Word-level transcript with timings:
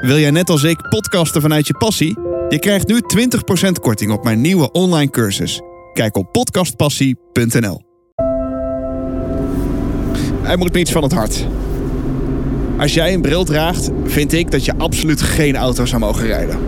Wil 0.00 0.18
jij 0.18 0.30
net 0.30 0.50
als 0.50 0.62
ik 0.62 0.88
podcasten 0.88 1.40
vanuit 1.40 1.66
je 1.66 1.76
passie? 1.76 2.18
Je 2.48 2.58
krijgt 2.58 2.88
nu 2.88 3.00
20% 3.68 3.70
korting 3.80 4.12
op 4.12 4.24
mijn 4.24 4.40
nieuwe 4.40 4.72
online 4.72 5.10
cursus. 5.10 5.60
Kijk 5.92 6.16
op 6.16 6.32
podcastpassie.nl. 6.32 7.82
Hij 10.42 10.56
moet 10.56 10.76
iets 10.76 10.92
van 10.92 11.02
het 11.02 11.12
hart. 11.12 11.46
Als 12.78 12.94
jij 12.94 13.14
een 13.14 13.20
bril 13.20 13.44
draagt, 13.44 13.90
vind 14.04 14.32
ik 14.32 14.50
dat 14.50 14.64
je 14.64 14.74
absoluut 14.78 15.22
geen 15.22 15.56
auto 15.56 15.86
zou 15.86 16.00
mogen 16.00 16.26
rijden. 16.26 16.58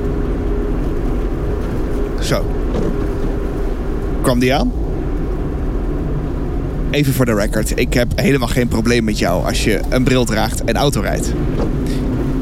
Zo. 2.21 2.47
Kwam 4.23 4.39
die 4.39 4.55
aan? 4.55 4.73
Even 6.91 7.13
voor 7.13 7.25
de 7.25 7.35
record. 7.35 7.79
Ik 7.79 7.95
heb 7.95 8.13
helemaal 8.15 8.49
geen 8.49 8.69
probleem 8.69 9.05
met 9.05 9.19
jou 9.19 9.47
als 9.47 9.65
je 9.65 9.81
een 9.89 10.05
bril 10.05 10.25
draagt 10.25 10.65
en 10.65 10.77
auto 10.77 11.01
rijdt. 11.01 11.33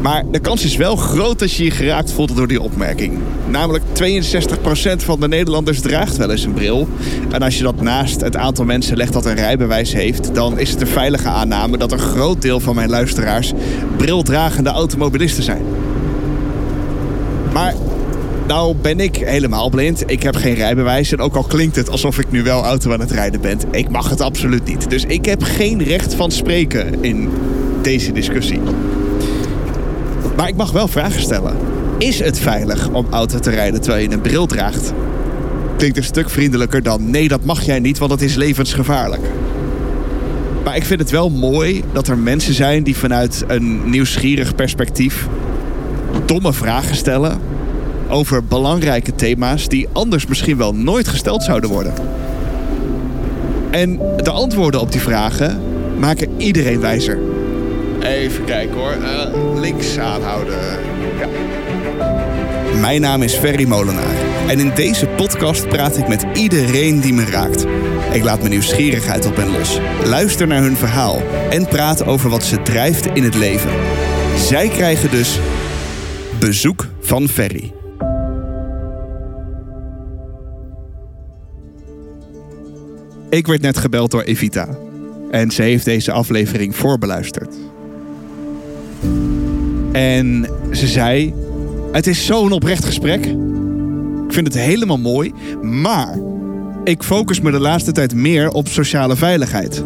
Maar 0.00 0.24
de 0.30 0.38
kans 0.38 0.64
is 0.64 0.76
wel 0.76 0.96
groot 0.96 1.38
dat 1.38 1.52
je 1.52 1.64
je 1.64 1.70
geraakt 1.70 2.12
voelt 2.12 2.36
door 2.36 2.48
die 2.48 2.62
opmerking. 2.62 3.18
Namelijk 3.48 3.84
62% 3.84 4.96
van 4.96 5.20
de 5.20 5.28
Nederlanders 5.28 5.80
draagt 5.80 6.16
wel 6.16 6.30
eens 6.30 6.44
een 6.44 6.52
bril. 6.52 6.88
En 7.30 7.42
als 7.42 7.56
je 7.56 7.62
dat 7.62 7.80
naast 7.80 8.20
het 8.20 8.36
aantal 8.36 8.64
mensen 8.64 8.96
legt 8.96 9.12
dat 9.12 9.26
een 9.26 9.34
rijbewijs 9.34 9.92
heeft... 9.92 10.34
dan 10.34 10.58
is 10.58 10.70
het 10.70 10.80
een 10.80 10.86
veilige 10.86 11.28
aanname 11.28 11.76
dat 11.76 11.92
een 11.92 11.98
groot 11.98 12.42
deel 12.42 12.60
van 12.60 12.74
mijn 12.74 12.90
luisteraars... 12.90 13.52
brildragende 13.96 14.70
automobilisten 14.70 15.42
zijn. 15.42 15.62
Maar 17.52 17.74
nou 18.46 18.74
ben 18.82 19.00
ik 19.00 19.16
helemaal 19.16 19.70
blind. 19.70 20.02
Ik 20.06 20.22
heb 20.22 20.36
geen 20.36 20.54
rijbewijs. 20.54 21.12
En 21.12 21.20
ook 21.20 21.36
al 21.36 21.42
klinkt 21.42 21.76
het 21.76 21.90
alsof 21.90 22.18
ik 22.18 22.30
nu 22.30 22.42
wel 22.42 22.64
auto 22.64 22.92
aan 22.92 23.00
het 23.00 23.10
rijden 23.10 23.40
ben... 23.40 23.58
ik 23.70 23.90
mag 23.90 24.10
het 24.10 24.20
absoluut 24.20 24.64
niet. 24.64 24.90
Dus 24.90 25.04
ik 25.04 25.24
heb 25.24 25.42
geen 25.42 25.82
recht 25.82 26.14
van 26.14 26.30
spreken 26.30 27.04
in 27.04 27.30
deze 27.82 28.12
discussie. 28.12 28.60
Maar 30.40 30.48
ik 30.48 30.56
mag 30.56 30.72
wel 30.72 30.88
vragen 30.88 31.20
stellen. 31.20 31.56
Is 31.98 32.18
het 32.18 32.38
veilig 32.38 32.88
om 32.88 33.06
auto 33.10 33.38
te 33.38 33.50
rijden 33.50 33.80
terwijl 33.80 34.02
je 34.02 34.14
een 34.14 34.20
bril 34.20 34.46
draagt? 34.46 34.92
Klinkt 35.76 35.96
een 35.96 36.04
stuk 36.04 36.30
vriendelijker 36.30 36.82
dan 36.82 37.10
nee, 37.10 37.28
dat 37.28 37.44
mag 37.44 37.62
jij 37.62 37.80
niet, 37.80 37.98
want 37.98 38.10
het 38.10 38.22
is 38.22 38.34
levensgevaarlijk. 38.34 39.22
Maar 40.64 40.76
ik 40.76 40.84
vind 40.84 41.00
het 41.00 41.10
wel 41.10 41.30
mooi 41.30 41.82
dat 41.92 42.08
er 42.08 42.18
mensen 42.18 42.54
zijn 42.54 42.82
die 42.82 42.96
vanuit 42.96 43.44
een 43.46 43.90
nieuwsgierig 43.90 44.54
perspectief 44.54 45.28
domme 46.24 46.52
vragen 46.52 46.96
stellen 46.96 47.40
over 48.08 48.44
belangrijke 48.44 49.14
thema's 49.14 49.68
die 49.68 49.88
anders 49.92 50.26
misschien 50.26 50.56
wel 50.56 50.74
nooit 50.74 51.08
gesteld 51.08 51.42
zouden 51.42 51.70
worden. 51.70 51.92
En 53.70 53.98
de 54.16 54.30
antwoorden 54.30 54.80
op 54.80 54.92
die 54.92 55.00
vragen 55.00 55.60
maken 55.98 56.28
iedereen 56.36 56.80
wijzer. 56.80 57.29
Even 58.02 58.44
kijken 58.44 58.76
hoor. 58.76 58.96
Uh, 58.96 59.60
links 59.60 59.98
aanhouden. 59.98 60.58
Ja. 61.18 61.28
Mijn 62.80 63.00
naam 63.00 63.22
is 63.22 63.34
Ferry 63.34 63.68
Molenaar. 63.68 64.14
En 64.48 64.58
in 64.58 64.72
deze 64.74 65.06
podcast 65.06 65.68
praat 65.68 65.96
ik 65.96 66.08
met 66.08 66.26
iedereen 66.34 67.00
die 67.00 67.12
me 67.12 67.24
raakt. 67.24 67.66
Ik 68.12 68.22
laat 68.22 68.38
mijn 68.38 68.50
nieuwsgierigheid 68.50 69.26
op 69.26 69.36
hen 69.36 69.50
los. 69.50 69.78
Luister 70.04 70.46
naar 70.46 70.62
hun 70.62 70.76
verhaal. 70.76 71.22
En 71.50 71.66
praat 71.66 72.04
over 72.04 72.30
wat 72.30 72.44
ze 72.44 72.62
drijft 72.62 73.06
in 73.06 73.22
het 73.22 73.34
leven. 73.34 73.70
Zij 74.36 74.68
krijgen 74.68 75.10
dus 75.10 75.38
bezoek 76.38 76.86
van 77.00 77.28
Ferry. 77.28 77.72
Ik 83.30 83.46
werd 83.46 83.60
net 83.60 83.78
gebeld 83.78 84.10
door 84.10 84.22
Evita. 84.22 84.68
En 85.30 85.50
ze 85.50 85.62
heeft 85.62 85.84
deze 85.84 86.12
aflevering 86.12 86.76
voorbeluisterd. 86.76 87.56
En 90.00 90.46
ze 90.72 90.86
zei: 90.86 91.34
Het 91.92 92.06
is 92.06 92.26
zo'n 92.26 92.52
oprecht 92.52 92.84
gesprek. 92.84 93.26
Ik 94.26 94.32
vind 94.32 94.46
het 94.46 94.58
helemaal 94.58 94.98
mooi. 94.98 95.32
Maar 95.62 96.18
ik 96.84 97.02
focus 97.02 97.40
me 97.40 97.50
de 97.50 97.60
laatste 97.60 97.92
tijd 97.92 98.14
meer 98.14 98.50
op 98.50 98.68
sociale 98.68 99.16
veiligheid. 99.16 99.84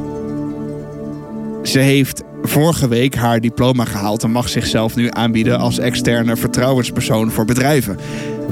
Ze 1.62 1.78
heeft 1.78 2.22
vorige 2.42 2.88
week 2.88 3.14
haar 3.14 3.40
diploma 3.40 3.84
gehaald 3.84 4.22
en 4.22 4.30
mag 4.30 4.48
zichzelf 4.48 4.96
nu 4.96 5.08
aanbieden 5.10 5.58
als 5.58 5.78
externe 5.78 6.36
vertrouwenspersoon 6.36 7.30
voor 7.30 7.44
bedrijven. 7.44 7.98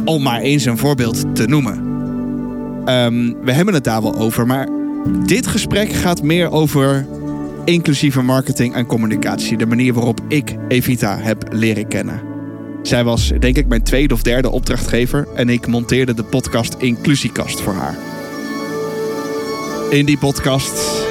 Om 0.04 0.22
maar 0.22 0.40
eens 0.40 0.64
een 0.64 0.78
voorbeeld 0.78 1.34
te 1.34 1.46
noemen. 1.46 1.78
Um, 2.86 3.36
we 3.42 3.52
hebben 3.52 3.74
het 3.74 3.84
daar 3.84 4.02
wel 4.02 4.14
over, 4.16 4.46
maar 4.46 4.68
dit 5.26 5.46
gesprek 5.46 5.92
gaat 5.92 6.22
meer 6.22 6.50
over 6.50 7.06
inclusieve 7.64 8.22
marketing 8.22 8.74
en 8.74 8.86
communicatie. 8.86 9.56
De 9.56 9.66
manier 9.66 9.94
waarop 9.94 10.20
ik 10.28 10.56
Evita 10.68 11.18
heb 11.18 11.44
leren 11.50 11.88
kennen. 11.88 12.20
Zij 12.82 13.04
was, 13.04 13.32
denk 13.38 13.56
ik, 13.56 13.66
mijn 13.66 13.82
tweede 13.82 14.14
of 14.14 14.22
derde 14.22 14.50
opdrachtgever 14.50 15.28
en 15.34 15.48
ik 15.48 15.66
monteerde 15.66 16.14
de 16.14 16.24
podcast 16.24 16.74
Inclusiekast 16.78 17.60
voor 17.60 17.74
haar. 17.74 17.96
In 19.90 20.04
die 20.06 20.18
podcast 20.18 21.04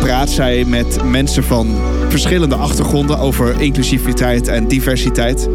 praat 0.00 0.30
zij 0.30 0.64
met 0.64 1.04
mensen 1.04 1.44
van 1.44 1.76
verschillende 2.08 2.54
achtergronden 2.54 3.18
over 3.18 3.60
inclusiviteit 3.60 4.48
en 4.48 4.68
diversiteit. 4.68 5.48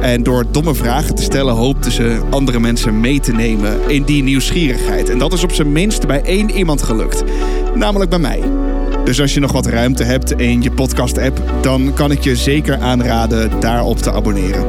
En 0.00 0.22
door 0.22 0.44
domme 0.50 0.74
vragen 0.74 1.14
te 1.14 1.22
stellen 1.22 1.54
hoopte 1.54 1.90
ze 1.90 2.20
andere 2.30 2.60
mensen 2.60 3.00
mee 3.00 3.20
te 3.20 3.32
nemen 3.32 3.90
in 3.90 4.02
die 4.02 4.22
nieuwsgierigheid. 4.22 5.08
En 5.08 5.18
dat 5.18 5.32
is 5.32 5.42
op 5.42 5.52
zijn 5.52 5.72
minst 5.72 6.06
bij 6.06 6.22
één 6.22 6.50
iemand 6.50 6.82
gelukt, 6.82 7.24
namelijk 7.74 8.10
bij 8.10 8.18
mij. 8.18 8.57
Dus 9.08 9.20
als 9.20 9.34
je 9.34 9.40
nog 9.40 9.52
wat 9.52 9.66
ruimte 9.66 10.04
hebt 10.04 10.32
in 10.32 10.62
je 10.62 10.70
podcast-app, 10.70 11.42
dan 11.60 11.92
kan 11.94 12.10
ik 12.10 12.20
je 12.20 12.36
zeker 12.36 12.78
aanraden 12.78 13.60
daarop 13.60 13.98
te 13.98 14.12
abonneren. 14.12 14.66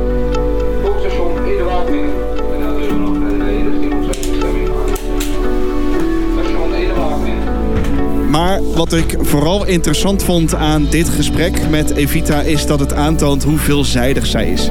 Maar 8.29 8.63
wat 8.63 8.93
ik 8.93 9.17
vooral 9.21 9.65
interessant 9.65 10.23
vond 10.23 10.55
aan 10.55 10.87
dit 10.89 11.09
gesprek 11.09 11.69
met 11.69 11.91
Evita 11.91 12.41
is 12.41 12.65
dat 12.65 12.79
het 12.79 12.93
aantoont 12.93 13.43
hoe 13.43 13.57
veelzijdig 13.57 14.25
zij 14.25 14.51
is. 14.51 14.69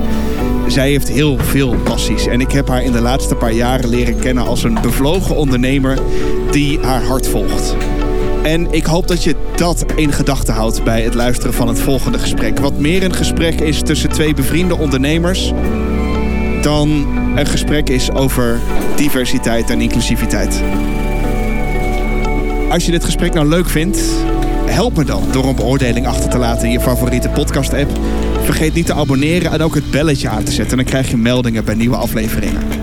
Zij 0.67 0.91
heeft 0.91 1.09
heel 1.09 1.39
veel 1.39 1.75
passies 1.85 2.27
en 2.27 2.41
ik 2.41 2.53
heb 2.53 2.69
haar 2.69 2.83
in 2.83 2.93
de 2.93 3.00
laatste 3.00 3.35
paar 3.35 3.53
jaren 3.53 3.89
leren 3.89 4.19
kennen 4.19 4.47
als 4.47 4.62
een 4.65 4.79
bevlogen 4.83 5.37
ondernemer 5.37 5.99
die 6.50 6.79
haar 6.81 7.03
hart 7.03 7.29
volgt. 7.29 7.77
En 8.43 8.72
ik 8.72 8.84
hoop 8.84 9.09
dat 9.09 9.25
je 9.25 9.34
dat 9.56 9.84
in 9.97 10.12
gedachten 10.12 10.54
houdt 10.54 10.84
bij 10.84 11.03
het 11.03 11.15
luisteren 11.15 11.54
van 11.54 11.69
het 11.69 11.81
volgende 11.81 12.19
gesprek. 12.19 12.59
Wat 12.59 12.78
meer 12.78 13.03
een 13.03 13.15
gesprek 13.15 13.60
is 13.60 13.82
tussen 13.82 14.10
twee 14.10 14.34
bevriende 14.34 14.76
ondernemers 14.76 15.53
dan 16.62 17.06
een 17.37 17.47
gesprek 17.47 17.88
is 17.88 18.10
over 18.10 18.60
diversiteit 18.97 19.71
en 19.71 19.81
inclusiviteit. 19.81 20.62
Als 22.71 22.84
je 22.84 22.91
dit 22.91 23.04
gesprek 23.04 23.32
nou 23.32 23.49
leuk 23.49 23.69
vindt, 23.69 24.00
help 24.66 24.97
me 24.97 25.05
dan 25.05 25.22
door 25.32 25.44
een 25.44 25.55
beoordeling 25.55 26.06
achter 26.06 26.31
te 26.31 26.38
laten 26.38 26.66
in 26.66 26.72
je 26.72 26.81
favoriete 26.81 27.28
podcast-app. 27.28 27.91
Vergeet 28.43 28.75
niet 28.75 28.87
te 28.87 28.94
abonneren 28.94 29.53
en 29.53 29.62
ook 29.62 29.75
het 29.75 29.91
belletje 29.91 30.28
aan 30.28 30.44
te 30.44 30.53
zetten. 30.53 30.76
Dan 30.76 30.87
krijg 30.87 31.10
je 31.10 31.16
meldingen 31.16 31.65
bij 31.65 31.75
nieuwe 31.75 31.97
afleveringen. 31.97 32.78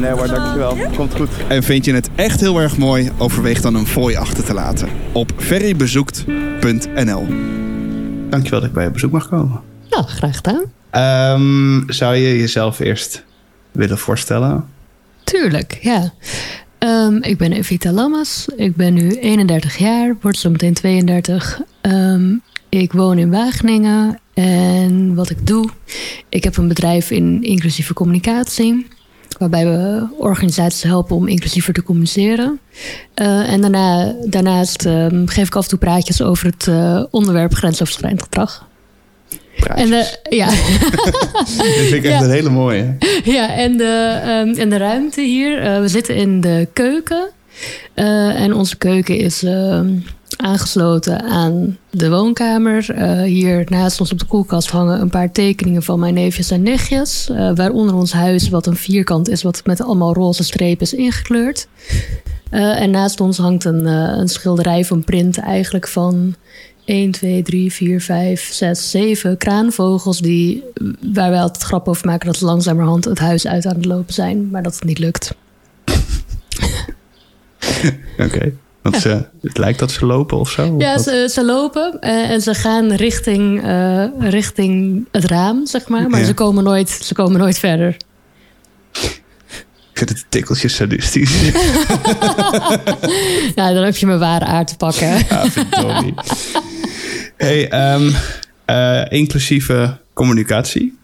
Nee 0.00 0.10
hoor, 0.10 0.26
dankjewel. 0.26 0.76
Komt 0.96 1.14
goed. 1.14 1.28
En 1.48 1.62
vind 1.62 1.84
je 1.84 1.94
het 1.94 2.10
echt 2.14 2.40
heel 2.40 2.60
erg 2.60 2.76
mooi, 2.76 3.10
overweeg 3.18 3.60
dan 3.60 3.74
een 3.74 3.86
fooi 3.86 4.16
achter 4.16 4.44
te 4.44 4.54
laten 4.54 4.88
op 5.12 5.32
ferrybezoekt.nl. 5.36 7.26
Dankjewel 8.30 8.60
dat 8.60 8.68
ik 8.68 8.72
bij 8.72 8.84
je 8.84 8.90
bezoek 8.90 9.12
mag 9.12 9.28
komen. 9.28 9.60
Ja, 9.90 10.02
graag 10.02 10.36
gedaan. 10.36 10.62
Um, 11.40 11.84
zou 11.86 12.16
je 12.16 12.38
jezelf 12.38 12.78
eerst 12.78 13.24
willen 13.72 13.98
voorstellen? 13.98 14.64
Tuurlijk, 15.24 15.78
ja. 15.80 16.12
Um, 16.78 17.22
ik 17.22 17.38
ben 17.38 17.52
Evita 17.52 17.92
Lamas. 17.92 18.48
Ik 18.56 18.76
ben 18.76 18.94
nu 18.94 19.10
31 19.10 19.76
jaar, 19.76 20.16
word 20.20 20.38
zo 20.38 20.50
meteen 20.50 20.74
32. 20.74 21.60
Um, 21.82 22.42
ik 22.68 22.92
woon 22.92 23.18
in 23.18 23.30
Wageningen 23.30 24.18
en 24.34 25.14
wat 25.14 25.30
ik 25.30 25.46
doe, 25.46 25.68
ik 26.28 26.44
heb 26.44 26.56
een 26.56 26.68
bedrijf 26.68 27.10
in 27.10 27.42
inclusieve 27.42 27.92
communicatie 27.92 28.86
waarbij 29.40 29.66
we 29.66 30.06
organisaties 30.18 30.82
helpen 30.82 31.16
om 31.16 31.28
inclusiever 31.28 31.72
te 31.72 31.82
communiceren. 31.82 32.60
Uh, 33.22 33.52
en 33.52 33.60
daarna, 33.60 34.14
daarnaast 34.24 34.86
uh, 34.86 35.06
geef 35.24 35.46
ik 35.46 35.54
af 35.54 35.62
en 35.62 35.68
toe 35.68 35.78
praatjes 35.78 36.22
over 36.22 36.46
het 36.46 36.66
uh, 36.66 37.04
onderwerp 37.10 37.54
grensoverschrijdend 37.54 38.22
gedrag. 38.22 38.68
Praatjes. 39.56 39.84
En 39.84 39.90
de, 39.90 40.36
ja. 40.36 40.46
dat 41.56 41.76
vind 41.76 41.92
ik 41.92 42.04
echt 42.04 42.18
ja. 42.18 42.24
een 42.24 42.30
hele 42.30 42.50
mooie. 42.50 42.96
Ja, 43.24 43.54
en 43.54 43.76
de, 43.76 44.20
um, 44.46 44.54
en 44.54 44.70
de 44.70 44.76
ruimte 44.76 45.20
hier. 45.20 45.80
we 45.80 45.88
zitten 45.88 46.16
in 46.16 46.40
de 46.40 46.68
keuken. 46.72 47.28
en 47.94 48.54
onze 48.54 48.76
keuken 48.76 49.16
is 49.16 49.42
aangesloten 50.40 51.22
aan 51.22 51.78
de 51.90 52.10
woonkamer. 52.10 52.98
Uh, 52.98 53.22
hier 53.22 53.64
naast 53.68 54.00
ons 54.00 54.12
op 54.12 54.18
de 54.18 54.24
koelkast 54.24 54.70
hangen 54.70 55.00
een 55.00 55.10
paar 55.10 55.32
tekeningen 55.32 55.82
van 55.82 55.98
mijn 55.98 56.14
neefjes 56.14 56.50
en 56.50 56.62
nichtjes. 56.62 57.28
Uh, 57.30 57.50
waaronder 57.54 57.94
ons 57.94 58.12
huis, 58.12 58.48
wat 58.48 58.66
een 58.66 58.76
vierkant 58.76 59.28
is, 59.28 59.42
wat 59.42 59.60
met 59.64 59.82
allemaal 59.82 60.14
roze 60.14 60.44
strepen 60.44 60.82
is 60.82 60.94
ingekleurd. 60.94 61.68
Uh, 62.50 62.80
en 62.80 62.90
naast 62.90 63.20
ons 63.20 63.38
hangt 63.38 63.64
een, 63.64 63.86
een 63.86 64.28
schilderij 64.28 64.84
van 64.84 65.04
print 65.04 65.38
eigenlijk 65.38 65.88
van 65.88 66.34
1, 66.84 67.10
2, 67.10 67.42
3, 67.42 67.72
4, 67.72 68.00
5, 68.00 68.52
6, 68.52 68.90
7 68.90 69.36
kraanvogels 69.36 70.20
die, 70.20 70.64
waar 71.12 71.30
wij 71.30 71.40
altijd 71.40 71.62
grap 71.62 71.88
over 71.88 72.06
maken 72.06 72.26
dat 72.26 72.40
langzamerhand 72.40 73.04
het 73.04 73.18
huis 73.18 73.46
uit 73.46 73.66
aan 73.66 73.76
het 73.76 73.84
lopen 73.84 74.14
zijn, 74.14 74.50
maar 74.50 74.62
dat 74.62 74.74
het 74.74 74.84
niet 74.84 74.98
lukt. 74.98 75.34
Oké. 78.26 78.52
Want 78.82 78.94
ja. 78.94 79.00
ze, 79.00 79.26
het 79.42 79.58
lijkt 79.58 79.78
dat 79.78 79.90
ze 79.90 80.06
lopen 80.06 80.38
of 80.38 80.50
zo? 80.50 80.74
Ja, 80.78 80.98
ze, 80.98 81.28
ze, 81.32 81.44
lopen 81.44 81.98
uh, 82.00 82.30
en 82.30 82.40
ze 82.40 82.54
gaan 82.54 82.92
richting, 82.92 83.64
uh, 83.64 84.04
richting 84.18 85.04
het 85.10 85.24
raam, 85.24 85.66
zeg 85.66 85.88
maar. 85.88 86.10
Maar 86.10 86.20
ja. 86.20 86.26
ze, 86.26 86.34
komen 86.34 86.64
nooit, 86.64 86.88
ze 86.90 87.14
komen 87.14 87.38
nooit 87.40 87.58
verder. 87.58 87.96
Ik 89.92 90.08
vind 90.08 90.08
het 90.08 90.26
tikkeltjes 90.28 90.74
sadistisch. 90.74 91.40
ja, 93.56 93.72
dan 93.72 93.82
heb 93.84 93.96
je 93.96 94.06
mijn 94.06 94.18
ware 94.18 94.44
aard 94.44 94.68
te 94.68 94.76
pakken. 94.76 95.08
ja, 95.08 95.50
verdorie. 95.50 96.14
hey, 97.36 97.92
um, 97.94 98.14
uh, 98.66 99.02
inclusieve 99.08 99.98
communicatie. 100.12 100.98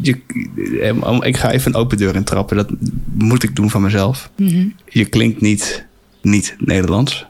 Je, 0.00 0.10
ik 1.20 1.36
ga 1.36 1.50
even 1.50 1.74
een 1.74 1.80
open 1.80 1.96
deur 1.96 2.14
intrappen. 2.14 2.56
Dat 2.56 2.68
moet 3.12 3.42
ik 3.42 3.56
doen 3.56 3.70
van 3.70 3.82
mezelf. 3.82 4.30
Mm 4.36 4.48
-hmm. 4.48 4.74
Je 4.88 5.04
klinkt 5.04 5.40
niet 5.40 5.88
niet 6.22 6.54
Nederlands. 6.58 7.26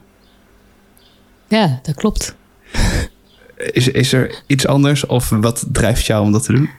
Ja, 1.49 1.81
dat 1.83 1.95
klopt. 1.95 2.35
Is, 3.57 3.89
is 3.89 4.13
er 4.13 4.43
iets 4.47 4.67
anders 4.67 5.07
of 5.07 5.29
wat 5.29 5.65
drijft 5.73 6.07
jou 6.07 6.25
om 6.25 6.33
dat 6.33 6.45
te 6.45 6.53
doen? 6.53 6.71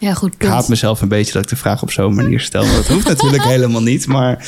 Ja, 0.00 0.14
goed. 0.14 0.30
Punt. 0.30 0.42
Ik 0.42 0.48
haat 0.48 0.68
mezelf 0.68 1.00
een 1.00 1.08
beetje 1.08 1.32
dat 1.32 1.42
ik 1.42 1.48
de 1.48 1.56
vraag 1.56 1.82
op 1.82 1.90
zo'n 1.90 2.14
manier 2.14 2.40
stel. 2.40 2.64
Dat 2.64 2.86
hoeft 2.86 3.08
natuurlijk 3.08 3.44
helemaal 3.54 3.82
niet, 3.82 4.06
maar 4.06 4.46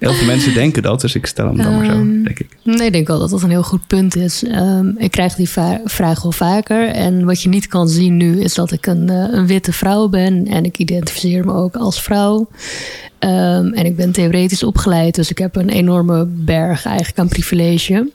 heel 0.00 0.12
veel 0.12 0.26
mensen 0.26 0.54
denken 0.54 0.82
dat, 0.82 1.00
dus 1.00 1.14
ik 1.14 1.26
stel 1.26 1.46
hem 1.46 1.56
dan 1.56 1.76
maar 1.76 1.84
zo, 1.84 1.90
Ehm, 1.90 2.22
denk 2.22 2.38
ik. 2.38 2.56
Nee, 2.62 2.86
ik 2.86 2.92
denk 2.92 3.06
wel 3.06 3.18
dat 3.18 3.30
dat 3.30 3.42
een 3.42 3.50
heel 3.50 3.62
goed 3.62 3.86
punt 3.86 4.16
is. 4.16 4.44
Um, 4.46 4.94
ik 4.98 5.10
krijg 5.10 5.34
die 5.34 5.48
vraag 5.84 6.22
wel 6.22 6.32
vaker. 6.32 6.88
En 6.88 7.24
wat 7.24 7.42
je 7.42 7.48
niet 7.48 7.66
kan 7.66 7.88
zien 7.88 8.16
nu 8.16 8.40
is 8.40 8.54
dat 8.54 8.72
ik 8.72 8.86
een, 8.86 9.10
uh, 9.10 9.26
een 9.30 9.46
witte 9.46 9.72
vrouw 9.72 10.08
ben. 10.08 10.46
En 10.46 10.64
ik 10.64 10.78
identificeer 10.78 11.44
me 11.44 11.52
ook 11.52 11.76
als 11.76 12.02
vrouw. 12.02 12.48
Um, 13.18 13.72
en 13.72 13.84
ik 13.84 13.96
ben 13.96 14.12
theoretisch 14.12 14.62
opgeleid, 14.62 15.14
dus 15.14 15.30
ik 15.30 15.38
heb 15.38 15.56
een 15.56 15.68
enorme 15.68 16.26
berg 16.26 16.84
eigenlijk 16.84 17.18
aan 17.18 17.28
privilege. 17.28 18.10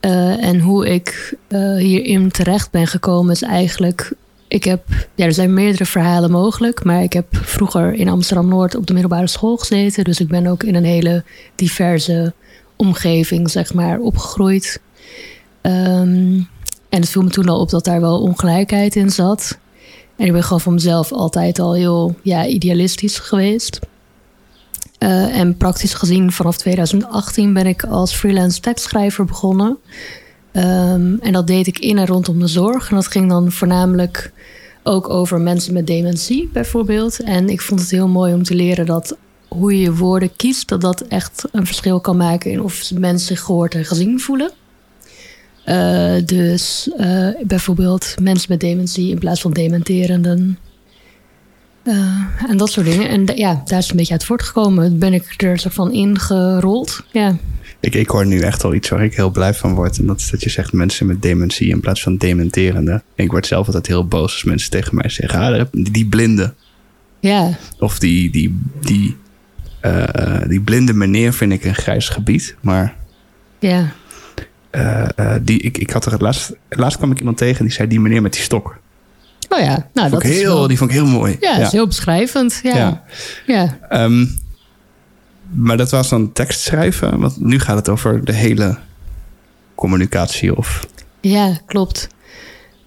Uh, 0.00 0.44
en 0.44 0.60
hoe 0.60 0.88
ik 0.88 1.34
uh, 1.48 1.76
hierin 1.76 2.30
terecht 2.30 2.70
ben 2.70 2.86
gekomen 2.86 3.32
is 3.32 3.42
eigenlijk. 3.42 4.12
Ik 4.50 4.64
heb, 4.64 4.82
ja, 5.14 5.24
er 5.24 5.32
zijn 5.32 5.54
meerdere 5.54 5.84
verhalen 5.86 6.30
mogelijk, 6.30 6.84
maar 6.84 7.02
ik 7.02 7.12
heb 7.12 7.26
vroeger 7.30 7.94
in 7.94 8.08
Amsterdam 8.08 8.48
Noord 8.48 8.74
op 8.74 8.86
de 8.86 8.92
middelbare 8.92 9.26
school 9.26 9.56
gezeten. 9.56 10.04
Dus 10.04 10.20
ik 10.20 10.28
ben 10.28 10.46
ook 10.46 10.62
in 10.62 10.74
een 10.74 10.84
hele 10.84 11.24
diverse 11.54 12.34
omgeving, 12.76 13.50
zeg 13.50 13.74
maar, 13.74 13.98
opgegroeid. 13.98 14.80
Um, 15.62 16.48
en 16.88 17.00
het 17.00 17.08
viel 17.08 17.22
me 17.22 17.30
toen 17.30 17.48
al 17.48 17.60
op 17.60 17.70
dat 17.70 17.84
daar 17.84 18.00
wel 18.00 18.20
ongelijkheid 18.20 18.96
in 18.96 19.10
zat. 19.10 19.58
En 20.16 20.26
ik 20.26 20.32
ben 20.32 20.42
gewoon 20.42 20.60
van 20.60 20.74
mezelf 20.74 21.12
altijd 21.12 21.58
al 21.58 21.74
heel 21.74 22.16
ja, 22.22 22.46
idealistisch 22.46 23.18
geweest. 23.18 23.78
Uh, 24.98 25.38
en 25.38 25.56
praktisch 25.56 25.94
gezien, 25.94 26.32
vanaf 26.32 26.56
2018 26.56 27.52
ben 27.52 27.66
ik 27.66 27.84
als 27.84 28.14
freelance 28.14 28.60
tekstschrijver 28.60 29.24
begonnen. 29.24 29.78
Um, 30.52 31.18
en 31.20 31.32
dat 31.32 31.46
deed 31.46 31.66
ik 31.66 31.78
in 31.78 31.98
en 31.98 32.06
rondom 32.06 32.38
de 32.38 32.46
zorg. 32.46 32.90
En 32.90 32.96
dat 32.96 33.06
ging 33.06 33.28
dan 33.28 33.52
voornamelijk 33.52 34.32
ook 34.82 35.08
over 35.08 35.40
mensen 35.40 35.72
met 35.72 35.86
dementie, 35.86 36.50
bijvoorbeeld. 36.52 37.20
En 37.20 37.48
ik 37.48 37.60
vond 37.60 37.80
het 37.80 37.90
heel 37.90 38.08
mooi 38.08 38.34
om 38.34 38.42
te 38.42 38.54
leren 38.54 38.86
dat 38.86 39.16
hoe 39.48 39.80
je 39.80 39.94
woorden 39.94 40.36
kiest, 40.36 40.68
dat 40.68 40.80
dat 40.80 41.00
echt 41.00 41.44
een 41.52 41.66
verschil 41.66 42.00
kan 42.00 42.16
maken 42.16 42.50
in 42.50 42.62
of 42.62 42.90
mensen 42.92 43.26
zich 43.26 43.40
gehoord 43.40 43.74
en 43.74 43.84
gezien 43.84 44.20
voelen. 44.20 44.50
Uh, 45.66 46.14
dus 46.24 46.90
uh, 46.98 47.28
bijvoorbeeld 47.42 48.14
mensen 48.20 48.46
met 48.50 48.60
dementie 48.60 49.10
in 49.10 49.18
plaats 49.18 49.40
van 49.40 49.52
dementerenden. 49.52 50.58
Uh, 51.84 52.26
en 52.48 52.56
dat 52.56 52.70
soort 52.70 52.86
dingen. 52.86 53.08
En 53.08 53.36
ja, 53.36 53.62
daar 53.64 53.78
is 53.78 53.90
een 53.90 53.96
beetje 53.96 54.12
uit 54.12 54.24
voortgekomen. 54.24 54.98
Ben 54.98 55.12
ik 55.12 55.42
er 55.42 55.58
zo 55.58 55.68
van 55.68 55.92
ingerold. 55.92 57.04
Ja. 57.12 57.36
Ik, 57.80 57.94
ik 57.94 58.08
hoor 58.08 58.26
nu 58.26 58.40
echt 58.40 58.64
al 58.64 58.74
iets 58.74 58.88
waar 58.88 59.04
ik 59.04 59.14
heel 59.14 59.30
blij 59.30 59.54
van 59.54 59.74
word. 59.74 59.98
En 59.98 60.06
dat 60.06 60.18
is 60.18 60.30
dat 60.30 60.42
je 60.42 60.50
zegt 60.50 60.72
mensen 60.72 61.06
met 61.06 61.22
dementie 61.22 61.68
in 61.68 61.80
plaats 61.80 62.02
van 62.02 62.16
dementerende. 62.16 63.02
Ik 63.14 63.30
word 63.30 63.46
zelf 63.46 63.66
altijd 63.66 63.86
heel 63.86 64.06
boos 64.06 64.32
als 64.32 64.44
mensen 64.44 64.70
tegen 64.70 64.94
mij 64.94 65.08
zeggen: 65.08 65.40
ah, 65.40 65.64
die, 65.72 66.06
blinde. 66.06 66.54
Ja. 67.20 67.58
Of 67.78 67.98
die, 67.98 68.30
die, 68.30 68.60
die, 68.80 69.16
uh, 69.82 70.40
die 70.48 70.60
blinde 70.60 70.92
meneer 70.92 71.32
vind 71.32 71.52
ik 71.52 71.64
een 71.64 71.74
grijs 71.74 72.08
gebied. 72.08 72.56
Maar. 72.60 72.96
Ja. 73.58 73.92
Uh, 74.72 75.34
die, 75.42 75.60
ik, 75.60 75.78
ik 75.78 75.90
had 75.90 76.06
er 76.06 76.12
het 76.12 76.20
laatst, 76.20 76.52
laatst 76.68 76.98
kwam 76.98 77.10
ik 77.10 77.18
iemand 77.18 77.36
tegen 77.36 77.64
die 77.64 77.72
zei: 77.72 77.88
die 77.88 78.00
meneer 78.00 78.22
met 78.22 78.32
die 78.32 78.42
stok. 78.42 78.78
Oh 79.48 79.58
ja, 79.58 79.88
nou, 79.94 80.10
dat 80.10 80.24
is 80.24 80.30
heel, 80.30 80.54
wel... 80.54 80.68
Die 80.68 80.78
vond 80.78 80.90
ik 80.90 80.96
heel 80.96 81.06
mooi. 81.06 81.36
Ja, 81.40 81.56
dat 81.56 81.66
is 81.66 81.72
heel 81.72 81.86
beschrijvend. 81.86 82.60
Ja. 82.62 82.76
ja. 82.76 83.04
ja. 83.46 84.04
Um, 84.04 84.38
maar 85.50 85.76
dat 85.76 85.90
was 85.90 86.08
dan 86.08 86.32
tekst 86.32 86.60
schrijven. 86.60 87.20
Want 87.20 87.40
nu 87.40 87.58
gaat 87.58 87.76
het 87.76 87.88
over 87.88 88.24
de 88.24 88.32
hele 88.32 88.78
communicatie 89.74 90.56
of... 90.56 90.86
Ja, 91.20 91.58
klopt. 91.66 92.08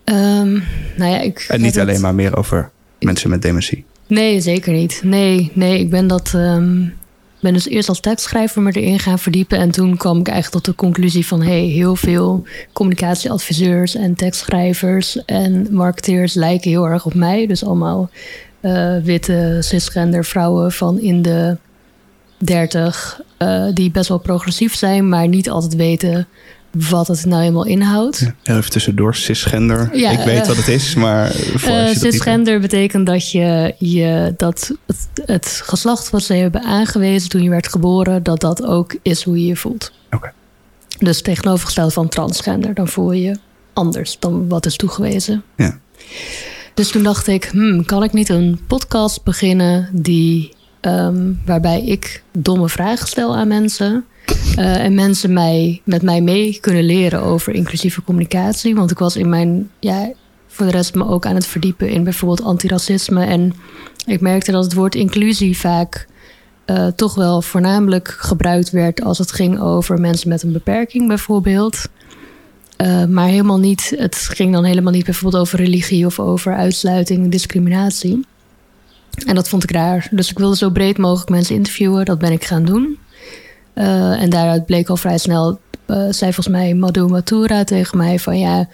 Um, 0.05 0.63
nou 0.97 1.11
ja, 1.11 1.19
ik 1.19 1.45
en 1.47 1.61
niet 1.61 1.79
alleen 1.79 2.01
maar 2.01 2.15
meer 2.15 2.37
over 2.37 2.71
mensen 2.99 3.29
met 3.29 3.41
dementie. 3.41 3.85
Nee, 4.07 4.41
zeker 4.41 4.73
niet. 4.73 5.01
Nee, 5.03 5.51
nee 5.53 5.79
ik 5.79 5.89
ben 5.89 6.07
dat... 6.07 6.31
Um, 6.35 6.93
ben 7.39 7.53
dus 7.53 7.67
eerst 7.67 7.89
als 7.89 7.99
tekstschrijver 7.99 8.61
me 8.61 8.71
erin 8.71 8.99
gaan 8.99 9.19
verdiepen. 9.19 9.57
En 9.57 9.71
toen 9.71 9.97
kwam 9.97 10.19
ik 10.19 10.27
eigenlijk 10.27 10.63
tot 10.63 10.75
de 10.75 10.81
conclusie 10.81 11.27
van... 11.27 11.41
hey, 11.41 11.61
heel 11.61 11.95
veel 11.95 12.43
communicatieadviseurs 12.73 13.95
en 13.95 14.15
tekstschrijvers 14.15 15.25
en 15.25 15.67
marketeers 15.71 16.33
lijken 16.33 16.69
heel 16.69 16.85
erg 16.85 17.05
op 17.05 17.13
mij. 17.13 17.47
Dus 17.47 17.65
allemaal 17.65 18.09
uh, 18.61 18.95
witte 19.03 19.57
cisgender 19.59 20.25
vrouwen 20.25 20.71
van 20.71 20.99
in 20.99 21.21
de 21.21 21.57
30... 22.45 23.21
Uh, 23.39 23.65
die 23.73 23.91
best 23.91 24.09
wel 24.09 24.17
progressief 24.17 24.75
zijn, 24.75 25.09
maar 25.09 25.27
niet 25.27 25.49
altijd 25.49 25.75
weten 25.75 26.27
wat 26.71 27.07
het 27.07 27.25
nou 27.25 27.41
helemaal 27.41 27.65
inhoudt. 27.65 28.31
Ja, 28.43 28.57
even 28.57 28.71
tussendoor, 28.71 29.15
cisgender. 29.15 29.89
Ja, 29.97 30.11
ik 30.11 30.19
weet 30.19 30.41
uh, 30.41 30.47
wat 30.47 30.57
het 30.57 30.67
is, 30.67 30.95
maar... 30.95 31.35
Uh, 31.35 31.87
cisgender 31.87 32.59
betekent 32.59 33.05
dat 33.05 33.31
je, 33.31 33.75
je 33.77 34.33
dat 34.37 34.71
het, 34.85 35.07
het, 35.25 35.61
geslacht 35.63 36.09
wat 36.09 36.23
ze 36.23 36.33
hebben 36.33 36.63
aangewezen 36.63 37.29
toen 37.29 37.43
je 37.43 37.49
werd 37.49 37.67
geboren... 37.67 38.23
dat 38.23 38.41
dat 38.41 38.63
ook 38.63 38.95
is 39.01 39.23
hoe 39.23 39.39
je 39.39 39.45
je 39.45 39.55
voelt. 39.55 39.91
Oké. 40.05 40.15
Okay. 40.15 40.31
Dus 40.99 41.21
tegenovergesteld 41.21 41.93
van 41.93 42.09
transgender, 42.09 42.73
dan 42.73 42.87
voel 42.87 43.11
je 43.11 43.21
je 43.21 43.37
anders 43.73 44.19
dan 44.19 44.47
wat 44.47 44.65
is 44.65 44.75
toegewezen. 44.75 45.43
Ja. 45.57 45.77
Dus 46.73 46.91
toen 46.91 47.03
dacht 47.03 47.27
ik, 47.27 47.45
hmm, 47.45 47.85
kan 47.85 48.03
ik 48.03 48.13
niet 48.13 48.29
een 48.29 48.59
podcast 48.67 49.23
beginnen 49.23 49.89
die... 49.91 50.53
Um, 50.87 51.41
waarbij 51.45 51.81
ik 51.81 52.23
domme 52.31 52.69
vragen 52.69 53.07
stel 53.07 53.35
aan 53.35 53.47
mensen... 53.47 54.05
Uh, 54.59 54.83
en 54.83 54.93
mensen 54.93 55.33
mij, 55.33 55.81
met 55.83 56.01
mij 56.01 56.21
mee 56.21 56.57
kunnen 56.61 56.83
leren 56.83 57.21
over 57.21 57.53
inclusieve 57.53 58.03
communicatie. 58.03 58.75
Want 58.75 58.91
ik 58.91 58.97
was 58.99 59.15
in 59.15 59.29
mijn, 59.29 59.69
ja, 59.79 60.11
voor 60.47 60.65
de 60.65 60.71
rest 60.71 60.95
me 60.95 61.07
ook 61.07 61.25
aan 61.25 61.35
het 61.35 61.45
verdiepen 61.47 61.89
in 61.89 62.03
bijvoorbeeld 62.03 62.47
antiracisme. 62.47 63.25
En 63.25 63.53
ik 64.05 64.21
merkte 64.21 64.51
dat 64.51 64.63
het 64.63 64.73
woord 64.73 64.95
inclusie 64.95 65.57
vaak 65.57 66.07
uh, 66.65 66.87
toch 66.87 67.15
wel 67.15 67.41
voornamelijk 67.41 68.15
gebruikt 68.19 68.69
werd 68.69 69.03
als 69.03 69.17
het 69.17 69.31
ging 69.31 69.59
over 69.59 69.99
mensen 69.99 70.29
met 70.29 70.43
een 70.43 70.51
beperking, 70.51 71.07
bijvoorbeeld. 71.07 71.87
Uh, 72.77 73.05
maar 73.05 73.27
helemaal 73.27 73.59
niet, 73.59 73.93
het 73.97 74.15
ging 74.15 74.53
dan 74.53 74.63
helemaal 74.63 74.93
niet 74.93 75.05
bijvoorbeeld 75.05 75.41
over 75.41 75.59
religie 75.59 76.05
of 76.05 76.19
over 76.19 76.55
uitsluiting 76.55 77.31
discriminatie. 77.31 78.25
En 79.25 79.35
dat 79.35 79.49
vond 79.49 79.63
ik 79.63 79.71
raar. 79.71 80.07
Dus 80.11 80.29
ik 80.29 80.37
wilde 80.37 80.55
zo 80.55 80.69
breed 80.69 80.97
mogelijk 80.97 81.29
mensen 81.29 81.55
interviewen. 81.55 82.05
Dat 82.05 82.19
ben 82.19 82.31
ik 82.31 82.43
gaan 82.43 82.65
doen. 82.65 82.97
Uh, 83.75 84.21
en 84.21 84.29
daaruit 84.29 84.65
bleek 84.65 84.89
al 84.89 84.97
vrij 84.97 85.17
snel, 85.17 85.59
uh, 85.87 85.97
zei 85.97 86.33
volgens 86.33 86.47
mij 86.47 86.73
Madhu 86.73 87.05
Matura 87.05 87.63
tegen 87.63 87.97
mij 87.97 88.19
van 88.19 88.39
ja, 88.39 88.67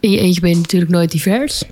in 0.00 0.10
je 0.10 0.18
eentje 0.18 0.40
ben 0.40 0.50
je 0.50 0.56
natuurlijk 0.56 0.92
nooit 0.92 1.10
divers. 1.10 1.64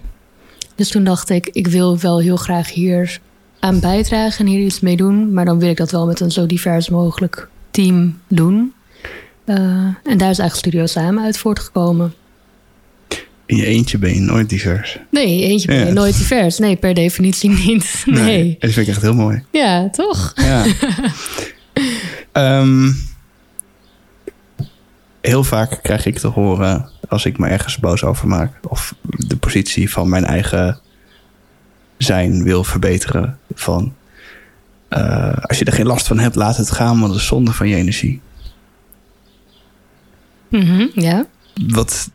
Dus 0.75 0.89
toen 0.89 1.05
dacht 1.05 1.31
ik, 1.31 1.49
ik 1.53 1.67
wil 1.67 1.99
wel 1.99 2.21
heel 2.21 2.37
graag 2.37 2.73
hier 2.73 3.21
aan 3.59 3.81
bijdragen 3.81 4.45
en 4.45 4.53
hier 4.53 4.65
iets 4.65 4.81
mee 4.81 4.97
doen. 4.97 5.33
Maar 5.33 5.45
dan 5.45 5.59
wil 5.59 5.69
ik 5.69 5.77
dat 5.77 5.91
wel 5.91 6.07
met 6.07 6.21
een 6.21 6.31
zo 6.31 6.47
divers 6.47 6.89
mogelijk 6.89 7.49
team 7.71 8.19
doen. 8.29 8.73
Uh, 9.45 9.57
en 9.57 10.19
daar 10.19 10.31
is 10.31 10.39
eigenlijk 10.39 10.55
Studio 10.55 10.87
Samen 10.87 11.25
uit 11.25 11.39
voortgekomen. 11.39 12.15
In 13.47 13.57
je 13.57 13.67
eentje 13.67 13.99
ben 13.99 14.15
je 14.15 14.21
nooit 14.21 14.49
divers. 14.49 14.99
Nee, 15.11 15.27
in 15.27 15.37
je 15.37 15.47
eentje 15.47 15.67
ben 15.67 15.79
je 15.79 15.87
ja. 15.87 15.93
nooit 15.93 16.17
divers. 16.17 16.59
Nee, 16.59 16.77
per 16.77 16.95
definitie 16.95 17.51
niet. 17.51 18.03
Nee. 18.07 18.23
nee. 18.23 18.57
Dat 18.59 18.71
vind 18.71 18.87
ik 18.87 18.93
echt 18.93 19.03
heel 19.03 19.15
mooi. 19.15 19.45
Ja, 19.53 19.91
toch? 19.91 20.33
Ja. 20.35 20.65
Um, 22.33 22.97
heel 25.21 25.45
vaak 25.45 25.79
krijg 25.83 26.07
ik 26.07 26.19
te 26.19 26.27
horen 26.27 26.89
als 27.09 27.25
ik 27.25 27.39
me 27.39 27.49
ergens 27.49 27.79
boos 27.79 28.05
over 28.05 28.29
maak 28.29 28.59
of 28.69 28.95
de 29.01 29.37
positie 29.37 29.91
van 29.91 30.09
mijn 30.09 30.25
eigen 30.25 30.81
zijn 31.99 32.43
wil 32.43 32.65
verbeteren. 32.65 33.39
Van 33.55 33.95
uh, 34.91 35.37
als 35.43 35.59
je 35.59 35.65
er 35.65 35.73
geen 35.73 35.87
last 35.87 36.07
van 36.07 36.19
hebt, 36.19 36.35
laat 36.35 36.57
het 36.57 36.71
gaan, 36.71 37.01
want 37.01 37.13
het 37.13 37.21
is 37.21 37.27
zonde 37.27 37.53
van 37.53 37.69
je 37.69 37.77
energie. 37.77 38.21
Mhm, 40.49 40.87
ja. 40.95 41.27
Wat, 41.69 42.11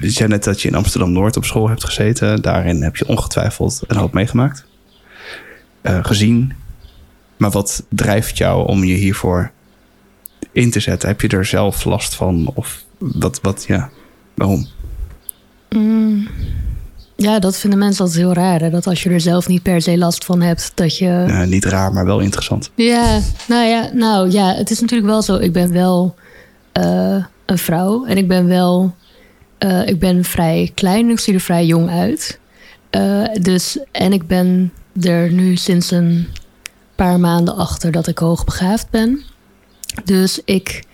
je 0.00 0.10
zei 0.10 0.28
net 0.28 0.44
dat 0.44 0.60
je 0.60 0.68
in 0.68 0.74
Amsterdam-Noord 0.74 1.36
op 1.36 1.44
school 1.44 1.68
hebt 1.68 1.84
gezeten. 1.84 2.42
Daarin 2.42 2.82
heb 2.82 2.96
je 2.96 3.08
ongetwijfeld 3.08 3.80
een 3.86 3.96
hoop 3.96 4.12
meegemaakt. 4.12 4.64
Eh, 5.80 5.98
gezien. 6.02 6.52
Maar 7.36 7.50
wat 7.50 7.84
drijft 7.88 8.38
jou 8.38 8.66
om 8.66 8.84
je 8.84 8.94
hiervoor 8.94 9.50
in 10.52 10.70
te 10.70 10.80
zetten? 10.80 11.08
Heb 11.08 11.20
je 11.20 11.28
er 11.28 11.44
zelf 11.44 11.84
last 11.84 12.14
van? 12.14 12.50
Of 12.54 12.84
wat, 12.98 13.38
wat 13.42 13.64
ja, 13.66 13.90
waarom? 14.34 14.66
Mm. 15.68 16.28
Ja, 17.16 17.38
dat 17.38 17.58
vinden 17.58 17.78
mensen 17.78 18.04
altijd 18.04 18.22
heel 18.22 18.32
raar. 18.32 18.60
Hè? 18.60 18.70
Dat 18.70 18.86
als 18.86 19.02
je 19.02 19.10
er 19.10 19.20
zelf 19.20 19.48
niet 19.48 19.62
per 19.62 19.82
se 19.82 19.98
last 19.98 20.24
van 20.24 20.40
hebt, 20.40 20.72
dat 20.74 20.98
je. 20.98 21.24
Uh, 21.28 21.42
niet 21.42 21.64
raar, 21.64 21.92
maar 21.92 22.04
wel 22.04 22.20
interessant. 22.20 22.70
Ja, 22.74 23.20
nou 23.48 23.66
ja, 23.66 23.90
nou 23.92 24.30
ja, 24.30 24.54
het 24.54 24.70
is 24.70 24.80
natuurlijk 24.80 25.10
wel 25.10 25.22
zo. 25.22 25.36
Ik 25.36 25.52
ben 25.52 25.72
wel 25.72 26.14
uh, 26.78 27.24
een 27.46 27.58
vrouw 27.58 28.04
en 28.04 28.16
ik 28.16 28.28
ben 28.28 28.46
wel. 28.46 28.94
Uh, 29.64 29.86
ik 29.86 29.98
ben 29.98 30.24
vrij 30.24 30.70
klein, 30.74 31.10
ik 31.10 31.20
zie 31.20 31.34
er 31.34 31.40
vrij 31.40 31.66
jong 31.66 31.90
uit. 31.90 32.40
dus, 33.40 33.78
en 33.92 34.12
ik 34.12 34.26
ben 34.26 34.72
er 35.00 35.32
nu 35.32 35.56
sinds 35.56 35.90
een 35.90 36.28
paar 36.94 37.20
maanden 37.20 37.56
achter 37.56 37.92
dat 37.92 38.06
ik 38.06 38.18
hoogbegaafd 38.18 38.90
ben. 38.90 39.22
Dus 40.04 40.40
ik 40.44 40.84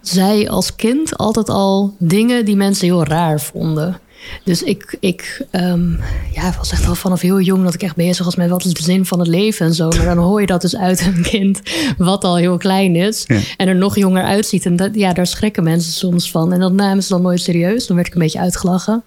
zei 0.00 0.48
als 0.48 0.76
kind 0.76 1.16
altijd 1.16 1.48
al 1.48 1.94
dingen 1.98 2.44
die 2.44 2.56
mensen 2.56 2.86
heel 2.86 3.04
raar 3.04 3.40
vonden. 3.40 4.00
Dus 4.44 4.62
ik, 4.62 4.96
ik 5.00 5.46
um, 5.52 6.00
ja, 6.32 6.54
was 6.56 6.72
echt 6.72 6.86
al 6.86 6.94
vanaf 6.94 7.20
heel 7.20 7.40
jong 7.40 7.64
dat 7.64 7.74
ik 7.74 7.82
echt 7.82 7.96
bezig 7.96 8.24
was 8.24 8.36
met 8.36 8.50
wat 8.50 8.64
is 8.64 8.74
de 8.74 8.82
zin 8.82 9.06
van 9.06 9.18
het 9.18 9.28
leven 9.28 9.66
en 9.66 9.74
zo. 9.74 9.88
Maar 9.88 10.04
dan 10.04 10.18
hoor 10.18 10.40
je 10.40 10.46
dat 10.46 10.60
dus 10.60 10.76
uit 10.76 11.06
een 11.06 11.22
kind 11.22 11.60
wat 11.98 12.24
al 12.24 12.36
heel 12.36 12.56
klein 12.56 12.96
is 12.96 13.24
ja. 13.26 13.40
en 13.56 13.68
er 13.68 13.76
nog 13.76 13.96
jonger 13.96 14.22
uitziet. 14.22 14.66
En 14.66 14.76
dat, 14.76 14.94
ja, 14.94 15.12
daar 15.12 15.26
schrikken 15.26 15.62
mensen 15.62 15.92
soms 15.92 16.30
van. 16.30 16.52
En 16.52 16.60
dat 16.60 16.72
namen 16.72 17.02
ze 17.02 17.08
dan 17.08 17.22
nooit 17.22 17.40
serieus. 17.40 17.86
Dan 17.86 17.96
werd 17.96 18.08
ik 18.08 18.14
een 18.14 18.20
beetje 18.20 18.40
uitgelachen. 18.40 19.02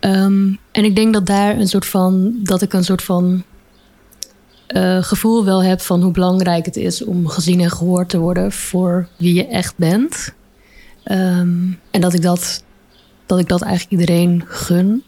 Um, 0.00 0.58
en 0.72 0.84
ik 0.84 0.96
denk 0.96 1.12
dat 1.12 1.26
daar 1.26 1.58
een 1.58 1.68
soort 1.68 1.86
van, 1.86 2.34
dat 2.42 2.62
ik 2.62 2.72
een 2.72 2.84
soort 2.84 3.02
van 3.02 3.42
uh, 4.68 5.02
gevoel 5.02 5.44
wel 5.44 5.62
heb 5.62 5.80
van 5.80 6.02
hoe 6.02 6.12
belangrijk 6.12 6.64
het 6.64 6.76
is 6.76 7.04
om 7.04 7.28
gezien 7.28 7.60
en 7.60 7.70
gehoord 7.70 8.08
te 8.08 8.18
worden 8.18 8.52
voor 8.52 9.08
wie 9.16 9.34
je 9.34 9.46
echt 9.46 9.74
bent. 9.76 10.34
Um, 11.04 11.78
en 11.90 12.00
dat 12.00 12.14
ik 12.14 12.22
dat, 12.22 12.64
dat 13.32 13.40
ik 13.40 13.48
dat 13.48 13.62
eigenlijk 13.62 14.00
iedereen 14.00 14.44
gun. 14.46 15.02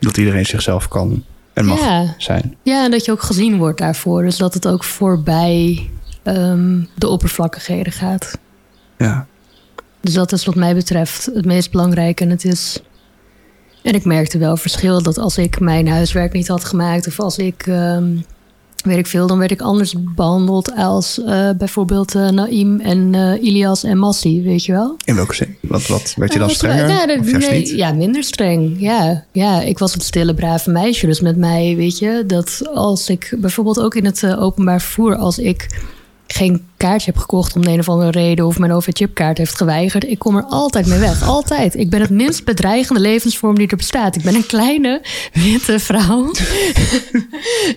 Dat 0.00 0.16
iedereen 0.16 0.46
zichzelf 0.46 0.88
kan 0.88 1.24
en 1.52 1.64
mag 1.64 1.80
ja. 1.80 2.14
zijn. 2.18 2.56
Ja, 2.62 2.84
en 2.84 2.90
dat 2.90 3.04
je 3.04 3.12
ook 3.12 3.22
gezien 3.22 3.58
wordt 3.58 3.78
daarvoor. 3.78 4.22
Dus 4.22 4.36
dat 4.36 4.54
het 4.54 4.68
ook 4.68 4.84
voorbij 4.84 5.90
um, 6.24 6.88
de 6.94 7.08
oppervlakkigheden 7.08 7.92
gaat. 7.92 8.38
Ja. 8.98 9.26
Dus 10.00 10.14
dat 10.14 10.32
is 10.32 10.44
wat 10.44 10.54
mij 10.54 10.74
betreft 10.74 11.26
het 11.34 11.44
meest 11.44 11.70
belangrijke. 11.70 12.24
En 12.24 12.30
het 12.30 12.44
is. 12.44 12.82
En 13.82 13.94
ik 13.94 14.04
merkte 14.04 14.38
wel 14.38 14.56
verschil 14.56 15.02
dat 15.02 15.18
als 15.18 15.38
ik 15.38 15.60
mijn 15.60 15.88
huiswerk 15.88 16.32
niet 16.32 16.48
had 16.48 16.64
gemaakt 16.64 17.06
of 17.06 17.20
als 17.20 17.38
ik. 17.38 17.66
Um, 17.66 18.24
weet 18.84 18.98
ik 18.98 19.06
veel, 19.06 19.26
dan 19.26 19.38
werd 19.38 19.50
ik 19.50 19.60
anders 19.60 19.94
behandeld 20.14 20.72
als 20.76 21.18
uh, 21.18 21.50
bijvoorbeeld 21.58 22.14
uh, 22.14 22.28
Naïm 22.28 22.80
en 22.80 23.12
uh, 23.12 23.42
Ilias 23.42 23.84
en 23.84 23.98
Massi, 23.98 24.42
weet 24.42 24.64
je 24.64 24.72
wel? 24.72 24.96
In 25.04 25.14
welke 25.14 25.34
zin? 25.34 25.56
Wat, 25.60 25.86
wat 25.86 26.14
werd 26.16 26.32
je 26.32 26.38
dan 26.38 26.50
strenger? 26.50 26.88
Ja, 26.88 27.06
dat, 27.06 27.18
of 27.18 27.30
juist 27.30 27.50
nee, 27.50 27.76
ja, 27.76 27.92
minder 27.92 28.24
streng. 28.24 28.76
Ja, 28.78 29.24
ja, 29.32 29.60
ik 29.60 29.78
was 29.78 29.92
het 29.92 30.02
stille, 30.02 30.34
brave 30.34 30.70
meisje. 30.70 31.06
Dus 31.06 31.20
met 31.20 31.36
mij, 31.36 31.76
weet 31.76 31.98
je, 31.98 32.24
dat 32.26 32.62
als 32.74 33.08
ik 33.08 33.34
bijvoorbeeld 33.38 33.80
ook 33.80 33.94
in 33.94 34.04
het 34.04 34.36
openbaar 34.36 34.80
vervoer, 34.80 35.16
als 35.16 35.38
ik 35.38 35.66
geen 36.32 36.66
kaartje 36.76 37.10
heb 37.10 37.20
gekocht 37.20 37.56
om 37.56 37.62
de 37.62 37.70
een 37.70 37.78
of 37.78 37.88
andere 37.88 38.10
reden 38.10 38.46
of 38.46 38.58
mijn 38.58 38.72
OV-chipkaart 38.72 39.38
heeft 39.38 39.56
geweigerd. 39.56 40.04
Ik 40.04 40.18
kom 40.18 40.36
er 40.36 40.42
altijd 40.42 40.86
mee 40.86 40.98
weg. 40.98 41.22
Altijd. 41.22 41.74
Ik 41.74 41.90
ben 41.90 42.00
het 42.00 42.10
minst 42.10 42.44
bedreigende 42.44 43.00
levensvorm 43.00 43.54
die 43.54 43.68
er 43.68 43.76
bestaat. 43.76 44.16
Ik 44.16 44.22
ben 44.22 44.34
een 44.34 44.46
kleine 44.46 45.00
witte 45.32 45.78
vrouw. 45.78 46.24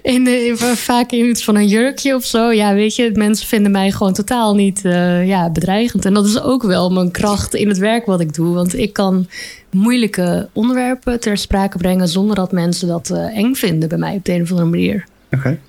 in 0.02 0.24
de, 0.24 0.46
in, 0.46 0.58
vaak 0.58 1.12
in 1.12 1.30
iets 1.30 1.44
van 1.44 1.56
een 1.56 1.68
jurkje 1.68 2.16
of 2.16 2.26
zo. 2.26 2.52
Ja, 2.52 2.74
weet 2.74 2.96
je, 2.96 3.12
mensen 3.14 3.48
vinden 3.48 3.72
mij 3.72 3.92
gewoon 3.92 4.14
totaal 4.14 4.56
niet 4.56 4.82
uh, 4.84 5.28
ja, 5.28 5.50
bedreigend. 5.50 6.06
En 6.06 6.14
dat 6.14 6.26
is 6.26 6.42
ook 6.42 6.64
wel 6.64 6.90
mijn 6.90 7.12
kracht 7.12 7.54
in 7.54 7.68
het 7.68 7.78
werk 7.78 8.06
wat 8.06 8.20
ik 8.20 8.34
doe. 8.34 8.54
Want 8.54 8.78
ik 8.78 8.94
kan 8.94 9.28
moeilijke 9.72 10.50
onderwerpen 10.54 11.20
ter 11.20 11.38
sprake 11.38 11.78
brengen 11.78 12.08
zonder 12.08 12.36
dat 12.36 12.52
mensen 12.52 12.88
dat 12.88 13.10
uh, 13.10 13.38
eng 13.38 13.54
vinden 13.54 13.90
bij 13.90 13.98
mij 13.98 14.16
op 14.16 14.26
de 14.26 14.34
een 14.34 14.42
of 14.42 14.50
andere 14.50 14.70
manier. 14.70 15.06
Oké. 15.26 15.38
Okay. 15.38 15.60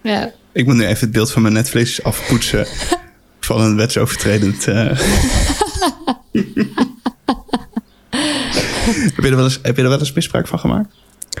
Ja. 0.00 0.32
Ik 0.52 0.66
moet 0.66 0.74
nu 0.74 0.86
even 0.86 1.00
het 1.00 1.12
beeld 1.12 1.30
van 1.30 1.42
mijn 1.42 1.54
netvlees 1.54 2.02
afpoetsen 2.02 2.66
van 3.40 3.60
een 3.60 3.76
wetsovertredend. 3.76 4.66
Uh... 4.66 4.74
heb, 9.14 9.14
je 9.16 9.28
er 9.28 9.36
wel 9.36 9.44
eens, 9.44 9.58
heb 9.62 9.76
je 9.76 9.82
er 9.82 9.88
wel 9.88 9.98
eens 9.98 10.12
misbruik 10.12 10.46
van 10.46 10.58
gemaakt? 10.58 10.94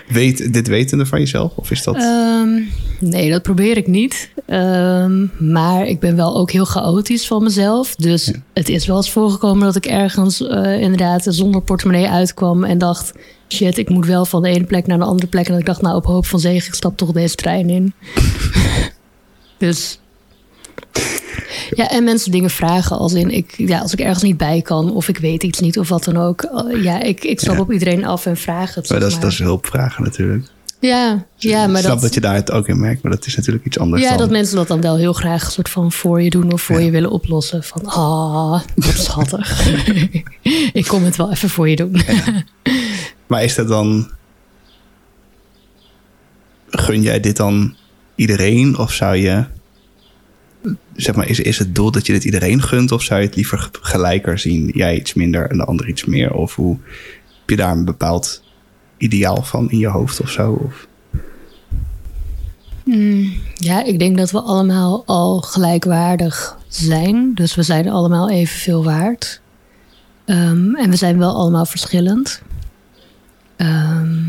Weet, 0.08 0.52
dit 0.52 0.68
wetende 0.68 1.06
van 1.06 1.18
jezelf? 1.18 1.52
Of 1.56 1.70
is 1.70 1.82
dat... 1.82 1.96
Um, 1.96 2.68
nee, 3.00 3.30
dat 3.30 3.42
probeer 3.42 3.76
ik 3.76 3.86
niet. 3.86 4.30
Um, 4.46 5.30
maar 5.38 5.86
ik 5.86 6.00
ben 6.00 6.16
wel 6.16 6.36
ook 6.36 6.50
heel 6.50 6.64
chaotisch 6.64 7.26
van 7.26 7.42
mezelf. 7.42 7.94
Dus 7.94 8.24
ja. 8.24 8.32
het 8.52 8.68
is 8.68 8.86
wel 8.86 8.96
eens 8.96 9.10
voorgekomen 9.10 9.64
dat 9.64 9.76
ik 9.76 9.86
ergens 9.86 10.40
uh, 10.40 10.80
inderdaad 10.80 11.26
zonder 11.28 11.62
portemonnee 11.62 12.08
uitkwam 12.08 12.64
en 12.64 12.78
dacht: 12.78 13.12
shit, 13.48 13.78
ik 13.78 13.88
moet 13.88 14.06
wel 14.06 14.24
van 14.24 14.42
de 14.42 14.48
ene 14.48 14.64
plek 14.64 14.86
naar 14.86 14.98
de 14.98 15.04
andere 15.04 15.26
plek. 15.28 15.44
En 15.44 15.50
dat 15.50 15.60
ik 15.60 15.66
dacht, 15.66 15.82
nou, 15.82 15.96
op 15.96 16.06
hoop 16.06 16.26
van 16.26 16.40
zegen, 16.40 16.68
ik 16.68 16.74
stap 16.74 16.96
toch 16.96 17.12
deze 17.12 17.34
trein 17.34 17.70
in. 17.70 17.92
dus. 19.62 19.98
Ja, 21.70 21.90
en 21.90 22.04
mensen 22.04 22.30
dingen 22.30 22.50
vragen 22.50 22.98
als 22.98 23.12
in, 23.12 23.30
ik, 23.30 23.54
ja, 23.56 23.80
als 23.80 23.92
ik 23.92 24.00
ergens 24.00 24.22
niet 24.22 24.36
bij 24.36 24.62
kan 24.62 24.92
of 24.92 25.08
ik 25.08 25.18
weet 25.18 25.42
iets 25.42 25.60
niet 25.60 25.78
of 25.78 25.88
wat 25.88 26.04
dan 26.04 26.16
ook. 26.16 26.48
Ja, 26.82 27.02
ik, 27.02 27.24
ik 27.24 27.40
stap 27.40 27.54
ja. 27.54 27.60
op 27.60 27.72
iedereen 27.72 28.04
af 28.04 28.26
en 28.26 28.36
vraag 28.36 28.74
het. 28.74 28.88
Maar 28.88 29.00
dat, 29.00 29.08
is, 29.08 29.14
maar. 29.14 29.22
dat 29.22 29.32
is 29.32 29.38
hulpvragen 29.38 30.02
natuurlijk. 30.02 30.46
Ja, 30.80 31.26
ja 31.36 31.66
maar 31.66 31.76
ik 31.76 31.84
snap 31.84 31.92
dat, 31.92 32.02
dat 32.02 32.14
je 32.14 32.20
daar 32.20 32.34
het 32.34 32.50
ook 32.50 32.68
in 32.68 32.80
merkt, 32.80 33.02
maar 33.02 33.12
dat 33.12 33.26
is 33.26 33.36
natuurlijk 33.36 33.64
iets 33.64 33.78
anders. 33.78 34.02
Ja, 34.02 34.08
dan... 34.08 34.18
dat 34.18 34.30
mensen 34.30 34.56
dat 34.56 34.68
dan 34.68 34.80
wel 34.80 34.96
heel 34.96 35.12
graag 35.12 35.44
een 35.44 35.50
soort 35.50 35.68
van 35.68 35.92
voor 35.92 36.22
je 36.22 36.30
doen 36.30 36.52
of 36.52 36.62
voor 36.62 36.78
ja. 36.78 36.84
je 36.84 36.90
willen 36.90 37.10
oplossen. 37.10 37.62
Van, 37.62 37.84
ah, 37.84 38.60
wat 38.74 38.96
schattig. 38.96 39.66
ik 40.72 40.84
kom 40.88 41.04
het 41.04 41.16
wel 41.16 41.30
even 41.30 41.48
voor 41.48 41.68
je 41.68 41.76
doen. 41.76 42.02
Ja. 42.06 42.44
Maar 43.26 43.44
is 43.44 43.54
dat 43.54 43.68
dan. 43.68 44.10
Gun 46.70 47.02
jij 47.02 47.20
dit 47.20 47.36
dan 47.36 47.76
iedereen? 48.14 48.78
Of 48.78 48.92
zou 48.92 49.16
je. 49.16 49.44
Zeg 50.96 51.14
maar, 51.14 51.28
is, 51.28 51.40
is 51.40 51.58
het 51.58 51.74
doel 51.74 51.90
dat 51.90 52.06
je 52.06 52.12
dit 52.12 52.24
iedereen 52.24 52.62
gunt? 52.62 52.92
Of 52.92 53.02
zou 53.02 53.20
je 53.20 53.26
het 53.26 53.36
liever 53.36 53.70
gelijker 53.80 54.38
zien? 54.38 54.70
Jij 54.74 54.96
iets 54.96 55.14
minder 55.14 55.50
en 55.50 55.56
de 55.56 55.64
ander 55.64 55.88
iets 55.88 56.04
meer? 56.04 56.32
Of 56.32 56.54
hoe 56.54 56.76
heb 57.40 57.50
je 57.50 57.56
daar 57.56 57.72
een 57.72 57.84
bepaald 57.84 58.42
ideaal 58.96 59.42
van 59.42 59.70
in 59.70 59.78
je 59.78 59.88
hoofd 59.88 60.20
of 60.20 60.30
zo? 60.30 60.52
Of? 60.52 60.86
Mm, 62.84 63.32
ja, 63.54 63.84
ik 63.84 63.98
denk 63.98 64.16
dat 64.16 64.30
we 64.30 64.40
allemaal 64.40 65.02
al 65.06 65.40
gelijkwaardig 65.40 66.58
zijn. 66.68 67.34
Dus 67.34 67.54
we 67.54 67.62
zijn 67.62 67.88
allemaal 67.88 68.30
evenveel 68.30 68.84
waard. 68.84 69.40
Um, 70.26 70.76
en 70.76 70.90
we 70.90 70.96
zijn 70.96 71.18
wel 71.18 71.34
allemaal 71.34 71.66
verschillend. 71.66 72.42
Um, 73.56 74.28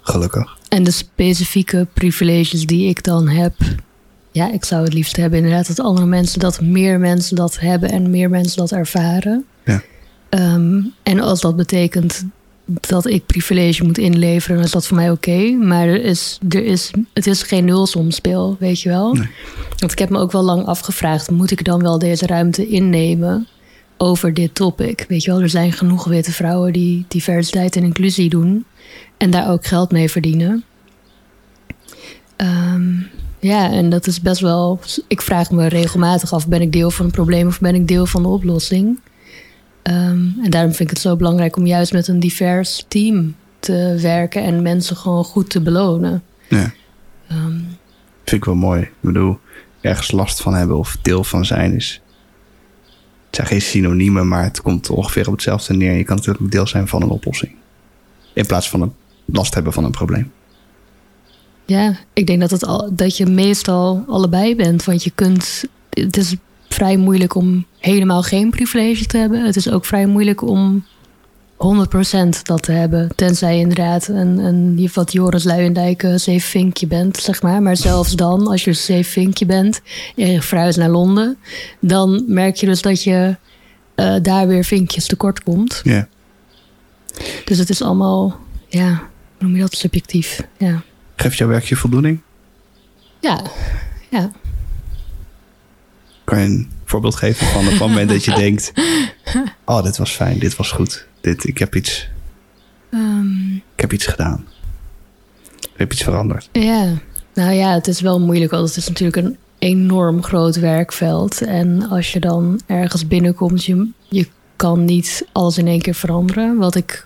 Gelukkig. 0.00 0.58
En 0.74 0.84
de 0.84 0.90
specifieke 0.90 1.86
privileges 1.92 2.66
die 2.66 2.88
ik 2.88 3.02
dan 3.04 3.28
heb. 3.28 3.54
Ja, 4.32 4.52
ik 4.52 4.64
zou 4.64 4.84
het 4.84 4.92
liefst 4.92 5.16
hebben 5.16 5.38
inderdaad 5.38 5.66
dat 5.66 5.80
andere 5.80 6.06
mensen 6.06 6.40
dat, 6.40 6.60
meer 6.60 6.98
mensen 7.00 7.36
dat 7.36 7.60
hebben 7.60 7.90
en 7.90 8.10
meer 8.10 8.30
mensen 8.30 8.56
dat 8.56 8.72
ervaren. 8.72 9.44
Ja. 9.64 9.82
Um, 10.30 10.92
en 11.02 11.20
als 11.20 11.40
dat 11.40 11.56
betekent 11.56 12.24
dat 12.64 13.06
ik 13.06 13.26
privilege 13.26 13.84
moet 13.84 13.98
inleveren, 13.98 14.56
dan 14.56 14.64
is 14.64 14.70
dat 14.70 14.86
voor 14.86 14.96
mij 14.96 15.10
oké. 15.10 15.30
Okay. 15.30 15.52
Maar 15.52 15.86
er 15.86 16.02
is, 16.04 16.38
er 16.48 16.64
is, 16.64 16.90
het 17.12 17.26
is 17.26 17.42
geen 17.42 17.64
nulsomspel, 17.64 18.56
weet 18.58 18.80
je 18.80 18.88
wel. 18.88 19.14
Nee. 19.14 19.28
Want 19.78 19.92
ik 19.92 19.98
heb 19.98 20.10
me 20.10 20.18
ook 20.18 20.32
wel 20.32 20.42
lang 20.42 20.66
afgevraagd: 20.66 21.30
moet 21.30 21.50
ik 21.50 21.64
dan 21.64 21.82
wel 21.82 21.98
deze 21.98 22.26
ruimte 22.26 22.68
innemen 22.68 23.46
over 23.96 24.34
dit 24.34 24.54
topic? 24.54 25.04
Weet 25.08 25.24
je 25.24 25.30
wel, 25.30 25.40
er 25.40 25.48
zijn 25.48 25.72
genoeg 25.72 26.04
witte 26.04 26.32
vrouwen 26.32 26.72
die 26.72 27.04
diversiteit 27.08 27.76
en 27.76 27.82
inclusie 27.82 28.28
doen 28.28 28.64
en 29.16 29.30
daar 29.30 29.50
ook 29.50 29.66
geld 29.66 29.92
mee 29.92 30.10
verdienen. 30.10 30.64
Um, 32.36 33.06
ja, 33.38 33.70
en 33.70 33.90
dat 33.90 34.06
is 34.06 34.20
best 34.20 34.40
wel. 34.40 34.80
Ik 35.08 35.22
vraag 35.22 35.50
me 35.50 35.68
regelmatig 35.68 36.32
af: 36.32 36.48
ben 36.48 36.60
ik 36.60 36.72
deel 36.72 36.90
van 36.90 37.04
het 37.04 37.14
probleem 37.14 37.46
of 37.46 37.60
ben 37.60 37.74
ik 37.74 37.88
deel 37.88 38.06
van 38.06 38.22
de 38.22 38.28
oplossing? 38.28 39.00
Um, 39.82 40.36
en 40.42 40.50
daarom 40.50 40.72
vind 40.72 40.88
ik 40.88 40.90
het 40.90 41.04
zo 41.04 41.16
belangrijk 41.16 41.56
om 41.56 41.66
juist 41.66 41.92
met 41.92 42.08
een 42.08 42.20
divers 42.20 42.84
team 42.88 43.36
te 43.58 43.98
werken 44.00 44.42
en 44.42 44.62
mensen 44.62 44.96
gewoon 44.96 45.24
goed 45.24 45.50
te 45.50 45.60
belonen. 45.60 46.22
Ja. 46.48 46.72
Um, 47.32 47.66
vind 48.24 48.40
ik 48.40 48.44
wel 48.44 48.54
mooi. 48.54 48.80
Ik 48.80 48.92
bedoel, 49.00 49.38
ergens 49.80 50.10
last 50.10 50.42
van 50.42 50.54
hebben 50.54 50.78
of 50.78 50.98
deel 51.02 51.24
van 51.24 51.44
zijn 51.44 51.74
is. 51.74 52.00
Het 53.26 53.36
zijn 53.36 53.46
geen 53.46 53.62
synoniemen, 53.62 54.28
maar 54.28 54.44
het 54.44 54.62
komt 54.62 54.90
ongeveer 54.90 55.26
op 55.26 55.32
hetzelfde 55.32 55.74
neer. 55.74 55.92
Je 55.92 56.04
kan 56.04 56.16
natuurlijk 56.16 56.50
deel 56.50 56.66
zijn 56.66 56.88
van 56.88 57.02
een 57.02 57.08
oplossing. 57.08 57.52
In 58.32 58.46
plaats 58.46 58.70
van 58.70 58.80
een 58.80 58.92
last 59.24 59.54
hebben 59.54 59.72
van 59.72 59.84
een 59.84 59.90
probleem. 59.90 60.32
Ja, 61.66 61.96
ik 62.12 62.26
denk 62.26 62.40
dat, 62.40 62.50
het 62.50 62.64
al, 62.64 62.90
dat 62.92 63.16
je 63.16 63.26
meestal 63.26 64.04
allebei 64.08 64.56
bent. 64.56 64.84
Want 64.84 65.04
je 65.04 65.10
kunt. 65.14 65.64
Het 65.90 66.16
is 66.16 66.34
vrij 66.68 66.96
moeilijk 66.96 67.34
om 67.34 67.66
helemaal 67.78 68.22
geen 68.22 68.50
privilege 68.50 69.06
te 69.06 69.18
hebben. 69.18 69.44
Het 69.44 69.56
is 69.56 69.70
ook 69.70 69.84
vrij 69.84 70.06
moeilijk 70.06 70.42
om 70.42 70.84
100% 71.54 71.56
dat 72.42 72.62
te 72.62 72.72
hebben. 72.72 73.08
Tenzij 73.14 73.54
je 73.54 73.60
inderdaad 73.60 74.08
een, 74.08 74.38
een 74.38 74.90
wat 74.94 75.12
Joris 75.12 75.44
Luijendijk 75.44 76.02
uh, 76.02 76.14
zeevinkje 76.16 76.86
bent, 76.86 77.16
zeg 77.16 77.42
maar. 77.42 77.62
Maar 77.62 77.76
zelfs 77.76 78.12
dan, 78.12 78.46
als 78.46 78.64
je 78.64 78.70
een 78.70 78.76
zeevinkje 78.76 79.46
bent 79.46 79.80
en 80.16 80.30
je 80.30 80.42
verhuist 80.42 80.78
naar 80.78 80.90
Londen... 80.90 81.36
dan 81.80 82.24
merk 82.26 82.56
je 82.56 82.66
dus 82.66 82.82
dat 82.82 83.02
je 83.02 83.36
uh, 83.96 84.14
daar 84.22 84.46
weer 84.46 84.64
vinkjes 84.64 85.06
tekort 85.06 85.42
komt. 85.42 85.80
Ja. 85.82 86.08
Dus 87.44 87.58
het 87.58 87.70
is 87.70 87.82
allemaal, 87.82 88.36
ja, 88.68 89.02
noem 89.44 89.54
je 89.54 89.60
dat, 89.60 89.74
subjectief. 89.74 90.46
Ja. 90.58 90.82
Geeft 91.16 91.38
jouw 91.38 91.48
werk 91.48 91.64
je 91.64 91.76
voldoening? 91.76 92.20
Ja, 93.20 93.42
ja. 94.10 94.30
Kan 96.24 96.38
je 96.38 96.44
een 96.44 96.70
voorbeeld 96.84 97.14
geven 97.14 97.46
van 97.46 97.64
het 97.64 97.78
moment 97.78 98.08
dat 98.08 98.24
je 98.24 98.34
denkt... 98.44 98.72
oh, 99.64 99.82
dit 99.82 99.96
was 99.96 100.10
fijn, 100.10 100.38
dit 100.38 100.56
was 100.56 100.70
goed. 100.70 101.06
Dit, 101.20 101.46
ik, 101.46 101.58
heb 101.58 101.74
iets, 101.74 102.08
um, 102.90 103.62
ik 103.74 103.80
heb 103.80 103.92
iets 103.92 104.06
gedaan. 104.06 104.46
Ik 105.60 105.80
heb 105.80 105.92
iets 105.92 106.02
veranderd. 106.02 106.48
Ja, 106.52 106.98
nou 107.34 107.52
ja, 107.52 107.72
het 107.72 107.86
is 107.86 108.00
wel 108.00 108.20
moeilijk. 108.20 108.50
Want 108.50 108.68
het 108.68 108.76
is 108.76 108.88
natuurlijk 108.88 109.16
een 109.16 109.36
enorm 109.58 110.22
groot 110.22 110.56
werkveld. 110.56 111.42
En 111.42 111.88
als 111.88 112.12
je 112.12 112.20
dan 112.20 112.60
ergens 112.66 113.06
binnenkomt, 113.06 113.64
je, 113.64 113.88
je 114.08 114.28
kan 114.56 114.84
niet 114.84 115.26
alles 115.32 115.58
in 115.58 115.66
één 115.66 115.80
keer 115.80 115.94
veranderen. 115.94 116.56
Wat 116.56 116.74
ik 116.74 117.04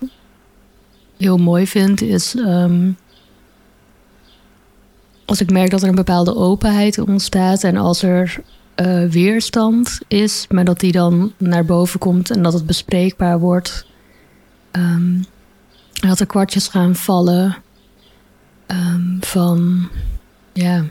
heel 1.18 1.36
mooi 1.36 1.66
vind, 1.66 2.00
is 2.00 2.34
um, 2.34 2.96
als 5.24 5.40
ik 5.40 5.50
merk 5.50 5.70
dat 5.70 5.82
er 5.82 5.88
een 5.88 5.94
bepaalde 5.94 6.36
openheid 6.36 6.98
ontstaat 6.98 7.64
en 7.64 7.76
als 7.76 8.02
er 8.02 8.42
uh, 8.76 9.10
weerstand 9.10 9.98
is, 10.08 10.46
maar 10.48 10.64
dat 10.64 10.80
die 10.80 10.92
dan 10.92 11.32
naar 11.36 11.64
boven 11.64 12.00
komt 12.00 12.30
en 12.30 12.42
dat 12.42 12.52
het 12.52 12.66
bespreekbaar 12.66 13.38
wordt. 13.38 13.86
Um, 14.72 15.24
dat 15.92 16.20
er 16.20 16.26
kwartjes 16.26 16.68
gaan 16.68 16.96
vallen 16.96 17.56
um, 18.66 19.18
van, 19.20 19.88
ja, 20.52 20.84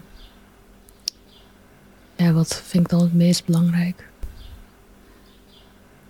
ja, 2.15 2.31
wat 2.31 2.62
vind 2.65 2.84
ik 2.84 2.89
dan 2.89 3.01
het 3.01 3.13
meest 3.13 3.46
belangrijk? 3.46 4.10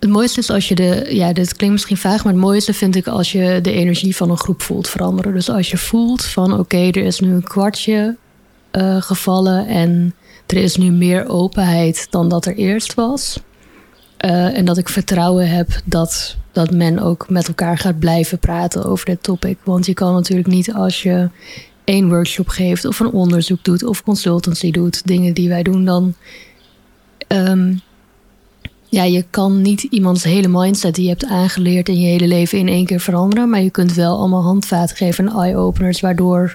Het 0.00 0.10
mooiste 0.10 0.40
is 0.40 0.50
als 0.50 0.68
je 0.68 0.74
de, 0.74 1.06
ja, 1.10 1.32
dit 1.32 1.56
klinkt 1.56 1.74
misschien 1.74 1.96
vaag, 1.96 2.24
maar 2.24 2.32
het 2.32 2.42
mooiste 2.42 2.74
vind 2.74 2.96
ik 2.96 3.06
als 3.06 3.32
je 3.32 3.60
de 3.62 3.72
energie 3.72 4.16
van 4.16 4.30
een 4.30 4.38
groep 4.38 4.62
voelt 4.62 4.88
veranderen. 4.88 5.34
Dus 5.34 5.50
als 5.50 5.70
je 5.70 5.76
voelt 5.76 6.24
van 6.24 6.58
oké, 6.58 6.76
er 6.76 6.96
is 6.96 7.20
nu 7.20 7.32
een 7.32 7.42
kwartje 7.42 8.16
uh, 8.72 9.02
gevallen 9.02 9.66
en 9.66 10.14
er 10.46 10.56
is 10.56 10.76
nu 10.76 10.90
meer 10.90 11.28
openheid 11.28 12.06
dan 12.10 12.28
dat 12.28 12.46
er 12.46 12.54
eerst 12.54 12.94
was. 12.94 13.40
Uh, 14.24 14.56
en 14.56 14.64
dat 14.64 14.78
ik 14.78 14.88
vertrouwen 14.88 15.50
heb 15.50 15.68
dat, 15.84 16.36
dat 16.52 16.70
men 16.70 16.98
ook 16.98 17.28
met 17.28 17.48
elkaar 17.48 17.78
gaat 17.78 17.98
blijven 17.98 18.38
praten 18.38 18.84
over 18.84 19.06
dit 19.06 19.22
topic. 19.22 19.58
Want 19.64 19.86
je 19.86 19.94
kan 19.94 20.12
natuurlijk 20.12 20.48
niet 20.48 20.72
als 20.72 21.02
je 21.02 21.28
één 21.84 22.08
workshop 22.08 22.48
geeft 22.48 22.84
of 22.84 23.00
een 23.00 23.10
onderzoek 23.10 23.64
doet 23.64 23.82
of 23.82 24.02
consultancy 24.02 24.70
doet, 24.70 25.06
dingen 25.06 25.34
die 25.34 25.48
wij 25.48 25.62
doen, 25.62 25.84
dan. 25.84 26.14
Um, 27.28 27.80
ja, 28.88 29.02
je 29.02 29.24
kan 29.30 29.62
niet 29.62 29.82
iemands 29.82 30.24
hele 30.24 30.48
mindset 30.48 30.94
die 30.94 31.04
je 31.04 31.10
hebt 31.10 31.24
aangeleerd 31.24 31.88
in 31.88 32.00
je 32.00 32.06
hele 32.06 32.26
leven 32.26 32.58
in 32.58 32.68
één 32.68 32.86
keer 32.86 33.00
veranderen. 33.00 33.50
Maar 33.50 33.62
je 33.62 33.70
kunt 33.70 33.94
wel 33.94 34.18
allemaal 34.18 34.42
handvaten 34.42 34.96
geven 34.96 35.28
en 35.28 35.34
eye-openers, 35.34 36.00
waardoor 36.00 36.54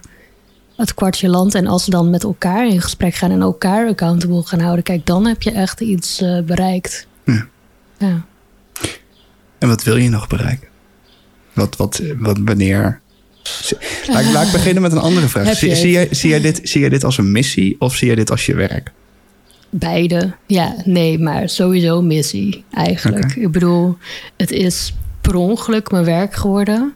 het 0.75 0.93
kwartje 0.93 1.29
landt. 1.29 1.55
En 1.55 1.67
als 1.67 1.83
ze 1.83 1.89
dan 1.89 2.09
met 2.09 2.23
elkaar 2.23 2.67
in 2.67 2.81
gesprek 2.81 3.15
gaan 3.15 3.31
en 3.31 3.41
elkaar 3.41 3.87
accountable 3.87 4.43
gaan 4.43 4.59
houden, 4.59 4.83
kijk, 4.83 5.05
dan 5.05 5.25
heb 5.25 5.41
je 5.41 5.51
echt 5.51 5.81
iets 5.81 6.21
uh, 6.21 6.41
bereikt. 6.41 7.07
Ja. 7.25 7.47
ja. 7.97 8.25
En 9.57 9.67
wat 9.67 9.83
wil 9.83 9.95
je 9.95 10.09
nog 10.09 10.27
bereiken? 10.27 10.67
Wat, 11.53 11.75
wat, 11.75 12.01
wat 12.17 12.37
wanneer? 12.43 13.01
Laat, 14.07 14.31
laat 14.31 14.45
ik 14.45 14.51
beginnen 14.51 14.81
met 14.81 14.91
een 14.91 14.97
andere 14.97 15.27
vraag. 15.27 15.55
Zie, 15.55 15.75
zie, 15.75 15.91
jij, 15.91 16.07
zie, 16.11 16.29
jij 16.29 16.41
dit, 16.41 16.59
zie 16.63 16.81
jij 16.81 16.89
dit 16.89 17.03
als 17.03 17.17
een 17.17 17.31
missie 17.31 17.75
of 17.79 17.95
zie 17.95 18.07
jij 18.07 18.15
dit 18.15 18.31
als 18.31 18.45
je 18.45 18.55
werk? 18.55 18.91
Beide. 19.75 20.33
Ja, 20.47 20.75
nee, 20.85 21.19
maar 21.19 21.49
sowieso 21.49 22.01
missie 22.01 22.63
eigenlijk. 22.73 23.25
Okay. 23.25 23.43
Ik 23.43 23.51
bedoel, 23.51 23.97
het 24.37 24.51
is 24.51 24.93
per 25.21 25.35
ongeluk 25.35 25.91
mijn 25.91 26.05
werk 26.05 26.33
geworden. 26.33 26.93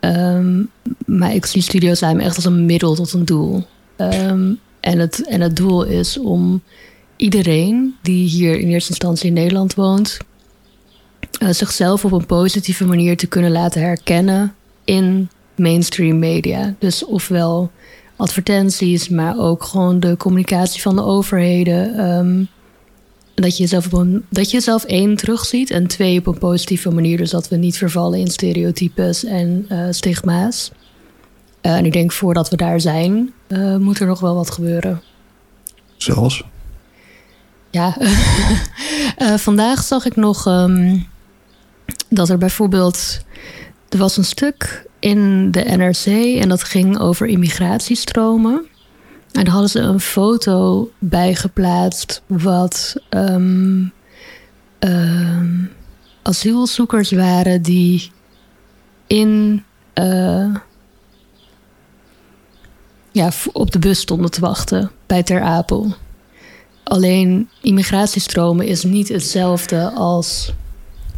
Um, 0.00 0.70
maar 1.06 1.34
ik 1.34 1.46
zie 1.46 1.62
Studio 1.62 1.92
Time 1.92 2.22
echt 2.22 2.36
als 2.36 2.44
een 2.44 2.66
middel 2.66 2.94
tot 2.94 3.12
een 3.12 3.24
doel. 3.24 3.66
Um, 3.96 4.58
en, 4.80 4.98
het, 4.98 5.26
en 5.26 5.40
het 5.40 5.56
doel 5.56 5.84
is 5.84 6.18
om 6.18 6.62
iedereen 7.16 7.94
die 8.02 8.28
hier 8.28 8.58
in 8.58 8.68
eerste 8.68 8.90
instantie 8.90 9.26
in 9.26 9.32
Nederland 9.32 9.74
woont, 9.74 10.18
uh, 11.42 11.48
zichzelf 11.50 12.04
op 12.04 12.12
een 12.12 12.26
positieve 12.26 12.84
manier 12.84 13.16
te 13.16 13.26
kunnen 13.26 13.50
laten 13.50 13.82
herkennen 13.82 14.54
in 14.84 15.28
mainstream 15.56 16.18
media. 16.18 16.74
Dus 16.78 17.04
ofwel 17.04 17.70
advertenties, 18.16 19.08
maar 19.08 19.38
ook 19.38 19.62
gewoon 19.62 20.00
de 20.00 20.16
communicatie 20.16 20.82
van 20.82 20.96
de 20.96 21.02
overheden. 21.02 22.08
Um, 22.10 22.48
dat 23.34 23.56
je, 23.56 23.62
jezelf 23.62 23.86
op 23.86 23.92
een, 23.92 24.24
dat 24.30 24.50
je 24.50 24.56
jezelf 24.56 24.84
één 24.84 25.16
terugziet 25.16 25.70
en 25.70 25.86
twee 25.86 26.18
op 26.18 26.26
een 26.26 26.38
positieve 26.38 26.90
manier. 26.90 27.16
Dus 27.16 27.30
dat 27.30 27.48
we 27.48 27.56
niet 27.56 27.78
vervallen 27.78 28.18
in 28.18 28.30
stereotypes 28.30 29.24
en 29.24 29.66
uh, 29.68 29.86
stigma's. 29.90 30.70
Uh, 31.62 31.76
en 31.76 31.84
ik 31.84 31.92
denk 31.92 32.12
voordat 32.12 32.50
we 32.50 32.56
daar 32.56 32.80
zijn, 32.80 33.32
uh, 33.48 33.76
moet 33.76 33.98
er 33.98 34.06
nog 34.06 34.20
wel 34.20 34.34
wat 34.34 34.50
gebeuren. 34.50 35.02
Zoals? 35.96 36.44
Ja, 37.70 37.96
vandaag 39.48 39.82
zag 39.82 40.04
ik 40.04 40.16
nog 40.16 40.46
um, 40.46 41.06
dat 42.08 42.28
er 42.28 42.38
bijvoorbeeld. 42.38 43.24
Er 43.88 43.98
was 43.98 44.16
een 44.16 44.24
stuk 44.24 44.86
in 45.04 45.50
de 45.50 45.60
NRC 45.60 46.06
en 46.40 46.48
dat 46.48 46.62
ging 46.62 46.98
over 46.98 47.26
immigratiestromen. 47.26 48.66
En 49.32 49.44
daar 49.44 49.52
hadden 49.52 49.70
ze 49.70 49.80
een 49.80 50.00
foto 50.00 50.90
bij 50.98 51.34
geplaatst 51.34 52.22
wat 52.26 52.96
um, 53.10 53.92
um, 54.78 55.70
asielzoekers 56.22 57.10
waren 57.10 57.62
die 57.62 58.10
in 59.06 59.64
uh, 59.94 60.54
ja, 63.12 63.30
op 63.52 63.70
de 63.70 63.78
bus 63.78 64.00
stonden 64.00 64.30
te 64.30 64.40
wachten 64.40 64.90
bij 65.06 65.22
Ter 65.22 65.42
Apel. 65.42 65.94
Alleen 66.84 67.48
immigratiestromen 67.60 68.66
is 68.66 68.82
niet 68.82 69.08
hetzelfde 69.08 69.90
als 69.90 70.52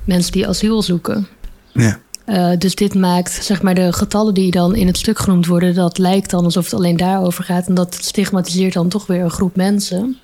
mensen 0.05 0.33
die 0.33 0.49
asiel 0.49 0.83
zoeken. 0.83 1.29
Ja. 1.73 1.99
Uh, 2.27 2.51
dus 2.59 2.75
dit 2.75 2.95
maakt, 2.95 3.45
zeg 3.45 3.63
maar, 3.63 3.75
de 3.75 3.93
getallen 3.93 4.35
die 4.35 4.51
dan 4.51 4.75
in 4.75 4.87
het 4.87 4.97
stuk 4.97 5.19
genoemd 5.19 5.47
worden, 5.47 5.75
dat 5.75 5.99
lijkt 5.99 6.31
dan 6.31 6.45
alsof 6.45 6.65
het 6.65 6.75
alleen 6.75 6.97
daarover 6.97 7.45
gaat. 7.45 7.67
En 7.67 7.75
dat 7.75 7.95
stigmatiseert 7.95 8.73
dan 8.73 8.89
toch 8.89 9.07
weer 9.07 9.21
een 9.21 9.31
groep 9.31 9.57
mensen. 9.57 10.17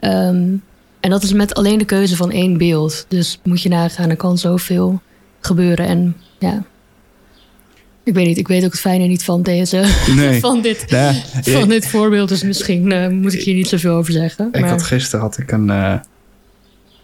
Um, 0.00 0.62
en 1.00 1.10
dat 1.10 1.22
is 1.22 1.32
met 1.32 1.54
alleen 1.54 1.78
de 1.78 1.84
keuze 1.84 2.16
van 2.16 2.30
één 2.30 2.58
beeld. 2.58 3.04
Dus 3.08 3.40
moet 3.42 3.62
je 3.62 3.68
nagaan, 3.68 4.10
er 4.10 4.16
kan 4.16 4.38
zoveel 4.38 5.00
gebeuren. 5.40 5.86
En 5.86 6.16
ja, 6.38 6.64
ik 8.02 8.14
weet 8.14 8.26
niet, 8.26 8.38
ik 8.38 8.48
weet 8.48 8.64
ook 8.64 8.70
het 8.70 8.80
fijne 8.80 9.06
niet 9.06 9.24
van 9.24 9.42
deze, 9.42 9.84
nee. 10.16 10.40
van, 10.46 10.62
dit, 10.62 10.84
ja, 10.86 11.12
van 11.42 11.68
dit 11.68 11.86
voorbeeld. 11.86 12.28
Dus 12.28 12.42
misschien 12.42 12.90
uh, 12.90 13.08
moet 13.08 13.32
ik 13.32 13.42
hier 13.42 13.54
niet 13.54 13.68
zoveel 13.68 13.94
over 13.94 14.12
zeggen. 14.12 14.48
Ik 14.52 14.60
maar... 14.60 14.70
had 14.70 14.82
gisteren 14.82 15.20
had 15.20 15.38
ik 15.38 15.52
een, 15.52 15.68
uh, 15.68 15.98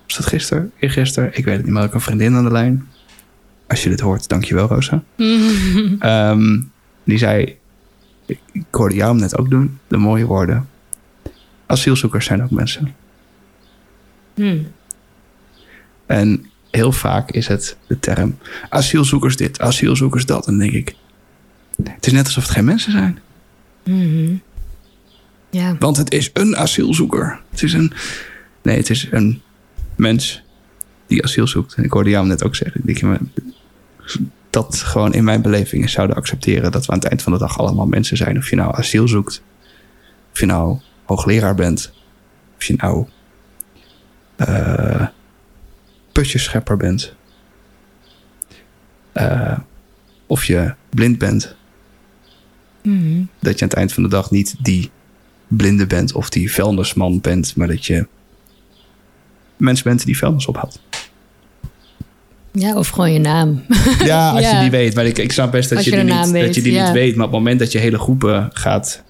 was 0.06 0.16
dat 0.16 0.26
gisteren? 0.26 0.72
Eergisteren? 0.78 1.30
Ik 1.32 1.44
weet 1.44 1.56
het 1.56 1.64
niet, 1.64 1.74
maar 1.74 1.84
ik 1.84 1.94
een 1.94 2.00
vriendin 2.00 2.34
aan 2.34 2.44
de 2.44 2.52
lijn 2.52 2.88
als 3.66 3.82
je 3.82 3.88
dit 3.88 4.00
hoort, 4.00 4.28
dankjewel 4.28 4.66
Rosa. 4.66 5.02
um, 6.30 6.70
die 7.04 7.18
zei, 7.18 7.56
ik, 8.26 8.40
ik 8.52 8.64
hoorde 8.70 8.94
jou 8.94 9.16
net 9.16 9.38
ook 9.38 9.50
doen, 9.50 9.78
de 9.86 9.96
mooie 9.96 10.26
woorden. 10.26 10.68
Asielzoekers 11.66 12.26
zijn 12.26 12.42
ook 12.42 12.50
mensen. 12.50 12.94
Hmm. 14.34 14.66
En 16.06 16.46
heel 16.70 16.92
vaak 16.92 17.30
is 17.30 17.46
het 17.46 17.76
de 17.86 17.98
term 17.98 18.38
asielzoekers 18.68 19.36
dit, 19.36 19.60
asielzoekers 19.60 20.26
dat. 20.26 20.46
En 20.46 20.58
dan 20.58 20.68
denk 20.68 20.72
ik, 20.72 20.94
het 21.82 22.06
is 22.06 22.12
net 22.12 22.26
alsof 22.26 22.42
het 22.42 22.52
geen 22.52 22.64
mensen 22.64 22.92
zijn. 22.92 23.18
Mm-hmm. 23.84 24.42
Ja. 25.50 25.76
Want 25.78 25.96
het 25.96 26.12
is 26.12 26.30
een 26.32 26.56
asielzoeker. 26.56 27.40
Het 27.50 27.62
is 27.62 27.72
een, 27.72 27.92
nee, 28.62 28.76
het 28.76 28.90
is 28.90 29.08
een 29.10 29.42
mens 29.94 30.42
die 31.06 31.24
asiel 31.24 31.46
zoekt. 31.46 31.74
En 31.74 31.84
ik 31.84 31.92
hoorde 31.92 32.10
jou 32.10 32.26
net 32.26 32.44
ook 32.44 32.54
zeggen. 32.54 32.80
Ik 32.84 33.00
denk, 33.00 33.20
dat 34.50 34.76
gewoon 34.76 35.12
in 35.12 35.24
mijn 35.24 35.42
beleving 35.42 35.90
zouden 35.90 36.16
accepteren 36.16 36.72
dat 36.72 36.86
we 36.86 36.92
aan 36.92 36.98
het 36.98 37.08
eind 37.08 37.22
van 37.22 37.32
de 37.32 37.38
dag 37.38 37.58
allemaal 37.58 37.86
mensen 37.86 38.16
zijn. 38.16 38.38
Of 38.38 38.50
je 38.50 38.56
nou 38.56 38.76
asiel 38.76 39.08
zoekt, 39.08 39.42
of 40.32 40.40
je 40.40 40.46
nou 40.46 40.78
hoogleraar 41.04 41.54
bent, 41.54 41.92
of 42.56 42.64
je 42.64 42.74
nou 42.76 43.06
uh, 44.36 45.06
putjeschepper 46.12 46.76
bent, 46.76 47.14
uh, 49.14 49.58
of 50.26 50.44
je 50.44 50.74
blind 50.90 51.18
bent. 51.18 51.56
Mm-hmm. 52.82 53.28
Dat 53.38 53.58
je 53.58 53.62
aan 53.62 53.68
het 53.68 53.78
eind 53.78 53.92
van 53.92 54.02
de 54.02 54.08
dag 54.08 54.30
niet 54.30 54.54
die 54.58 54.90
blinde 55.48 55.86
bent 55.86 56.12
of 56.12 56.30
die 56.30 56.52
vuilnisman 56.52 57.20
bent, 57.20 57.56
maar 57.56 57.66
dat 57.66 57.86
je 57.86 58.06
mensen 59.56 59.84
bent 59.84 60.04
die 60.04 60.18
vuilnis 60.18 60.46
ophaalt. 60.46 60.80
Ja, 62.58 62.74
of 62.76 62.88
gewoon 62.88 63.12
je 63.12 63.18
naam. 63.18 63.62
Ja, 64.04 64.30
als 64.36 64.40
je 64.40 64.46
Ja. 64.46 64.60
die 64.60 64.70
weet. 64.70 64.94
Maar 64.94 65.06
ik, 65.06 65.18
ik 65.18 65.32
snap 65.32 65.50
best 65.50 65.68
dat 65.68 65.78
Als 65.78 65.86
je, 65.86 65.92
die, 65.92 66.02
niet, 66.14 66.30
weet, 66.30 66.44
dat 66.46 66.54
je 66.54 66.62
die 66.62 66.72
ja. 66.72 66.84
niet 66.84 66.92
weet. 66.92 67.16
Maar 67.16 67.26
op 67.26 67.32
het 67.32 67.40
moment 67.40 67.58
dat 67.58 67.72
je 67.72 67.78
hele 67.78 67.98
groepen 67.98 68.50
gaat... 68.52 69.02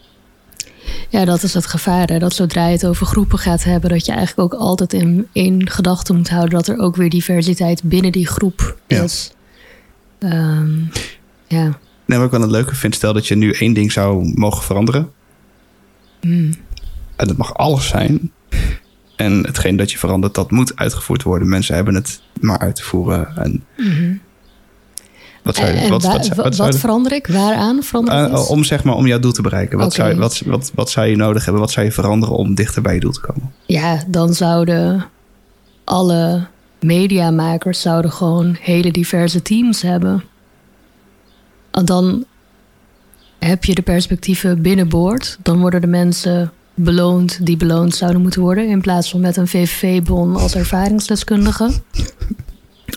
Ja, 1.08 1.24
dat 1.24 1.42
is 1.42 1.54
het 1.54 1.66
gevaar. 1.66 2.08
Hè? 2.08 2.18
Dat 2.18 2.34
zodra 2.34 2.66
je 2.66 2.72
het 2.72 2.86
over 2.86 3.06
groepen 3.06 3.38
gaat 3.38 3.64
hebben, 3.64 3.90
dat 3.90 4.06
je 4.06 4.12
eigenlijk 4.12 4.54
ook 4.54 4.60
altijd 4.60 4.92
in, 4.92 5.26
in 5.32 5.70
gedachten 5.70 6.16
moet 6.16 6.28
houden 6.28 6.54
dat 6.54 6.68
er 6.68 6.78
ook 6.78 6.96
weer 6.96 7.10
diversiteit 7.10 7.82
binnen 7.82 8.12
die 8.12 8.26
groep 8.26 8.76
Ja. 8.86 9.02
is. 9.02 9.30
Ehm, 10.18 10.78
ja. 11.46 11.78
Nee, 12.06 12.18
wat 12.18 12.24
ik 12.26 12.30
wel 12.30 12.40
het 12.40 12.50
leuke 12.50 12.74
vind, 12.74 12.94
stel 12.94 13.12
dat 13.12 13.26
je 13.26 13.34
nu 13.36 13.52
één 13.52 13.72
ding 13.72 13.92
zou 13.92 14.32
mogen 14.34 14.62
veranderen. 14.62 15.10
Hmm. 16.20 16.50
En 17.16 17.26
dat 17.26 17.36
mag 17.36 17.54
alles 17.54 17.86
zijn. 17.88 18.32
En 19.16 19.46
hetgeen 19.46 19.76
dat 19.76 19.90
je 19.92 19.98
verandert, 19.98 20.34
dat 20.34 20.50
moet 20.50 20.76
uitgevoerd 20.76 21.22
worden. 21.22 21.48
Mensen 21.48 21.74
hebben 21.74 21.94
het 21.94 22.20
maar 22.40 22.58
uit 22.58 22.76
te 22.76 22.82
voeren. 22.82 23.36
En 23.36 23.64
wat 25.42 25.56
zou 25.56 25.66
je, 25.68 25.74
Mhm. 25.74 25.82
En 25.82 26.56
wat, 26.56 26.78
verander 26.78 27.12
ik? 27.12 27.26
Waaraan 27.26 27.82
verander 27.82 28.24
ik? 28.26 28.32
Eh, 28.32 28.50
om 28.50 28.64
zeg 28.64 28.84
maar 28.84 28.94
om 28.94 29.06
jouw 29.06 29.18
doel 29.18 29.32
te 29.32 29.42
bereiken. 29.42 29.78
Wat, 29.78 29.92
zou, 29.94 30.08
je- 30.08 30.16
wat, 30.16 30.42
wat, 30.46 30.72
wat 30.74 30.90
zou 30.90 31.06
je 31.06 31.16
nodig 31.16 31.42
hebben? 31.44 31.62
Wat 31.62 31.70
zou 31.70 31.86
je 31.86 31.92
veranderen 31.92 32.36
om 32.36 32.54
dichter 32.54 32.82
bij 32.82 32.94
je 32.94 33.00
doel 33.00 33.12
te 33.12 33.20
komen? 33.20 33.52
Ja, 33.66 34.02
dan 34.06 34.34
zouden 34.34 35.06
alle 35.84 36.46
mediamakers 36.80 37.80
zouden 37.80 38.12
gewoon 38.12 38.56
hele 38.60 38.90
diverse 38.90 39.42
teams 39.42 39.82
hebben. 39.82 40.24
Want 41.70 41.86
dan 41.86 42.24
heb 43.38 43.64
je 43.64 43.74
de 43.74 43.82
perspectieven 43.82 44.62
binnenboord. 44.62 45.38
Dan 45.42 45.58
worden 45.60 45.80
de 45.80 45.86
mensen 45.86 46.52
beloond 46.76 47.38
die 47.46 47.56
beloond 47.56 47.94
zouden 47.94 48.22
moeten 48.22 48.40
worden. 48.40 48.68
In 48.68 48.80
plaats 48.80 49.10
van 49.10 49.20
met 49.20 49.36
een 49.36 49.48
VVV-bon 49.48 50.36
als 50.36 50.54
ervaringsdeskundige. 50.54 51.70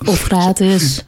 Of 0.05 0.21
gratis. 0.21 1.03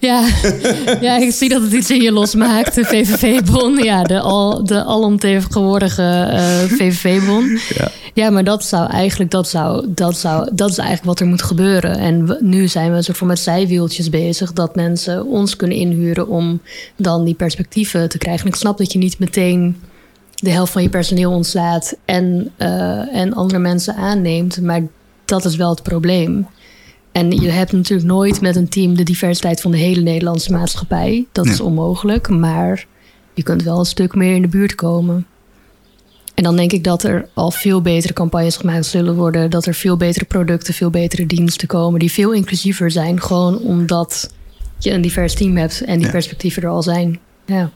Ja, 0.00 0.28
ja, 1.00 1.16
ik 1.16 1.32
zie 1.32 1.48
dat 1.48 1.62
het 1.62 1.72
iets 1.72 1.90
in 1.90 2.02
je 2.02 2.12
losmaakt. 2.12 2.74
De 2.74 2.84
VVV-bon, 2.84 3.76
ja, 3.84 4.02
de, 4.02 4.20
al, 4.20 4.64
de 4.64 4.84
alomtegenwoordige 4.84 6.02
eh 6.30 6.58
VVV-bon. 6.58 7.58
Ja. 7.74 7.88
Ja, 8.14 8.30
maar 8.30 8.44
dat 8.44 8.64
zou 8.64 8.90
eigenlijk, 8.90 9.30
dat 9.30 9.48
zou, 9.48 9.86
dat 9.88 10.18
zou, 10.18 10.48
dat 10.52 10.70
is 10.70 10.78
eigenlijk 10.78 11.08
wat 11.08 11.20
er 11.20 11.26
moet 11.26 11.42
gebeuren. 11.42 11.98
En 11.98 12.26
we- 12.26 12.38
nu 12.40 12.68
zijn 12.68 12.92
we 12.92 13.02
soort 13.02 13.16
van 13.16 13.26
met 13.26 13.38
zijwieltjes 13.38 14.10
bezig, 14.10 14.52
dat 14.52 14.74
mensen 14.74 15.24
ons 15.26 15.56
kunnen 15.56 15.76
inhuren 15.76 16.28
om 16.28 16.60
dan 16.96 17.24
die 17.24 17.34
perspectieven 17.34 18.08
te 18.08 18.18
krijgen. 18.18 18.42
En 18.46 18.48
ik 18.52 18.56
snap 18.58 18.78
dat 18.78 18.92
je 18.92 18.98
niet 18.98 19.18
meteen 19.18 19.76
de 20.36 20.50
helft 20.50 20.72
van 20.72 20.82
je 20.82 20.88
personeel 20.88 21.32
ontslaat 21.32 21.96
en, 22.04 22.52
eh, 22.56 23.14
en 23.14 23.34
andere 23.34 23.58
mensen 23.58 23.94
aanneemt, 23.94 24.60
maar 24.60 24.82
dat 25.24 25.44
is 25.44 25.56
wel 25.56 25.70
het 25.70 25.82
probleem. 25.82 26.46
En 27.12 27.30
je 27.30 27.48
hebt 27.50 27.72
natuurlijk 27.72 28.08
nooit 28.08 28.40
met 28.40 28.56
een 28.56 28.68
team 28.68 28.96
de 28.96 29.02
diversiteit 29.02 29.60
van 29.60 29.70
de 29.70 29.76
hele 29.76 30.00
Nederlandse 30.00 30.52
maatschappij. 30.52 31.26
Dat 31.32 31.46
is 31.46 31.60
onmogelijk, 31.60 32.28
maar 32.28 32.86
je 33.34 33.42
kunt 33.42 33.62
wel 33.62 33.78
een 33.78 33.84
stuk 33.84 34.14
meer 34.14 34.34
in 34.34 34.42
de 34.42 34.48
buurt 34.48 34.74
komen. 34.74 35.26
En 36.34 36.42
dan 36.42 36.56
denk 36.56 36.72
ik 36.72 36.84
dat 36.84 37.02
er 37.02 37.28
al 37.34 37.50
veel 37.50 37.82
betere 37.82 38.12
campagnes 38.12 38.56
gemaakt 38.56 38.86
zullen 38.86 39.14
worden. 39.14 39.50
Dat 39.50 39.66
er 39.66 39.74
veel 39.74 39.96
betere 39.96 40.24
producten, 40.24 40.74
veel 40.74 40.90
betere 40.90 41.26
diensten 41.26 41.68
komen. 41.68 42.00
Die 42.00 42.12
veel 42.12 42.32
inclusiever 42.32 42.90
zijn. 42.90 43.20
Gewoon 43.20 43.58
omdat 43.58 44.30
je 44.78 44.90
een 44.92 45.00
divers 45.00 45.34
team 45.34 45.56
hebt 45.56 45.80
en 45.84 45.96
die 45.96 46.06
Ja. 46.06 46.12
perspectieven 46.12 46.62
er 46.62 46.68
al 46.68 46.82
zijn. 46.82 47.18
Ja. 47.44 47.70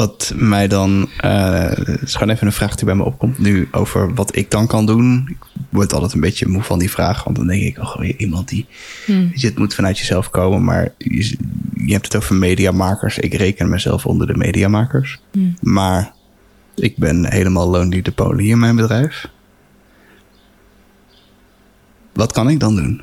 Wat 0.00 0.32
mij 0.36 0.68
dan, 0.68 1.08
het 1.16 2.02
is 2.02 2.14
gewoon 2.14 2.34
even 2.34 2.46
een 2.46 2.52
vraag 2.52 2.74
die 2.74 2.84
bij 2.84 2.94
me 2.94 3.04
opkomt 3.04 3.38
nu 3.38 3.68
over 3.70 4.14
wat 4.14 4.36
ik 4.36 4.50
dan 4.50 4.66
kan 4.66 4.86
doen. 4.86 5.26
Ik 5.28 5.36
word 5.68 5.92
altijd 5.92 6.12
een 6.12 6.20
beetje 6.20 6.48
moe 6.48 6.62
van 6.62 6.78
die 6.78 6.90
vraag, 6.90 7.24
want 7.24 7.36
dan 7.36 7.46
denk 7.46 7.62
ik, 7.62 7.78
oh, 7.78 8.08
iemand 8.16 8.48
die, 8.48 8.66
weet 9.06 9.40
je, 9.40 9.46
het 9.46 9.58
moet 9.58 9.74
vanuit 9.74 9.98
jezelf 9.98 10.30
komen, 10.30 10.64
maar 10.64 10.94
je, 10.98 11.36
je 11.74 11.92
hebt 11.92 12.04
het 12.04 12.16
over 12.16 12.34
mediamakers. 12.34 13.18
Ik 13.18 13.34
reken 13.34 13.68
mezelf 13.68 14.06
onder 14.06 14.26
de 14.26 14.36
mediamakers, 14.36 15.20
maar 15.60 16.12
ik 16.74 16.96
ben 16.96 17.32
helemaal 17.32 17.68
lonely 17.68 18.02
de 18.02 18.34
in 18.36 18.58
mijn 18.58 18.76
bedrijf. 18.76 19.28
Wat 22.12 22.32
kan 22.32 22.48
ik 22.48 22.60
dan 22.60 22.76
doen? 22.76 23.02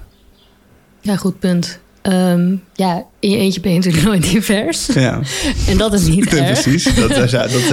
ja, 1.02 1.16
goed 1.16 1.40
punt. 1.40 1.80
Ehm, 2.08 2.56
ja, 2.74 3.06
in 3.20 3.30
je 3.30 3.38
eentje 3.38 3.60
ben 3.62 3.72
je 3.72 3.78
natuurlijk 3.78 4.06
nooit 4.08 4.24
divers. 4.32 4.86
Ja, 4.94 5.20
En 5.70 5.78
dat 5.78 5.94
is 5.94 6.08
niet 6.08 6.34
erg. 6.34 6.62
precies. 6.62 6.96
Dat, 6.96 7.12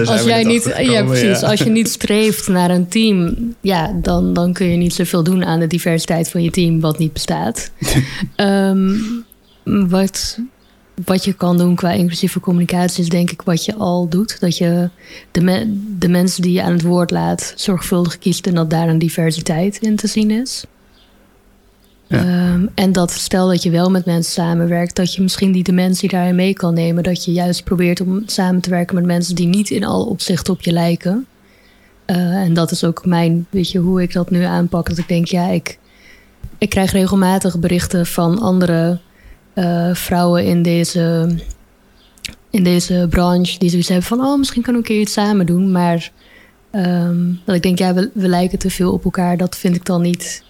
Als 0.08 0.22
jij 0.24 0.44
niet, 0.44 0.74
ja, 0.78 1.04
precies. 1.04 1.40
ja. 1.40 1.46
Als 1.48 1.58
je 1.60 1.70
niet 1.70 1.88
streeft 1.88 2.48
naar 2.48 2.70
een 2.70 2.88
team, 2.88 3.36
ja, 3.60 3.92
dan, 4.02 4.32
dan 4.32 4.52
kun 4.52 4.66
je 4.66 4.76
niet 4.76 4.94
zoveel 4.94 5.22
doen 5.22 5.44
aan 5.44 5.60
de 5.60 5.66
diversiteit 5.66 6.30
van 6.30 6.42
je 6.42 6.50
team, 6.50 6.80
wat 6.80 6.98
niet 6.98 7.12
bestaat. 7.12 7.70
Ehm, 8.36 8.90
wat, 9.64 10.38
wat 11.04 11.24
je 11.24 11.32
kan 11.32 11.58
doen 11.58 11.74
qua 11.74 11.90
inclusieve 11.92 12.40
communicatie 12.40 13.02
is 13.02 13.08
denk 13.08 13.30
ik 13.30 13.42
wat 13.42 13.64
je 13.64 13.74
al 13.74 14.08
doet. 14.08 14.40
Dat 14.40 14.58
je 14.58 14.90
de, 15.30 15.40
me- 15.40 15.72
de 15.98 16.08
mensen 16.08 16.42
die 16.42 16.52
je 16.52 16.62
aan 16.62 16.72
het 16.72 16.82
woord 16.82 17.10
laat 17.10 17.52
zorgvuldig 17.56 18.18
kiest 18.18 18.46
en 18.46 18.54
dat 18.54 18.70
daar 18.70 18.88
een 18.88 18.98
diversiteit 18.98 19.78
in 19.80 19.96
te 19.96 20.06
zien 20.06 20.30
is. 20.30 20.64
Ehm, 22.18 22.66
en 22.74 22.92
dat 22.92 23.10
stel 23.10 23.48
dat 23.48 23.62
je 23.62 23.70
wel 23.70 23.90
met 23.90 24.04
mensen 24.04 24.32
samenwerkt, 24.32 24.96
dat 24.96 25.14
je 25.14 25.22
misschien 25.22 25.52
die 25.52 25.62
dimensie 25.62 26.08
daarin 26.08 26.34
mee 26.34 26.52
kan 26.52 26.74
nemen. 26.74 27.02
Dat 27.02 27.24
je 27.24 27.32
juist 27.32 27.64
probeert 27.64 28.00
om 28.00 28.22
samen 28.26 28.60
te 28.60 28.70
werken 28.70 28.94
met 28.94 29.04
mensen 29.04 29.34
die 29.34 29.46
niet 29.46 29.70
in 29.70 29.84
alle 29.84 30.04
opzichten 30.04 30.52
op 30.52 30.60
je 30.60 30.72
lijken. 30.72 31.26
Eh, 32.04 32.16
en 32.16 32.54
dat 32.54 32.70
is 32.70 32.84
ook 32.84 33.06
mijn, 33.06 33.46
weet 33.50 33.70
je, 33.70 33.78
hoe 33.78 34.02
ik 34.02 34.12
dat 34.12 34.30
nu 34.30 34.42
aanpak. 34.42 34.88
Dat 34.88 34.98
ik 34.98 35.08
denk, 35.08 35.26
ja, 35.26 35.48
ik, 35.48 35.78
ik 36.58 36.68
krijg 36.68 36.92
regelmatig 36.92 37.58
berichten 37.58 38.06
van 38.06 38.38
andere 38.38 39.00
eh, 39.54 39.94
vrouwen 39.94 40.44
in 40.44 40.62
deze, 40.62 41.36
in 42.50 42.64
deze 42.64 43.06
branche. 43.10 43.58
Die 43.58 43.70
zoiets 43.70 43.88
hebben 43.88 44.06
van, 44.06 44.20
oh, 44.20 44.38
misschien 44.38 44.62
kan 44.62 44.72
we 44.72 44.78
een 44.78 44.84
keer 44.84 45.00
iets 45.00 45.12
samen 45.12 45.46
doen. 45.46 45.72
Maar 45.72 46.12
ehm, 46.70 47.32
dat 47.44 47.54
ik 47.54 47.62
denk, 47.62 47.78
ja, 47.78 47.94
we 47.94 48.28
lijken 48.28 48.58
te 48.58 48.70
veel 48.70 48.92
op 48.92 49.04
elkaar. 49.04 49.36
Dat 49.36 49.56
vind 49.56 49.76
ik 49.76 49.84
dan 49.84 50.02
niet, 50.02 50.42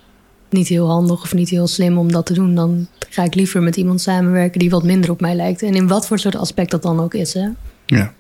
niet 0.55 0.69
heel 0.69 0.87
handig 0.89 1.23
of 1.23 1.35
niet 1.35 1.49
heel 1.49 1.67
slim 1.67 1.99
om 1.99 2.13
dat 2.13 2.27
te 2.27 2.33
doen. 2.33 2.55
Dan 2.55 2.87
ga 3.11 3.23
ik 3.25 3.35
liever 3.35 3.63
met 3.63 3.77
iemand 3.77 4.01
samenwerken 4.01 4.59
die 4.59 4.71
wat 4.71 4.83
minder 4.83 5.11
op 5.11 5.21
mij 5.21 5.35
lijkt. 5.35 5.63
En 5.63 5.75
in 5.75 5.89
wat 5.89 6.07
voor 6.07 6.19
soort 6.19 6.37
aspect 6.37 6.71
dat 6.71 6.83
dan 6.83 7.01
ook 7.01 7.15
is, 7.15 7.35
hè. 7.35 7.49
Ja. 7.87 8.13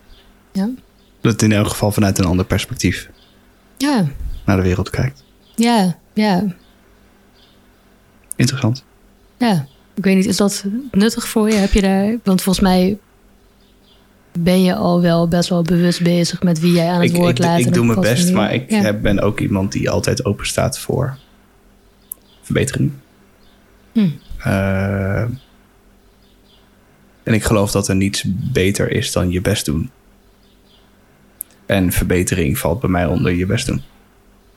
Ja, 0.53 0.70
Dat 1.20 1.42
in 1.42 1.53
elk 1.53 1.68
geval 1.68 1.90
vanuit 1.92 2.18
een 2.18 2.25
ander 2.25 2.44
perspectief 2.47 3.11
ja, 3.77 4.07
naar 4.47 4.57
de 4.57 4.62
wereld 4.62 4.90
kijkt. 4.90 5.25
ja. 5.55 5.97
ja. 6.12 6.44
Interessant. 8.37 8.85
Ja, 9.38 9.66
ik 9.94 10.05
weet 10.05 10.16
niet, 10.16 10.27
is 10.27 10.37
dat 10.37 10.64
nuttig 10.90 11.29
voor 11.29 11.49
je? 11.51 11.55
Heb 11.55 11.73
je 11.73 11.81
daar, 11.81 12.16
want 12.25 12.42
volgens 12.42 12.64
mij 12.64 12.99
ben 14.38 14.62
je 14.62 14.75
al 14.75 15.01
wel 15.01 15.29
best 15.29 15.49
wel 15.49 15.62
bewust 15.62 16.03
bezig 16.03 16.42
met 16.42 16.61
wie 16.61 16.73
jij 16.73 16.88
aan 16.88 17.01
het 17.01 17.11
Ik, 17.11 17.16
woord 17.16 17.38
ik, 17.38 17.44
laat. 17.44 17.59
ik 17.59 17.66
en 17.66 17.73
doe 17.73 17.85
mijn 17.87 18.01
best, 18.01 18.23
manier. 18.23 18.35
maar 18.37 18.55
ik 18.55 18.70
Ja. 18.70 18.92
ben 18.92 19.20
ook 19.20 19.40
iemand 19.40 19.73
die 19.73 19.90
altijd 19.90 20.25
open 20.25 20.47
staat 20.47 20.79
voor 20.79 21.18
verbetering. 22.44 22.92
Hm. 23.92 24.09
Eh, 24.38 25.20
en 27.22 27.35
ik 27.35 27.44
geloof 27.44 27.70
dat 27.70 27.88
er 27.88 27.96
niets 27.96 28.24
beter 28.52 28.90
is 28.90 29.12
dan 29.12 29.30
je 29.30 29.40
best 29.40 29.64
doen. 29.64 29.90
En 31.66 31.92
verbetering 31.92 32.59
valt 32.59 32.80
bij 32.80 32.90
mij 32.90 33.07
onder 33.07 33.33
je 33.33 33.46
best 33.46 33.66
doen. 33.66 33.83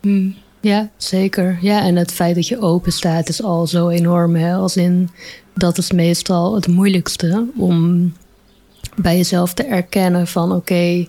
Hm, 0.02 0.30
Ja, 0.60 0.90
zeker. 0.98 1.58
Ja, 1.62 1.82
en 1.82 1.96
het 1.96 2.12
feit 2.12 2.36
dat 2.36 2.48
je 2.48 2.62
open 2.62 2.92
staat 2.92 3.30
is 3.30 3.44
al 3.44 3.68
zo 3.68 3.90
enorm. 3.90 4.36
Hè? 4.36 4.54
Als 4.54 4.78
in, 4.78 5.10
dat 5.54 5.78
is 5.78 5.92
meestal 5.92 6.56
het 6.56 6.68
moeilijkste 6.68 7.48
om 7.56 8.14
bij 8.96 9.18
jezelf 9.18 9.54
te 9.54 9.64
erkennen 9.64 10.28
van 10.28 10.52
oké, 10.52 11.08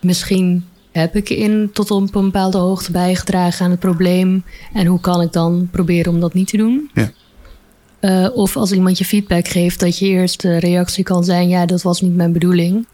misschien 0.00 0.64
heb 0.94 1.16
ik 1.16 1.28
in 1.30 1.70
tot 1.72 1.90
op 1.90 2.14
een 2.14 2.24
bepaalde 2.24 2.58
hoogte 2.58 2.92
bijgedragen 2.92 3.64
aan 3.64 3.70
het 3.70 3.80
probleem. 3.80 4.44
En 4.72 4.86
hoe 4.86 5.00
kan 5.00 5.20
ik 5.20 5.32
dan 5.32 5.68
proberen 5.70 6.12
om 6.12 6.20
dat 6.20 6.34
niet 6.34 6.48
te 6.48 6.56
doen? 6.56 6.90
Ja. 6.94 7.10
Eh, 8.00 8.36
of 8.36 8.56
als 8.56 8.72
iemand 8.72 8.98
je 8.98 9.04
feedback 9.04 9.48
geeft, 9.48 9.80
dat 9.80 9.98
je 9.98 10.06
eerste 10.06 10.56
reactie 10.58 11.04
kan 11.04 11.24
zijn: 11.24 11.48
ja, 11.48 11.66
dat 11.66 11.82
was 11.82 12.00
niet 12.00 12.14
mijn 12.14 12.32
bedoeling. 12.32 12.86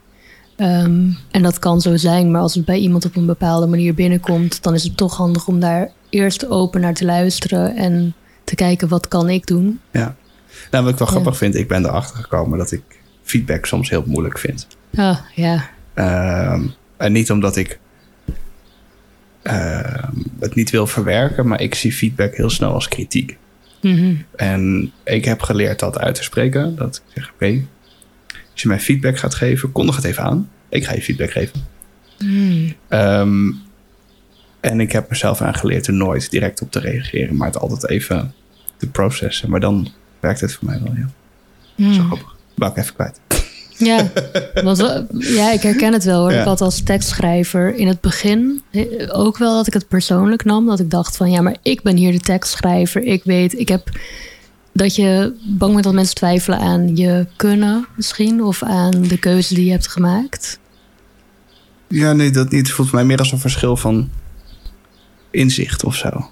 Ehm, 0.57 1.07
en 1.31 1.43
dat 1.43 1.59
kan 1.59 1.81
zo 1.81 1.97
zijn, 1.97 2.31
maar 2.31 2.41
als 2.41 2.55
het 2.55 2.65
bij 2.65 2.79
iemand 2.79 3.05
op 3.05 3.17
een 3.17 3.27
bepaalde 3.27 3.67
manier 3.67 3.95
binnenkomt, 3.95 4.63
dan 4.63 4.75
is 4.75 4.83
het 4.83 4.97
toch 4.97 5.17
handig 5.17 5.47
om 5.49 5.61
daar 5.61 5.91
eerst 6.11 6.49
open 6.49 6.81
naar 6.81 6.95
te 6.95 7.05
luisteren 7.05 7.77
en 7.77 8.15
te 8.45 8.55
kijken 8.55 8.89
wat 8.89 9.09
kan 9.09 9.29
ik 9.29 9.47
doen. 9.47 9.81
Ja. 9.91 10.17
Nou, 10.71 10.85
wat 10.85 10.93
ik 10.93 10.99
wel 10.99 11.09
Ja. 11.09 11.13
grappig 11.13 11.37
vind, 11.37 11.55
ik 11.55 11.69
ben 11.69 11.85
erachter 11.85 12.17
gekomen 12.17 12.59
dat 12.59 12.73
ik 12.73 12.83
feedback 13.23 13.67
soms 13.67 13.91
heel 13.91 14.05
moeilijk 14.07 14.39
vind. 14.39 14.67
Ah, 14.97 15.19
ja. 15.35 15.69
Ehm, 15.95 16.63
en 16.97 17.13
niet 17.13 17.31
omdat 17.31 17.57
ik 17.57 17.79
ehm, 19.43 20.13
het 20.41 20.55
niet 20.55 20.71
wil 20.71 20.87
verwerken, 20.87 21.49
maar 21.49 21.61
ik 21.61 21.75
zie 21.75 21.93
feedback 21.93 22.35
heel 22.35 22.51
snel 22.51 22.73
als 22.73 22.89
kritiek. 22.89 23.39
Mhm. 23.83 24.15
En 24.37 24.93
ik 25.05 25.25
heb 25.25 25.43
geleerd 25.43 25.79
dat 25.79 25.99
uit 25.99 26.15
te 26.15 26.23
spreken. 26.23 26.77
Dat 26.77 26.97
ik 26.97 27.13
zeg, 27.15 27.33
oké, 27.35 27.65
als 28.53 28.63
je 28.63 28.69
mij 28.69 28.81
feedback 28.81 29.19
gaat 29.19 29.35
geven, 29.35 29.73
kondig 29.73 29.97
het 29.97 30.05
even 30.05 30.23
aan. 30.23 30.51
Ik 30.69 30.85
ga 30.85 30.95
je 30.95 31.03
feedback 31.03 31.31
geven. 31.31 31.67
Mm. 32.19 32.75
Ehm, 32.89 33.51
En 34.61 34.81
ik 34.81 34.93
heb 34.93 35.11
mezelf 35.11 35.41
aangeleerd 35.41 35.87
er 35.87 35.93
nooit 35.93 36.31
direct 36.31 36.63
op 36.63 36.71
te 36.71 36.79
reageren, 36.81 37.37
maar 37.37 37.47
het 37.47 37.59
altijd 37.59 37.89
even 37.89 38.35
te 38.77 38.87
processen. 38.89 39.51
Maar 39.51 39.61
dan 39.61 39.89
werkt 40.21 40.41
het 40.41 40.55
voor 40.55 40.69
mij 40.69 40.81
wel, 40.83 40.95
ja. 40.97 41.93
Zo 41.93 42.03
grappig. 42.03 42.37
Wou 42.55 42.73
ik 42.73 42.79
even 42.79 42.95
kwijt. 42.95 43.21
Ja, 43.81 44.11
want, 44.65 45.05
ja, 45.19 45.53
ik 45.53 45.63
herken 45.63 45.93
het 45.93 46.05
wel 46.05 46.21
hoor. 46.21 46.33
Ja. 46.33 46.39
Ik 46.39 46.45
had 46.45 46.61
als 46.61 46.83
tekstschrijver 46.83 47.75
in 47.75 47.87
het 47.87 48.01
begin 48.01 48.63
ook 49.13 49.39
wel 49.39 49.55
dat 49.55 49.67
ik 49.67 49.73
het 49.73 49.89
persoonlijk 49.89 50.45
nam. 50.45 50.67
Dat 50.67 50.81
ik 50.81 50.91
dacht 50.91 51.17
van 51.17 51.31
ja, 51.31 51.41
maar 51.41 51.57
ik 51.63 51.83
ben 51.83 51.97
hier 51.97 52.13
de 52.13 52.21
tekstschrijver. 52.21 53.03
Ik 53.03 53.25
weet, 53.25 53.59
ik 53.59 53.69
heb 53.69 53.89
dat 54.73 54.95
je 54.95 55.35
bang 55.43 55.73
bent 55.73 55.85
dat 55.85 55.95
mensen 55.95 56.15
twijfelen 56.15 56.59
aan 56.59 56.97
je 56.97 57.27
kunnen 57.37 57.87
misschien. 57.97 58.43
Of 58.43 58.63
aan 58.63 59.03
de 59.03 59.19
keuze 59.19 59.55
die 59.55 59.65
je 59.65 59.71
hebt 59.71 59.89
gemaakt. 59.89 60.59
Ja, 61.89 62.13
nee, 62.13 62.31
dat 62.31 62.51
niet. 62.51 62.67
Het 62.67 62.77
voelt 62.77 62.93
mij 62.93 63.05
meer 63.05 63.19
als 63.19 63.33
een 63.33 63.39
verschil 63.39 63.77
van 63.77 64.11
inzicht 65.31 65.85
of 65.85 65.97
zo. 65.97 66.31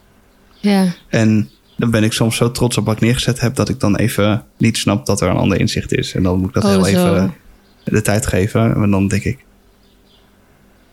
Ja, 0.61 0.87
En 1.08 1.50
dan 1.78 1.90
ben 1.90 2.04
ik 2.04 2.12
soms 2.12 2.36
zo 2.36 2.50
trots 2.50 2.76
op 2.76 2.84
wat 2.84 2.94
ik 2.94 3.00
neergezet 3.00 3.40
heb... 3.40 3.54
dat 3.54 3.68
ik 3.68 3.80
dan 3.80 3.96
even 3.96 4.44
niet 4.56 4.76
snap 4.76 5.06
dat 5.06 5.20
er 5.20 5.28
een 5.28 5.36
ander 5.36 5.60
inzicht 5.60 5.92
is. 5.92 6.14
En 6.14 6.22
dan 6.22 6.38
moet 6.38 6.48
ik 6.48 6.54
dat 6.54 6.64
Oh, 6.64 6.70
heel 6.70 6.84
zo. 6.84 7.14
even 7.14 7.34
de 7.84 8.02
tijd 8.02 8.26
geven. 8.26 8.74
En 8.74 8.90
dan 8.90 9.08
denk 9.08 9.24
ik... 9.24 9.38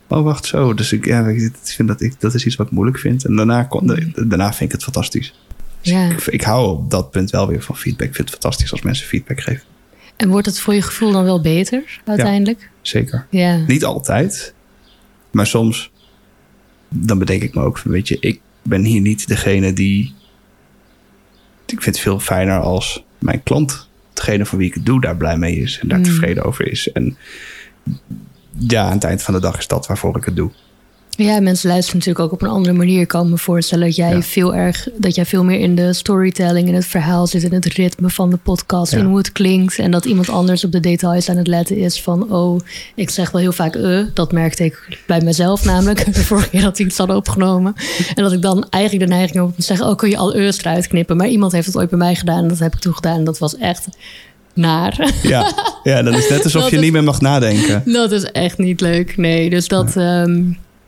Oh, 0.07 0.23
wacht, 0.23 0.45
zo. 0.45 0.73
Dus 0.73 0.91
ik, 0.91 1.05
ja, 1.05 1.27
ik 1.27 1.51
vind 1.63 1.87
dat, 1.87 2.01
ik, 2.01 2.19
dat 2.19 2.33
is 2.33 2.45
iets 2.45 2.55
wat 2.55 2.65
ik 2.65 2.71
moeilijk 2.71 2.99
vind. 2.99 3.25
En 3.25 3.35
daarna, 3.35 3.63
kon, 3.63 3.87
daarna 4.15 4.53
vind 4.53 4.61
ik 4.61 4.71
het 4.71 4.83
fantastisch. 4.83 5.33
Dus 5.81 5.91
ja. 5.91 6.09
ik, 6.09 6.25
ik 6.25 6.41
hou 6.41 6.69
op 6.69 6.91
dat 6.91 7.11
punt 7.11 7.29
wel 7.29 7.47
weer 7.47 7.61
van 7.61 7.77
feedback. 7.77 8.07
Ik 8.07 8.15
vind 8.15 8.29
het 8.29 8.39
fantastisch 8.39 8.71
als 8.71 8.81
mensen 8.81 9.07
feedback 9.07 9.41
geven. 9.41 9.63
En 10.15 10.29
wordt 10.29 10.45
het 10.45 10.59
voor 10.59 10.73
je 10.73 10.81
gevoel 10.81 11.11
dan 11.11 11.23
wel 11.23 11.41
beter 11.41 12.01
uiteindelijk? 12.05 12.69
Zeker. 12.81 13.27
Ja. 13.29 13.57
Niet 13.67 13.85
altijd. 13.85 14.53
Maar 15.31 15.47
soms, 15.47 15.91
dan 16.89 17.19
bedenk 17.19 17.41
ik 17.41 17.53
me 17.55 17.61
ook 17.61 17.77
van, 17.77 17.91
weet 17.91 18.07
je, 18.07 18.17
ik 18.19 18.39
ben 18.63 18.83
hier 18.83 19.01
niet 19.01 19.27
degene 19.27 19.73
die. 19.73 20.13
Ik 21.65 21.81
vind 21.81 21.95
het 21.95 21.99
veel 21.99 22.19
fijner 22.19 22.59
als 22.59 23.05
mijn 23.19 23.43
klant, 23.43 23.89
degene 24.13 24.45
voor 24.45 24.57
wie 24.57 24.67
ik 24.67 24.73
het 24.73 24.85
doe, 24.85 25.01
daar 25.01 25.17
blij 25.17 25.37
mee 25.37 25.55
is 25.55 25.79
en 25.79 25.87
daar 25.87 26.01
tevreden 26.01 26.43
over 26.43 26.67
is. 26.67 26.91
En 26.91 27.17
ja, 28.57 28.83
aan 28.83 28.91
het 28.91 29.03
eind 29.03 29.23
van 29.23 29.33
de 29.33 29.39
dag 29.39 29.57
is 29.57 29.67
dat 29.67 29.87
waarvoor 29.87 30.17
ik 30.17 30.25
het 30.25 30.35
doe. 30.35 30.51
Ja, 31.17 31.39
mensen 31.39 31.69
luisteren 31.69 31.97
natuurlijk 31.99 32.25
ook 32.25 32.31
op 32.31 32.41
een 32.41 32.49
andere 32.55 32.73
manier. 32.75 33.01
Ik 33.01 33.07
kan 33.07 33.29
me 33.29 33.37
voorstellen 33.37 33.85
dat 33.85 33.95
jij 33.95 34.09
Ja. 34.13 34.21
veel 34.21 34.55
erg 34.55 34.87
dat 34.97 35.15
jij 35.15 35.25
veel 35.25 35.43
meer 35.43 35.59
in 35.59 35.75
de 35.75 35.93
storytelling, 35.93 36.67
in 36.67 36.73
het 36.73 36.85
verhaal 36.85 37.27
zit, 37.27 37.43
in 37.43 37.53
het 37.53 37.65
ritme 37.65 38.09
van 38.09 38.29
de 38.29 38.37
podcast, 38.37 38.91
Ja. 38.91 38.97
in 38.97 39.05
hoe 39.05 39.17
het 39.17 39.31
klinkt. 39.31 39.79
En 39.79 39.91
dat 39.91 40.05
iemand 40.05 40.29
anders 40.29 40.63
op 40.63 40.71
de 40.71 40.79
details 40.79 41.29
aan 41.29 41.37
het 41.37 41.47
letten 41.47 41.77
is 41.77 42.01
van 42.01 42.31
oh, 42.33 42.59
ik 42.95 43.09
zeg 43.09 43.31
wel 43.31 43.41
heel 43.41 43.51
vaak 43.51 43.75
eh. 43.75 43.99
Dat 44.13 44.31
merkte 44.31 44.63
ik 44.63 44.99
bij 45.07 45.21
mezelf 45.21 45.65
namelijk. 45.65 46.05
De 46.13 46.23
vorige 46.23 46.49
keer 46.49 46.61
dat 46.61 46.77
we 46.77 46.83
iets 46.83 46.97
hadden 46.97 47.15
opgenomen. 47.15 47.73
En 48.15 48.23
dat 48.23 48.31
ik 48.33 48.41
dan 48.41 48.67
eigenlijk 48.69 49.05
de 49.09 49.15
neiging 49.15 49.35
heb 49.37 49.45
om 49.45 49.53
te 49.55 49.61
zeggen, 49.61 49.87
oh 49.87 49.95
kun 49.95 50.09
je 50.09 50.17
al 50.17 50.35
eus 50.35 50.57
eruit 50.59 50.87
knippen. 50.87 51.17
Maar 51.17 51.27
iemand 51.27 51.51
heeft 51.51 51.65
het 51.67 51.77
ooit 51.77 51.89
bij 51.89 51.99
mij 51.99 52.15
gedaan 52.15 52.41
en 52.41 52.47
dat 52.47 52.59
heb 52.59 52.73
ik 52.73 52.79
toen 52.79 52.95
gedaan. 52.95 53.17
En 53.17 53.23
dat 53.23 53.37
was 53.39 53.57
echt 53.57 53.87
naar. 54.53 55.13
Ja, 55.23 55.51
ja 55.83 56.01
dat 56.01 56.13
is 56.13 56.29
net 56.29 56.43
alsof 56.43 56.61
Dat 56.61 56.69
je 56.69 56.75
is- 56.77 56.81
niet 56.83 56.91
meer 56.91 57.03
mag 57.03 57.21
nadenken. 57.21 57.81
dat 57.85 58.11
is 58.11 58.23
echt 58.23 58.57
niet 58.57 58.81
leuk. 58.81 59.17
Nee, 59.17 59.49
dus 59.49 59.67
dat. 59.67 59.95
ehm, 59.97 60.43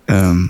Ehm, 0.08 0.46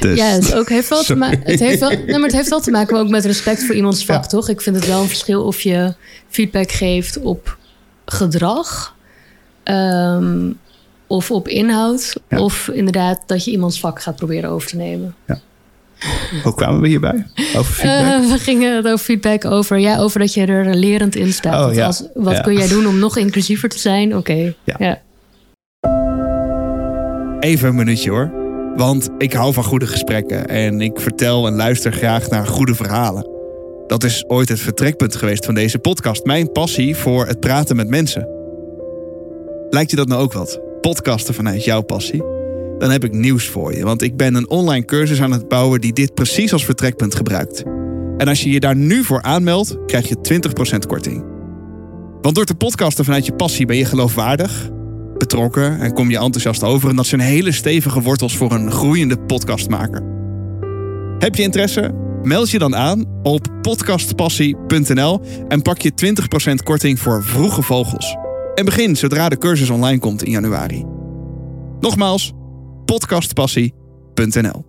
dus, 0.00 0.18
Ja, 0.18 0.26
het, 0.26 0.54
ook 0.54 0.68
heeft 0.68 0.88
wel 0.88 1.02
te 1.02 1.14
ma- 1.14 1.30
het, 1.42 1.60
heeft 1.60 1.80
wel, 1.80 1.88
nee, 1.90 2.06
maar 2.06 2.20
het 2.20 2.32
heeft 2.32 2.48
wel 2.48 2.60
te 2.60 2.70
maken 2.70 2.96
ook 2.98 3.08
met 3.08 3.24
respect 3.24 3.64
voor 3.64 3.74
iemands 3.74 4.04
vak, 4.04 4.22
Ja. 4.22 4.28
toch? 4.28 4.48
Ik 4.48 4.60
vind 4.60 4.76
het 4.76 4.86
wel 4.86 5.00
een 5.02 5.08
verschil 5.08 5.42
of 5.44 5.60
je 5.60 5.94
feedback 6.28 6.72
geeft 6.72 7.18
op 7.20 7.56
gedrag 8.04 8.96
ehm, 9.62 10.50
of 11.06 11.30
op 11.30 11.48
inhoud. 11.48 12.14
Ja. 12.28 12.38
Of 12.40 12.68
inderdaad 12.72 13.22
dat 13.26 13.44
je 13.44 13.50
iemands 13.50 13.80
vak 13.80 14.02
gaat 14.02 14.16
proberen 14.16 14.50
over 14.50 14.68
te 14.68 14.76
nemen. 14.76 15.14
Hoe 16.42 16.54
kwamen 16.54 16.80
we 16.80 16.88
hierbij? 16.88 17.26
Over 17.56 17.72
feedback? 17.72 18.22
Eh, 18.22 18.30
we 18.30 18.38
gingen 18.38 18.76
het 18.76 18.84
over 18.86 18.98
feedback 19.04 19.44
over, 19.44 19.78
ja, 19.78 19.98
over 19.98 20.20
dat 20.20 20.34
je 20.34 20.46
er 20.46 20.74
lerend 20.74 21.16
in 21.16 21.32
staat. 21.32 21.68
Oh, 21.68 21.74
ja. 21.74 21.86
als, 21.86 22.02
wat 22.14 22.34
Ja. 22.34 22.40
kun 22.40 22.54
jij 22.54 22.68
doen 22.68 22.86
om 22.86 22.98
nog 22.98 23.16
inclusiever 23.16 23.68
te 23.68 23.78
zijn? 23.78 24.16
Oké, 24.16 24.54
Ja. 24.64 24.76
ja. 24.78 25.00
Even 27.40 27.68
een 27.68 27.74
minuutje 27.74 28.10
hoor. 28.10 28.43
Want 28.76 29.10
ik 29.18 29.32
hou 29.32 29.52
van 29.52 29.64
goede 29.64 29.86
gesprekken 29.86 30.46
en 30.46 30.80
ik 30.80 31.00
vertel 31.00 31.46
en 31.46 31.54
luister 31.54 31.92
graag 31.92 32.28
naar 32.28 32.46
goede 32.46 32.74
verhalen. 32.74 33.28
Dat 33.86 34.04
is 34.04 34.24
ooit 34.28 34.48
het 34.48 34.60
vertrekpunt 34.60 35.16
geweest 35.16 35.44
van 35.44 35.54
deze 35.54 35.78
podcast. 35.78 36.24
Mijn 36.24 36.52
passie 36.52 36.96
voor 36.96 37.26
het 37.26 37.40
praten 37.40 37.76
met 37.76 37.88
mensen. 37.88 38.28
Lijkt 39.70 39.90
je 39.90 39.96
dat 39.96 40.08
nou 40.08 40.22
ook 40.22 40.32
wat? 40.32 40.60
Podcasten 40.80 41.34
vanuit 41.34 41.64
jouw 41.64 41.82
passie? 41.82 42.22
Dan 42.78 42.90
heb 42.90 43.04
ik 43.04 43.12
nieuws 43.12 43.46
voor 43.46 43.74
je, 43.74 43.84
want 43.84 44.02
ik 44.02 44.16
ben 44.16 44.34
een 44.34 44.50
online 44.50 44.84
cursus 44.84 45.20
aan 45.20 45.32
het 45.32 45.48
bouwen 45.48 45.80
die 45.80 45.92
dit 45.92 46.14
precies 46.14 46.52
als 46.52 46.64
vertrekpunt 46.64 47.14
gebruikt. 47.14 47.62
En 48.16 48.28
als 48.28 48.42
je 48.42 48.50
je 48.50 48.60
daar 48.60 48.76
nu 48.76 49.04
voor 49.04 49.22
aanmeldt, 49.22 49.76
krijg 49.86 50.08
je 50.08 50.40
20% 50.74 50.86
korting. 50.86 51.24
Want 52.20 52.34
door 52.34 52.44
te 52.44 52.54
podcasten 52.54 53.04
vanuit 53.04 53.26
je 53.26 53.34
passie 53.34 53.66
ben 53.66 53.76
je 53.76 53.84
geloofwaardig, 53.84 54.68
betrokken 55.18 55.80
en 55.80 55.92
kom 55.92 56.10
je 56.10 56.18
enthousiast 56.18 56.62
over. 56.62 56.88
En 56.90 56.96
dat 56.96 57.06
zijn 57.06 57.20
hele 57.20 57.52
stevige 57.52 58.02
wortels 58.02 58.36
voor 58.36 58.52
een 58.52 58.70
groeiende 58.70 59.18
podcastmaker. 59.18 60.02
Heb 61.18 61.34
je 61.34 61.42
interesse? 61.42 61.94
Meld 62.22 62.50
je 62.50 62.58
dan 62.58 62.76
aan 62.76 63.04
op 63.22 63.48
podcastpassie.nl 63.62 65.20
en 65.48 65.62
pak 65.62 65.78
je 65.80 65.92
20% 66.50 66.54
korting 66.64 66.98
voor 66.98 67.24
vroege 67.24 67.62
vogels. 67.62 68.16
En 68.54 68.64
begin 68.64 68.96
zodra 68.96 69.28
de 69.28 69.38
cursus 69.38 69.70
online 69.70 69.98
komt 69.98 70.22
in 70.22 70.30
januari. 70.30 70.84
Nogmaals, 71.80 72.32
podcastpassie.nl. 72.84 74.64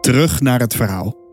Terug 0.00 0.40
naar 0.40 0.60
het 0.60 0.74
verhaal. 0.74 1.27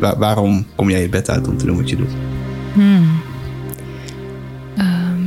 Wa- 0.00 0.18
waarom 0.18 0.66
kom 0.74 0.90
jij 0.90 1.00
je 1.00 1.08
bed 1.08 1.30
uit 1.30 1.48
om 1.48 1.56
te 1.56 1.66
doen 1.66 1.76
wat 1.76 1.90
je 1.90 1.96
doet? 1.96 2.12
Hmm. 2.74 3.20
Ehm, 4.76 5.22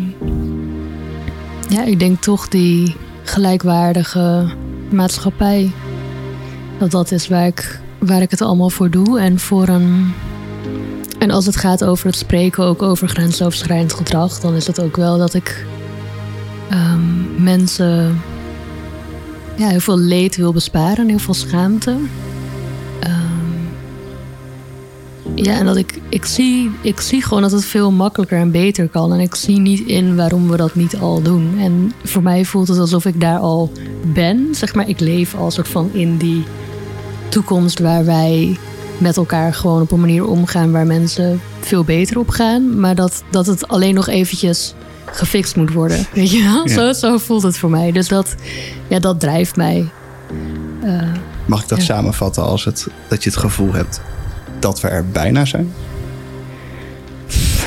ja, 1.70 1.84
ik 1.84 2.00
denk 2.00 2.22
toch 2.22 2.48
die 2.48 2.96
gelijkwaardige 3.24 4.46
maatschappij. 4.90 5.72
Dat 6.78 6.92
dat 6.92 7.12
is 7.12 7.28
waar 7.28 7.46
ik, 7.48 7.80
waar 8.00 8.22
ik 8.22 8.32
het 8.32 8.42
allemaal 8.42 8.70
voor 8.70 8.90
doe. 8.90 9.20
En 9.20 9.40
voor 9.40 9.68
een. 9.68 10.12
En 11.20 11.32
als 11.32 11.46
het 11.46 11.56
gaat 11.56 11.84
over 11.84 12.06
het 12.06 12.16
spreken, 12.16 12.64
ook 12.64 12.82
over 12.82 13.08
grensoverschrijdend 13.08 13.94
gedrag, 13.94 14.40
dan 14.40 14.54
is 14.56 14.68
het 14.68 14.82
ook 14.82 14.96
wel 14.96 15.18
dat 15.18 15.34
ik 15.34 15.66
ehm, 16.70 17.44
mensen 17.44 18.22
ja, 19.56 19.68
heel 19.68 19.80
veel 19.80 19.98
leed 20.00 20.36
wil 20.36 20.54
besparen 20.54 20.98
en 20.98 21.08
heel 21.08 21.20
veel 21.20 21.34
schaamte. 21.34 21.96
Ja, 25.42 25.58
en 25.58 25.66
dat 25.66 25.76
ik, 25.78 26.00
ik, 26.10 26.26
zie, 26.26 26.72
ik 26.82 27.00
zie 27.02 27.24
gewoon 27.24 27.42
dat 27.42 27.52
het 27.52 27.66
veel 27.66 27.92
makkelijker 27.92 28.38
en 28.40 28.52
beter 28.52 28.88
kan. 28.90 29.14
En 29.14 29.20
ik 29.20 29.36
zie 29.36 29.60
niet 29.60 29.80
in 29.88 30.16
waarom 30.16 30.50
we 30.50 30.58
dat 30.58 30.76
niet 30.76 30.98
al 30.98 31.22
doen. 31.22 31.56
En 31.60 31.94
voor 32.04 32.24
mij 32.24 32.46
voelt 32.46 32.68
het 32.68 32.78
alsof 32.78 33.06
ik 33.06 33.22
daar 33.22 33.40
al 33.40 33.72
ben. 34.14 34.48
Zeg 34.52 34.74
maar, 34.76 34.90
ik 34.90 35.00
leef 35.00 35.36
al 35.36 35.52
soort 35.52 35.68
van 35.68 35.90
in 35.94 36.18
die 36.18 36.44
toekomst 37.30 37.80
waar 37.80 38.06
wij 38.06 38.58
met 38.98 39.18
elkaar 39.18 39.54
gewoon 39.54 39.82
op 39.82 39.92
een 39.92 40.00
manier 40.00 40.26
omgaan 40.28 40.72
waar 40.72 40.86
mensen 40.86 41.42
veel 41.60 41.84
beter 41.84 42.20
op 42.20 42.30
gaan. 42.30 42.80
Maar 42.80 42.96
dat, 42.96 43.24
dat 43.30 43.46
het 43.46 43.68
alleen 43.68 43.94
nog 43.96 44.08
eventjes 44.08 44.74
gefixt 45.06 45.56
moet 45.56 45.74
worden. 45.74 46.06
Weet 46.14 46.32
je 46.32 46.44
wel? 46.44 46.68
Ja. 46.68 46.74
Zo, 46.74 46.94
zo 47.08 47.18
voelt 47.18 47.44
het 47.44 47.58
voor 47.58 47.70
mij. 47.70 47.92
Dus 47.92 48.08
dat, 48.08 48.36
ja, 48.88 49.00
dat 49.00 49.20
drijft 49.20 49.56
mij. 49.56 49.90
Eh, 50.84 51.02
Mag 51.46 51.62
ik 51.62 51.68
dat 51.70 51.78
Ja. 51.78 51.84
samenvatten 51.84 52.44
als 52.44 52.66
het, 52.66 52.88
dat 53.08 53.24
je 53.24 53.30
het 53.30 53.40
gevoel 53.40 53.74
hebt 53.74 54.02
dat 54.62 54.82
we 54.82 54.88
er 54.88 55.08
bijna 55.08 55.46
zijn? 55.46 55.74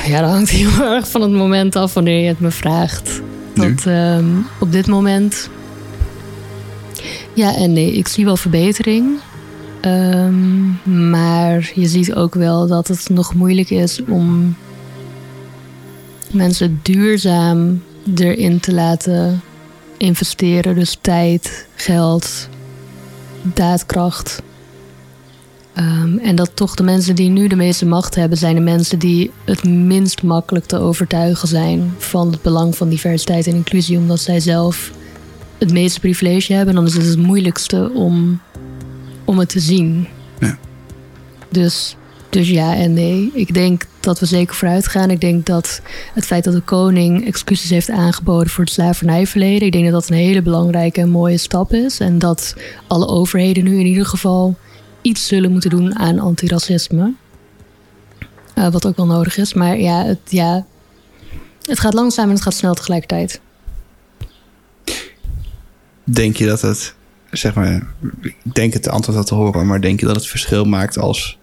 Ja, 0.05 0.21
dat 0.21 0.29
hangt 0.29 0.49
heel 0.49 0.83
erg 0.93 1.09
van 1.09 1.21
het 1.21 1.31
moment 1.31 1.75
af 1.75 1.93
wanneer 1.93 2.19
je 2.19 2.27
het 2.27 2.39
me 2.39 2.51
vraagt. 2.51 3.21
Nu? 3.53 3.75
Dat, 3.75 3.85
ehm, 3.85 4.25
op 4.59 4.71
dit 4.71 4.87
moment. 4.87 5.49
Ja 7.33 7.55
en 7.55 7.73
nee, 7.73 7.93
ik 7.93 8.07
zie 8.07 8.25
wel 8.25 8.37
verbetering. 8.37 9.19
Ehm, 9.81 11.09
maar 11.09 11.71
je 11.75 11.87
ziet 11.87 12.13
ook 12.13 12.33
wel 12.33 12.67
dat 12.67 12.87
het 12.87 13.09
nog 13.09 13.33
moeilijk 13.33 13.69
is 13.69 14.01
om 14.07 14.55
mensen 16.31 16.79
duurzaam 16.81 17.83
erin 18.15 18.59
te 18.59 18.73
laten 18.73 19.41
investeren. 19.97 20.75
Dus 20.75 20.97
tijd, 21.01 21.67
geld, 21.75 22.49
daadkracht. 23.41 24.41
Ehm, 25.75 26.17
en 26.17 26.35
dat 26.35 26.51
toch 26.53 26.75
de 26.75 26.83
mensen 26.83 27.15
die 27.15 27.29
nu 27.29 27.47
de 27.47 27.55
meeste 27.55 27.85
macht 27.85 28.15
hebben, 28.15 28.37
zijn 28.37 28.55
de 28.55 28.61
mensen 28.61 28.99
die 28.99 29.31
het 29.45 29.63
minst 29.63 30.23
makkelijk 30.23 30.65
te 30.65 30.79
overtuigen 30.79 31.47
zijn 31.47 31.93
van 31.97 32.31
het 32.31 32.41
belang 32.41 32.75
van 32.75 32.89
diversiteit 32.89 33.47
en 33.47 33.55
inclusie, 33.55 33.97
omdat 33.97 34.19
zij 34.19 34.39
zelf 34.39 34.91
het 35.57 35.71
meeste 35.71 35.99
privilege 35.99 36.53
hebben. 36.53 36.69
En 36.69 36.75
dan 36.75 36.89
is 36.89 36.93
het 36.93 37.05
het 37.05 37.17
moeilijkste 37.17 37.91
om, 37.93 38.41
om 39.25 39.39
het 39.39 39.49
te 39.49 39.59
zien. 39.59 40.07
Ja. 40.39 40.57
Dus, 41.49 41.95
dus 42.29 42.49
ja 42.49 42.75
en 42.75 42.93
nee. 42.93 43.31
Ik 43.33 43.53
denk 43.53 43.85
dat 43.99 44.19
we 44.19 44.25
zeker 44.25 44.55
vooruit 44.55 44.87
gaan. 44.87 45.09
Ik 45.09 45.21
denk 45.21 45.45
dat 45.45 45.81
het 46.13 46.25
feit 46.25 46.43
dat 46.43 46.53
de 46.53 46.61
koning 46.61 47.25
excuses 47.25 47.69
heeft 47.69 47.89
aangeboden 47.89 48.49
voor 48.49 48.63
het 48.63 48.73
slavernijverleden, 48.73 49.65
ik 49.65 49.71
denk 49.71 49.83
dat 49.83 49.93
dat 49.93 50.09
een 50.09 50.15
hele 50.15 50.41
belangrijke 50.41 51.01
en 51.01 51.09
mooie 51.09 51.37
stap 51.37 51.73
is. 51.73 51.99
En 51.99 52.19
dat 52.19 52.55
alle 52.87 53.07
overheden 53.07 53.63
nu 53.63 53.79
in 53.79 53.85
ieder 53.85 54.05
geval 54.05 54.55
iets 55.05 55.27
zullen 55.27 55.51
moeten 55.51 55.69
doen 55.69 55.95
aan 55.95 56.19
antiracisme. 56.19 57.13
Uh, 58.55 58.69
wat 58.69 58.85
ook 58.85 58.95
wel 58.95 59.05
nodig 59.05 59.37
is. 59.37 59.53
Maar 59.53 59.77
ja 59.77 60.03
het, 60.03 60.19
ja, 60.29 60.65
het 61.61 61.79
gaat 61.79 61.93
langzaam 61.93 62.27
en 62.27 62.33
het 62.33 62.41
gaat 62.41 62.53
snel 62.53 62.73
tegelijkertijd. 62.73 63.41
Denk 66.03 66.35
je 66.37 66.45
dat 66.45 66.61
het, 66.61 66.95
zeg 67.31 67.53
maar, 67.53 67.87
ik 68.21 68.35
denk 68.53 68.73
het 68.73 68.89
antwoord 68.89 69.17
dat 69.17 69.27
te 69.27 69.35
horen, 69.35 69.67
maar 69.67 69.81
denk 69.81 69.99
je 69.99 70.05
dat 70.05 70.15
het 70.15 70.27
verschil 70.27 70.65
maakt 70.65 70.97
als 70.97 71.37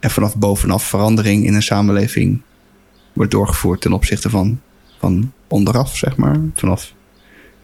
er 0.00 0.10
vanaf 0.10 0.36
bovenaf 0.36 0.84
verandering 0.84 1.46
in 1.46 1.54
een 1.54 1.62
samenleving 1.62 2.42
wordt 3.12 3.30
doorgevoerd 3.30 3.80
ten 3.80 3.92
opzichte 3.92 4.30
van, 4.30 4.60
van 4.98 5.32
onderaf, 5.48 5.96
zeg 5.96 6.16
maar, 6.16 6.40
vanaf 6.54 6.92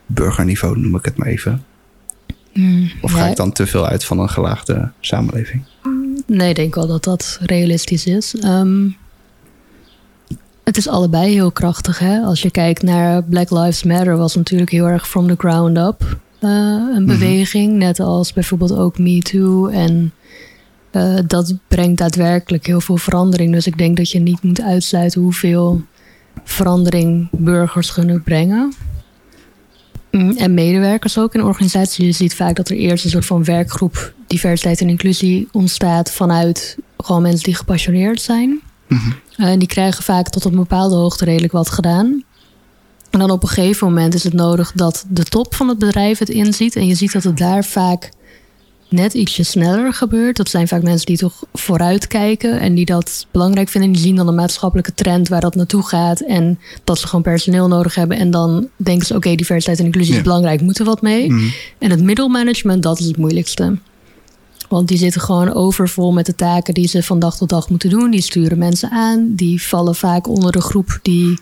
burgerniveau 0.07 0.79
noem 0.79 0.97
ik 0.97 1.05
het 1.05 1.17
maar 1.17 1.29
even? 1.29 1.65
Mm, 2.53 2.91
of 3.01 3.13
ga 3.13 3.27
ik 3.27 3.37
dan 3.37 3.53
te 3.53 3.67
veel 3.67 3.87
uit 3.87 4.05
van 4.05 4.19
een 4.19 4.31
gelaagde 4.31 4.91
samenleving? 5.01 5.63
Nee, 6.27 6.49
ik 6.49 6.57
denk 6.57 6.75
wel 6.75 6.87
dat 6.87 7.05
dat 7.05 7.39
realistisch 7.43 8.07
is. 8.07 8.35
Um, 8.45 8.97
het 10.65 10.77
is 10.77 10.89
allebei 10.89 11.33
heel 11.33 11.51
krachtig. 11.51 11.99
Hè? 11.99 12.21
Als 12.21 12.43
je 12.43 12.51
kijkt 12.51 12.83
naar 12.83 13.23
Black 13.23 13.51
Lives 13.51 13.83
Matter, 13.83 14.17
was 14.17 14.35
natuurlijk 14.35 14.71
heel 14.71 14.87
erg 14.87 15.09
from 15.09 15.27
the 15.27 15.35
ground 15.39 15.79
up 15.79 16.19
uh, 16.41 16.51
een 16.95 17.05
mhm. 17.05 17.07
beweging. 17.07 17.73
Net 17.73 18.01
als 18.01 18.33
bijvoorbeeld 18.33 18.77
ook 18.77 18.99
Me 18.99 19.19
Too. 19.19 19.67
En 19.67 20.13
uh, 20.93 21.19
dat 21.27 21.55
brengt 21.69 21.99
daadwerkelijk 21.99 22.67
heel 22.67 22.81
veel 22.81 22.97
verandering. 22.97 23.53
Dus 23.53 23.67
ik 23.67 23.79
denk 23.79 23.97
dat 23.97 24.11
je 24.11 24.19
niet 24.19 24.43
moet 24.43 24.61
uitsluiten 24.61 25.21
hoeveel 25.21 25.83
verandering 26.45 27.29
burgers 27.33 27.93
kunnen 27.93 28.23
brengen. 28.23 28.73
Mm, 30.11 30.37
en 30.37 30.55
medewerkers 30.55 31.19
ook 31.19 31.35
in 31.35 31.45
organisaties. 31.45 32.07
Je 32.07 32.13
ziet 32.13 32.35
vaak 32.35 32.57
dat 32.57 32.69
er 32.69 32.77
eerst 32.77 33.05
een 33.05 33.11
soort 33.11 33.27
van 33.27 33.45
werkgroep 33.45 34.13
diversiteit 34.27 34.81
en 34.81 34.89
inclusie 34.89 35.49
ontstaat 35.53 36.11
vanuit 36.11 36.77
gewoon 36.99 37.23
mensen 37.23 37.45
die 37.45 37.55
gepassioneerd 37.55 38.21
zijn. 38.21 38.61
Mm 38.89 39.01
-hmm. 39.37 39.59
die 39.59 39.69
krijgen 39.69 40.05
vaak 40.05 40.29
tot 40.29 40.47
op 40.47 40.53
een 40.53 40.59
bepaalde 40.59 40.95
hoogte 40.95 41.25
redelijk 41.25 41.53
wat 41.53 41.71
gedaan. 41.71 42.23
En 43.11 43.19
dan 43.19 43.31
op 43.31 43.43
een 43.43 43.49
gegeven 43.49 43.87
moment 43.87 44.15
is 44.15 44.25
het 44.25 44.33
nodig 44.33 44.73
dat 44.75 45.05
de 45.09 45.25
top 45.25 45.55
van 45.55 45.69
het 45.69 45.79
bedrijf 45.79 46.19
het 46.19 46.29
inziet. 46.29 46.77
En 46.77 46.87
je 46.87 46.95
ziet 46.95 47.13
dat 47.13 47.23
het 47.23 47.37
daar 47.37 47.65
vaak 47.65 48.11
net 48.89 49.15
ietsje 49.15 49.43
sneller 49.43 49.95
gebeurt. 49.95 50.37
Dat 50.37 50.49
zijn 50.49 50.69
vaak 50.69 50.83
mensen 50.83 51.07
die 51.07 51.17
toch 51.17 51.45
vooruitkijken 51.53 52.61
en 52.61 52.75
die 52.75 52.85
dat 52.85 53.27
belangrijk 53.31 53.69
vinden. 53.69 53.93
Die 53.93 54.01
zien 54.01 54.17
dan 54.17 54.29
een 54.29 54.35
maatschappelijke 54.35 54.95
trend 54.95 55.29
waar 55.29 55.41
dat 55.41 55.55
naartoe 55.55 55.87
gaat 55.87 56.21
en 56.21 56.59
dat 56.85 56.99
ze 56.99 57.07
gewoon 57.07 57.23
personeel 57.23 57.69
nodig 57.69 57.95
hebben. 57.95 58.17
En 58.17 58.31
dan 58.31 58.69
denken 58.77 59.07
ze: 59.07 59.15
oké, 59.15 59.35
diversiteit 59.35 59.79
en 59.79 59.85
inclusie 59.85 60.15
is 60.15 60.23
belangrijk, 60.23 60.61
moeten 60.61 60.85
we 60.85 60.91
wat 60.91 61.03
mee. 61.03 61.31
Mhm. 61.31 61.49
En 61.79 61.91
het 61.91 62.03
middelmanagement, 62.03 62.83
dat 62.83 63.01
is 63.01 63.07
het 63.07 63.17
moeilijkste. 63.17 63.79
Want 64.69 64.89
die 64.89 64.99
zitten 64.99 65.21
gewoon 65.21 65.55
overvol 65.55 66.13
met 66.13 66.27
de 66.27 66.35
taken 66.35 66.75
die 66.75 66.89
ze 66.89 67.03
van 67.03 67.19
dag 67.19 67.37
tot 67.37 67.49
dag 67.49 67.71
moeten 67.71 67.91
doen. 67.91 68.11
Die 68.11 68.21
sturen 68.21 68.59
mensen 68.59 68.91
aan. 68.91 69.35
Die 69.35 69.63
vallen 69.63 69.95
vaak 69.95 70.29
onder 70.29 70.53
de 70.53 70.61
groep 70.61 70.99
die, 71.03 71.39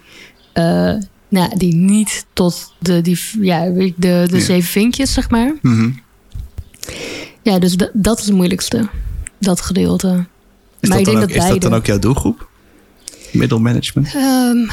uh, 0.54 0.94
nou, 1.28 1.56
die 1.56 1.74
niet 1.74 2.26
tot 2.32 2.72
de, 2.78 3.00
die, 3.00 3.18
ja, 3.40 3.64
de, 3.96 4.26
de 4.30 4.40
zeven 4.40 4.70
vinkjes, 4.70 5.12
zeg 5.12 5.30
maar. 5.30 5.54
Mm 5.62 6.04
ja, 7.46 7.58
dus 7.58 7.76
dat 7.92 8.18
is 8.18 8.26
het 8.26 8.34
moeilijkste. 8.34 8.88
Dat 9.38 9.60
gedeelte. 9.60 10.24
Is, 10.80 10.88
maar 10.88 10.98
dat, 10.98 11.06
dan 11.06 11.14
ook, 11.14 11.20
dat, 11.20 11.30
is 11.30 11.48
dat 11.48 11.60
dan 11.60 11.74
ook 11.74 11.86
jouw 11.86 11.98
doelgroep? 11.98 12.48
Middelmanagement? 13.32 14.14
Um, 14.14 14.70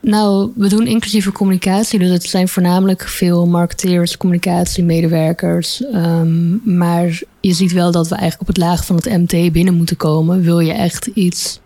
nou, 0.00 0.52
we 0.54 0.68
doen 0.68 0.86
inclusieve 0.86 1.32
communicatie. 1.32 1.98
Dus 1.98 2.10
het 2.10 2.24
zijn 2.24 2.48
voornamelijk 2.48 3.08
veel 3.08 3.46
marketeers, 3.46 4.16
communicatiemedewerkers. 4.16 5.82
Um, 5.94 6.60
maar 6.64 7.22
je 7.40 7.52
ziet 7.52 7.72
wel 7.72 7.90
dat 7.90 8.08
we 8.08 8.14
eigenlijk 8.14 8.40
op 8.40 8.54
het 8.54 8.64
laag 8.64 8.84
van 8.84 8.96
het 8.96 9.04
MT 9.04 9.52
binnen 9.52 9.74
moeten 9.74 9.96
komen. 9.96 10.42
Wil 10.42 10.60
je 10.60 10.72
echt 10.72 11.06
iets 11.06 11.60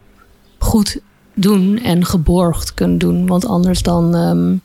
goed 0.58 1.00
doen 1.34 1.78
en 1.78 2.04
geborgd 2.04 2.74
kunnen 2.74 2.98
doen. 2.98 3.26
Want 3.26 3.46
anders 3.46 3.82
dan 3.82 4.14
um, 4.14 4.60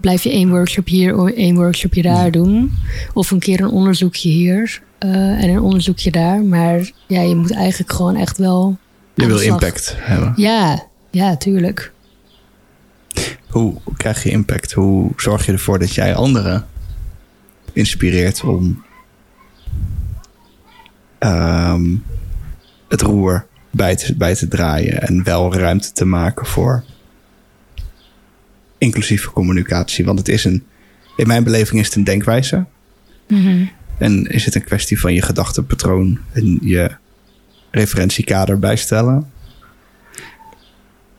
blijf 0.00 0.22
je 0.22 0.30
één 0.30 0.50
workshop 0.50 0.86
hier, 0.86 1.34
één 1.34 1.54
workshopje 1.54 2.02
daar 2.02 2.30
doen. 2.30 2.72
Of 3.14 3.30
een 3.30 3.38
keer 3.38 3.60
een 3.60 3.70
onderzoekje 3.70 4.28
hier. 4.28 4.82
Uh, 5.04 5.42
en 5.42 5.48
een 5.48 5.60
onderzoekje 5.60 6.10
daar. 6.10 6.42
Maar 6.42 6.90
ja, 7.06 7.20
je 7.20 7.34
moet 7.34 7.52
eigenlijk 7.52 7.92
gewoon 7.92 8.16
echt 8.16 8.38
wel. 8.38 8.78
Je 9.14 9.26
wil 9.26 9.40
impact 9.40 9.94
hebben. 9.96 10.32
Ja, 10.36 10.86
ja, 11.10 11.36
tuurlijk. 11.36 11.92
Hoe 13.48 13.76
krijg 13.96 14.22
je 14.22 14.30
impact? 14.30 14.72
Hoe 14.72 15.10
zorg 15.16 15.46
je 15.46 15.52
ervoor 15.52 15.78
dat 15.78 15.94
jij 15.94 16.14
anderen 16.14 16.66
inspireert 17.72 18.42
om 18.42 18.84
um, 21.18 22.04
het 22.88 23.02
roer 23.02 23.46
bij 23.70 23.96
te, 23.96 24.16
bij 24.16 24.34
te 24.34 24.48
draaien 24.48 25.02
en 25.02 25.24
wel 25.24 25.54
ruimte 25.54 25.92
te 25.92 26.04
maken 26.04 26.46
voor 26.46 26.84
inclusieve 28.78 29.30
communicatie? 29.30 30.04
Want 30.04 30.18
het 30.18 30.28
is 30.28 30.44
een, 30.44 30.64
in 31.16 31.26
mijn 31.26 31.44
beleving 31.44 31.80
is 31.80 31.86
het 31.86 31.94
een 31.94 32.04
denkwijze. 32.04 32.64
Mm 33.28 33.42
-hmm. 33.42 33.70
En 34.02 34.26
is 34.26 34.44
het 34.44 34.54
een 34.54 34.64
kwestie 34.64 35.00
van 35.00 35.14
je 35.14 35.22
gedachtenpatroon 35.22 36.18
en 36.32 36.58
je 36.62 36.90
referentiekader 37.70 38.58
bijstellen? 38.58 39.30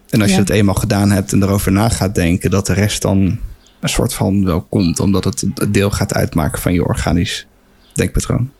En 0.09 0.21
als 0.21 0.31
je 0.31 0.37
het 0.37 0.49
eenmaal 0.49 0.75
gedaan 0.75 1.11
hebt 1.11 1.33
en 1.33 1.43
erover 1.43 1.71
na 1.71 1.89
gaat 1.89 2.15
denken, 2.15 2.51
dat 2.51 2.65
de 2.65 2.73
rest 2.73 3.01
dan 3.01 3.39
een 3.79 3.89
soort 3.89 4.13
van 4.13 4.45
wel 4.45 4.61
komt, 4.61 4.99
omdat 4.99 5.23
het 5.23 5.45
deel 5.69 5.91
gaat 5.91 6.13
uitmaken 6.13 6.61
van 6.61 6.73
je 6.73 6.85
organisch 6.85 7.47
denkpatroon. 7.93 8.51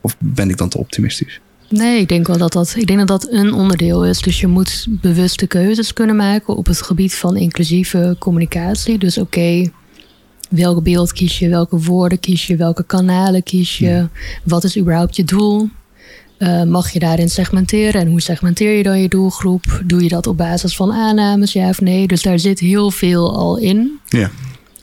Of 0.00 0.16
ben 0.18 0.50
ik 0.50 0.56
dan 0.56 0.68
te 0.68 0.78
optimistisch? 0.78 1.40
Nee, 1.68 2.00
ik 2.00 2.08
denk 2.08 2.26
wel 2.26 2.38
dat 2.38 2.52
dat, 2.52 2.74
ik 2.76 2.86
denk 2.86 2.98
dat 2.98 3.08
dat 3.08 3.32
een 3.32 3.52
onderdeel 3.52 4.06
is. 4.06 4.20
Dus 4.20 4.40
je 4.40 4.46
moet 4.46 4.86
bewuste 4.88 5.46
keuzes 5.46 5.92
kunnen 5.92 6.16
maken 6.16 6.56
op 6.56 6.66
het 6.66 6.82
gebied 6.82 7.14
van 7.14 7.36
inclusieve 7.36 8.16
communicatie. 8.18 8.98
Dus 8.98 9.18
oké, 9.18 9.70
welk 10.48 10.82
beeld 10.82 11.12
kies 11.12 11.38
je, 11.38 11.48
welke 11.48 11.78
woorden 11.78 12.20
kies 12.20 12.46
je, 12.46 12.56
welke 12.56 12.84
kanalen 12.84 13.42
kies 13.42 13.78
je, 13.78 14.08
wat 14.44 14.64
is 14.64 14.78
überhaupt 14.78 15.16
je 15.16 15.24
doel? 15.24 15.68
Uh, 16.38 16.62
mag 16.62 16.90
je 16.90 16.98
daarin 16.98 17.28
segmenteren 17.28 18.00
en 18.00 18.08
hoe 18.08 18.20
segmenteer 18.20 18.76
je 18.76 18.82
dan 18.82 19.00
je 19.00 19.08
doelgroep? 19.08 19.82
Doe 19.84 20.02
je 20.02 20.08
dat 20.08 20.26
op 20.26 20.36
basis 20.36 20.76
van 20.76 20.92
aannames, 20.92 21.52
ja 21.52 21.68
of 21.68 21.80
nee? 21.80 22.06
Dus 22.06 22.22
daar 22.22 22.38
zit 22.38 22.58
heel 22.58 22.90
veel 22.90 23.36
al 23.36 23.56
in. 23.56 23.98
Ja. 24.06 24.30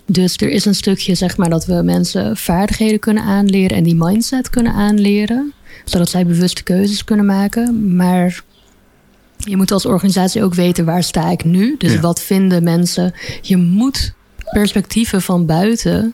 Dus 0.06 0.38
er 0.38 0.50
is 0.50 0.66
een 0.66 0.76
stukje, 0.76 1.16
zeg 1.16 1.38
maar, 1.38 1.50
dat 1.50 1.66
we 1.66 1.82
mensen 1.84 2.38
vaardigheden 2.38 3.00
kunnen 3.00 3.24
aanleren 3.24 3.78
en 3.78 3.84
die 3.84 3.96
mindset 3.96 4.50
kunnen 4.50 4.74
aanleren, 4.74 5.54
zodat 5.86 6.10
zij 6.10 6.26
bewuste 6.26 6.64
keuzes 6.64 7.04
kunnen 7.04 7.26
maken. 7.26 7.96
Maar 7.96 8.44
je 9.38 9.58
moet 9.58 9.72
als 9.72 9.86
organisatie 9.86 10.44
ook 10.44 10.54
weten 10.54 10.86
waar 10.86 11.04
sta 11.04 11.32
ik 11.32 11.44
nu. 11.44 11.76
Dus 11.78 12.00
wat 12.00 12.22
vinden 12.22 12.64
mensen? 12.64 13.14
Je 13.42 13.58
moet 13.58 14.14
perspectieven 14.52 15.22
van 15.22 15.46
buiten 15.46 16.14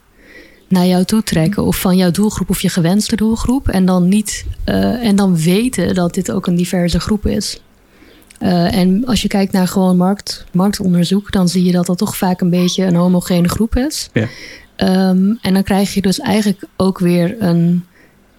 naar 0.67 0.85
jou 0.85 1.03
toe 1.03 1.23
trekken. 1.23 1.63
Of 1.63 1.79
van 1.79 1.97
jouw 1.97 2.11
doelgroep 2.11 2.49
of 2.49 2.61
je 2.61 2.69
gewenste 2.69 3.15
doelgroep. 3.15 3.67
En 3.67 3.85
dan, 3.85 4.07
niet, 4.07 4.45
uh, 4.65 5.05
en 5.05 5.15
dan 5.15 5.37
weten 5.37 5.95
dat 5.95 6.13
dit 6.13 6.31
ook 6.31 6.47
een 6.47 6.55
diverse 6.55 6.99
groep 6.99 7.25
is. 7.25 7.61
Uh, 8.39 8.75
en 8.75 9.05
als 9.05 9.21
je 9.21 9.27
kijkt 9.27 9.51
naar 9.51 9.67
gewoon 9.67 9.97
markt, 9.97 10.45
marktonderzoek, 10.51 11.31
dan 11.31 11.49
zie 11.49 11.63
je 11.63 11.71
dat 11.71 11.85
dat 11.85 11.97
toch 11.97 12.17
vaak 12.17 12.41
een 12.41 12.49
beetje 12.49 12.83
een 12.83 12.95
homogene 12.95 13.49
groep 13.49 13.75
is. 13.75 14.09
Ja. 14.13 14.27
Um, 15.09 15.37
en 15.41 15.53
dan 15.53 15.63
krijg 15.63 15.93
je 15.93 16.01
dus 16.01 16.19
eigenlijk 16.19 16.63
ook 16.77 16.99
weer 16.99 17.35
een 17.39 17.85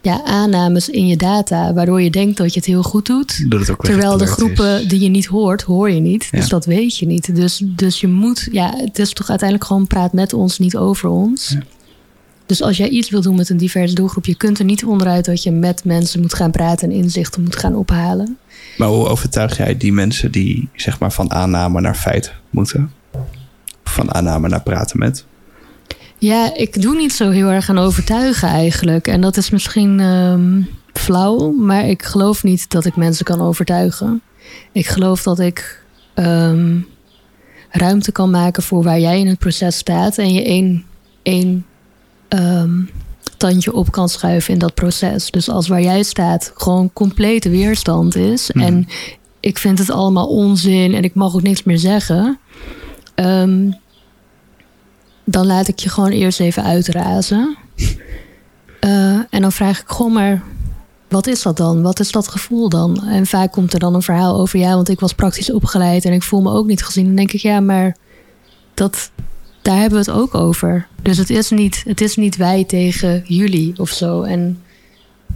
ja, 0.03 0.25
aannames 0.25 0.89
in 0.89 1.07
je 1.07 1.17
data, 1.17 1.73
waardoor 1.73 2.03
je 2.03 2.11
denkt 2.11 2.37
dat 2.37 2.53
je 2.53 2.59
het 2.59 2.69
heel 2.69 2.83
goed 2.83 3.07
doet. 3.07 3.47
terwijl 3.79 4.17
de 4.17 4.27
groepen 4.27 4.89
die 4.89 5.01
je 5.01 5.09
niet 5.09 5.27
hoort, 5.27 5.63
hoor 5.63 5.91
je 5.91 6.01
niet. 6.01 6.29
Dus 6.31 6.49
dat 6.49 6.65
weet 6.65 6.99
je 6.99 7.07
niet. 7.07 7.37
Dus, 7.37 7.63
dus 7.65 8.01
je 8.01 8.09
moet, 8.09 8.49
ja, 8.53 8.75
het 8.77 8.99
is 8.99 9.13
toch 9.13 9.29
uiteindelijk 9.29 9.69
gewoon 9.69 9.87
praat 9.87 10.13
met 10.13 10.33
ons, 10.33 10.59
niet 10.59 10.77
over 10.77 11.09
ons. 11.09 11.49
Ja. 11.49 11.63
Dus 12.47 12.63
als 12.63 12.77
jij 12.77 12.89
iets 12.89 13.11
wil 13.11 13.21
doen 13.21 13.37
met 13.37 13.49
een 13.49 13.57
diverse 13.57 13.95
doelgroep, 13.95 14.27
je 14.27 14.35
kunt 14.35 14.59
er 14.59 14.65
niet 14.65 14.85
onderuit 14.85 15.25
dat 15.25 15.43
je 15.43 15.51
met 15.51 15.85
mensen 15.85 16.21
moet 16.21 16.35
gaan 16.35 16.51
praten 16.51 16.91
en 16.91 16.97
inzichten 16.97 17.43
moet 17.43 17.57
gaan 17.57 17.75
ophalen. 17.75 18.39
Maar 18.77 18.89
hoe 18.89 19.09
overtuig 19.09 19.57
jij 19.57 19.77
die 19.77 19.93
mensen 19.93 20.31
die 20.31 20.69
zeg 20.77 20.99
maar 20.99 21.13
van 21.13 21.33
aanname 21.33 21.81
naar 21.81 21.95
feit 21.95 22.33
moeten? 22.51 22.93
Van 23.85 24.15
aanname 24.15 24.49
naar 24.49 24.63
praten 24.63 24.99
met? 24.99 25.25
Ja, 26.23 26.55
ik 26.55 26.83
doe 26.83 26.97
niet 26.97 27.13
zo 27.13 27.31
heel 27.31 27.49
erg 27.49 27.69
aan 27.69 27.79
overtuigen 27.79 28.49
eigenlijk. 28.49 29.09
En 29.09 29.21
dat 29.21 29.37
is 29.37 29.51
misschien 29.51 30.01
um, 30.01 30.69
flauw, 30.93 31.51
maar 31.51 31.89
ik 31.89 32.03
geloof 32.03 32.43
niet 32.43 32.71
dat 32.71 32.85
ik 32.85 32.97
mensen 32.97 33.25
kan 33.25 33.41
overtuigen. 33.41 34.23
Ik 34.73 34.87
geloof 34.87 35.23
dat 35.23 35.39
ik 35.39 35.85
um, 36.15 36.87
ruimte 37.71 38.13
kan 38.13 38.31
maken 38.31 38.63
voor 38.63 38.83
waar 38.83 39.01
jij 39.01 39.19
in 39.19 39.27
het 39.27 39.39
proces 39.39 39.77
staat 39.77 40.19
en 40.19 40.33
je 40.33 40.45
één, 40.45 40.85
één 41.23 41.67
um, 42.29 42.91
tandje 43.37 43.73
op 43.73 43.93
kan 43.93 44.09
schuiven 44.09 44.53
in 44.53 44.59
dat 44.59 44.75
proces. 44.75 45.31
Dus 45.31 45.49
als 45.49 45.69
waar 45.69 45.83
jij 45.83 46.03
staat 46.03 46.53
gewoon 46.55 46.91
complete 46.93 47.51
weerstand 47.51 48.17
is 48.17 48.51
Mhm. 48.53 48.65
en 48.67 48.87
ik 49.41 49.59
vind 49.59 49.79
het 49.79 49.91
allemaal 49.91 50.27
onzin 50.29 50.95
en 50.95 51.03
ik 51.05 51.15
mag 51.15 51.35
ook 51.35 51.43
niks 51.43 51.63
meer 51.63 51.79
zeggen, 51.79 52.39
ehm, 53.15 53.71
dan 55.25 55.47
laat 55.47 55.69
ik 55.69 55.79
je 55.79 55.89
gewoon 55.89 56.11
eerst 56.11 56.41
even 56.41 56.65
uitrazen. 56.65 57.57
Eh, 58.83 59.19
en 59.31 59.41
dan 59.41 59.53
vraag 59.53 59.81
ik 59.81 59.89
gewoon 59.89 60.13
maar, 60.13 60.43
wat 61.09 61.27
is 61.27 61.43
dat 61.43 61.57
dan? 61.57 61.83
Wat 61.83 62.01
is 62.01 62.11
dat 62.11 62.29
gevoel 62.29 62.69
dan? 62.69 63.05
En 63.07 63.27
vaak 63.27 63.53
komt 63.53 63.73
er 63.73 63.79
dan 63.79 63.95
een 63.95 64.03
verhaal 64.03 64.41
over, 64.41 64.59
ja, 64.59 64.75
want 64.75 64.89
ik 64.89 65.01
was 65.01 65.13
praktisch 65.13 65.53
opgeleid 65.53 66.05
en 66.05 66.13
ik 66.13 66.23
voel 66.23 66.41
me 66.41 66.51
ook 66.51 66.67
niet 66.67 66.85
gezien. 66.85 67.05
Dan 67.07 67.15
denk 67.15 67.33
ik, 67.33 67.41
ja, 67.41 67.61
maar 67.61 67.97
dat, 68.75 69.11
daar 69.63 69.79
hebben 69.79 70.05
we 70.05 70.11
het 70.11 70.21
ook 70.21 70.35
over. 70.35 70.87
Dus 71.03 71.19
het 71.19 71.31
is 71.31 71.51
niet, 71.51 71.83
het 71.87 72.01
is 72.01 72.17
niet 72.17 72.37
wij 72.37 72.65
tegen 72.65 73.23
jullie 73.27 73.75
of 73.77 73.91
zo. 73.91 74.23
En 74.23 74.63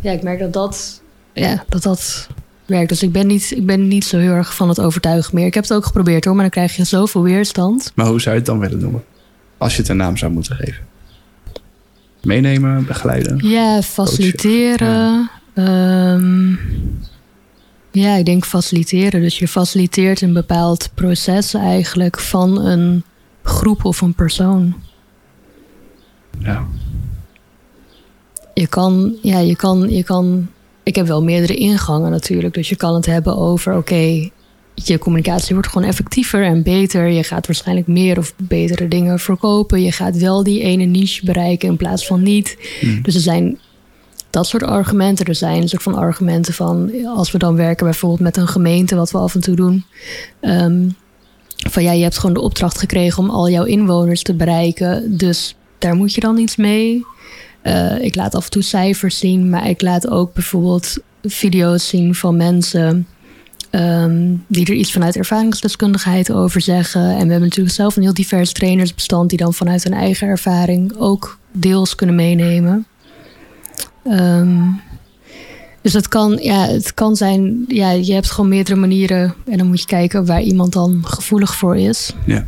ja, 0.01 0.13
ik 0.13 0.23
merk 0.23 0.39
dat 0.39 0.53
dat, 0.53 1.03
ja, 1.33 1.65
dat, 1.69 1.83
dat 1.83 2.29
werkt. 2.65 2.89
Dus 2.89 3.03
ik 3.03 3.13
ben, 3.13 3.27
niet, 3.27 3.51
ik 3.51 3.67
ben 3.67 3.89
niet 3.89 4.05
zo 4.05 4.19
heel 4.19 4.33
erg 4.33 4.55
van 4.55 4.69
het 4.69 4.81
overtuigen 4.81 5.35
meer. 5.35 5.47
Ik 5.47 5.55
heb 5.55 5.63
het 5.63 5.73
ook 5.73 5.87
geprobeerd 5.87 6.25
hoor, 6.25 6.35
maar 6.35 6.43
dan 6.43 6.51
krijg 6.51 6.77
je 6.77 6.85
zoveel 6.85 7.23
weerstand. 7.23 7.93
Maar 7.95 8.07
hoe 8.07 8.21
zou 8.21 8.35
je 8.35 8.41
het 8.41 8.51
dan 8.51 8.59
willen 8.59 8.79
noemen? 8.79 9.05
Als 9.59 9.75
je 9.75 9.81
het 9.81 9.91
een 9.91 9.97
naam 9.97 10.17
zou 10.17 10.33
moeten 10.33 10.57
geven. 10.57 10.87
Meenemen, 12.23 12.87
begeleiden. 12.87 13.49
Ja, 13.49 13.83
faciliteren. 13.83 15.31
Ehm, 15.55 16.51
ja, 17.91 18.17
ik 18.17 18.25
denk 18.25 18.45
faciliteren. 18.45 19.21
Dus 19.21 19.39
je 19.39 19.49
faciliteert 19.49 20.21
een 20.21 20.33
bepaald 20.33 20.91
proces 20.95 21.55
eigenlijk 21.55 22.21
van 22.21 22.61
een 22.61 23.05
groep 23.43 23.85
of 23.85 24.01
een 24.01 24.15
persoon. 24.15 24.75
Ja. 26.39 26.67
Je 28.55 28.67
kan, 28.67 29.17
ja, 29.23 29.39
je 29.39 29.57
kan, 29.57 29.91
je 29.91 30.05
kan. 30.05 30.49
Ik 30.83 30.95
heb 30.97 31.07
wel 31.07 31.23
meerdere 31.23 31.55
ingangen 31.55 32.11
natuurlijk. 32.11 32.55
Dus 32.55 32.69
je 32.69 32.77
kan 32.77 32.95
het 32.95 33.07
hebben 33.07 33.37
over: 33.37 33.77
oké, 33.77 34.31
je 34.85 34.99
communicatie 34.99 35.55
wordt 35.55 35.69
gewoon 35.69 35.89
effectiever 35.89 36.45
en 36.45 36.63
beter. 36.63 37.07
Je 37.07 37.23
gaat 37.23 37.47
waarschijnlijk 37.47 37.87
meer 37.87 38.19
of 38.19 38.35
betere 38.37 38.89
dingen 38.89 39.19
verkopen. 39.19 39.83
Je 39.83 39.93
gaat 39.93 40.17
wel 40.17 40.43
die 40.43 40.61
ene 40.61 40.85
niche 40.85 41.25
bereiken 41.25 41.69
in 41.69 41.77
plaats 41.77 42.07
van 42.07 42.23
niet. 42.23 42.57
Dus 43.03 43.15
er 43.15 43.21
zijn 43.21 43.59
dat 44.31 44.47
soort 44.47 44.63
argumenten. 44.63 45.27
Er 45.27 45.35
zijn 45.35 45.63
een 45.63 45.69
soort 45.69 45.83
van 45.83 45.95
argumenten 45.95 46.55
van 46.55 47.07
als 47.07 47.31
we 47.33 47.39
dan 47.39 47.57
werken 47.57 47.85
bijvoorbeeld 47.87 48.21
met 48.21 48.37
een 48.37 48.49
gemeente, 48.49 48.97
wat 48.97 49.11
we 49.11 49.19
af 49.19 49.35
en 49.35 49.41
toe 49.41 49.57
doen. 49.57 49.85
ehm, 50.41 50.89
van 51.71 51.83
ja, 51.83 51.93
je 51.93 52.03
hebt 52.03 52.19
gewoon 52.19 52.35
de 52.35 52.41
opdracht 52.41 52.79
gekregen 52.79 53.23
om 53.23 53.31
al 53.31 53.51
jouw 53.51 53.65
inwoners 53.65 54.23
te 54.23 54.35
bereiken. 54.35 55.17
Dus 55.17 55.57
daar 55.79 55.95
moet 55.95 56.15
je 56.15 56.21
dan 56.21 56.39
iets 56.39 56.57
mee. 56.57 57.05
Eh, 57.63 57.99
ik 58.01 58.15
laat 58.15 58.35
af 58.35 58.45
en 58.45 58.51
toe 58.51 58.63
cijfers 58.63 59.19
zien, 59.19 59.51
maar 59.51 59.69
ik 59.69 59.83
laat 59.83 60.09
ook 60.09 60.35
bijvoorbeeld 60.35 60.97
video's 61.23 61.89
zien 61.89 62.15
van 62.15 62.37
mensen 62.37 63.07
ehm, 63.77 64.35
die 64.47 64.67
er 64.67 64.73
iets 64.75 64.93
vanuit 64.93 65.17
ervaringsdeskundigheid 65.17 66.33
over 66.33 66.61
zeggen. 66.61 67.01
En 67.01 67.25
we 67.25 67.31
hebben 67.31 67.41
natuurlijk 67.41 67.75
zelf 67.75 67.97
een 67.97 68.03
heel 68.03 68.15
divers 68.15 68.53
trainersbestand 68.53 69.29
die 69.29 69.39
dan 69.39 69.55
vanuit 69.55 69.85
hun 69.85 69.93
eigen 69.93 70.29
ervaring 70.29 70.93
ook 70.97 71.39
deels 71.53 71.95
kunnen 71.95 72.17
meenemen. 72.17 72.87
Ehm, 74.05 74.63
dus 75.83 75.93
het 75.93 76.09
kan, 76.09 76.39
ja, 76.43 76.67
het 76.67 76.95
kan 76.95 77.17
zijn, 77.17 77.65
ja, 77.69 77.91
je 77.91 78.13
hebt 78.13 78.31
gewoon 78.31 78.51
meerdere 78.51 78.77
manieren 78.77 79.35
en 79.47 79.59
dan 79.59 79.67
moet 79.67 79.81
je 79.81 79.87
kijken 79.87 80.27
waar 80.27 80.43
iemand 80.43 80.73
dan 80.73 81.01
gevoelig 81.05 81.57
voor 81.57 81.77
is. 81.77 82.15
ja. 82.25 82.47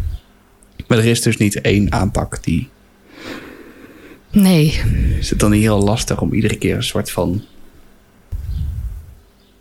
Maar 0.87 0.99
er 0.99 1.07
is 1.07 1.23
dus 1.23 1.37
niet 1.37 1.61
één 1.61 1.93
aanpak 1.93 2.45
die. 2.45 2.69
Nee, 4.31 4.81
Is 5.19 5.31
het 5.31 5.39
dan 5.39 5.51
niet 5.51 5.61
heel 5.61 5.83
lastig 5.83 6.21
om 6.21 6.33
iedere 6.33 6.57
keer 6.57 6.77
een 6.77 6.83
soort 6.83 7.11
van. 7.11 7.43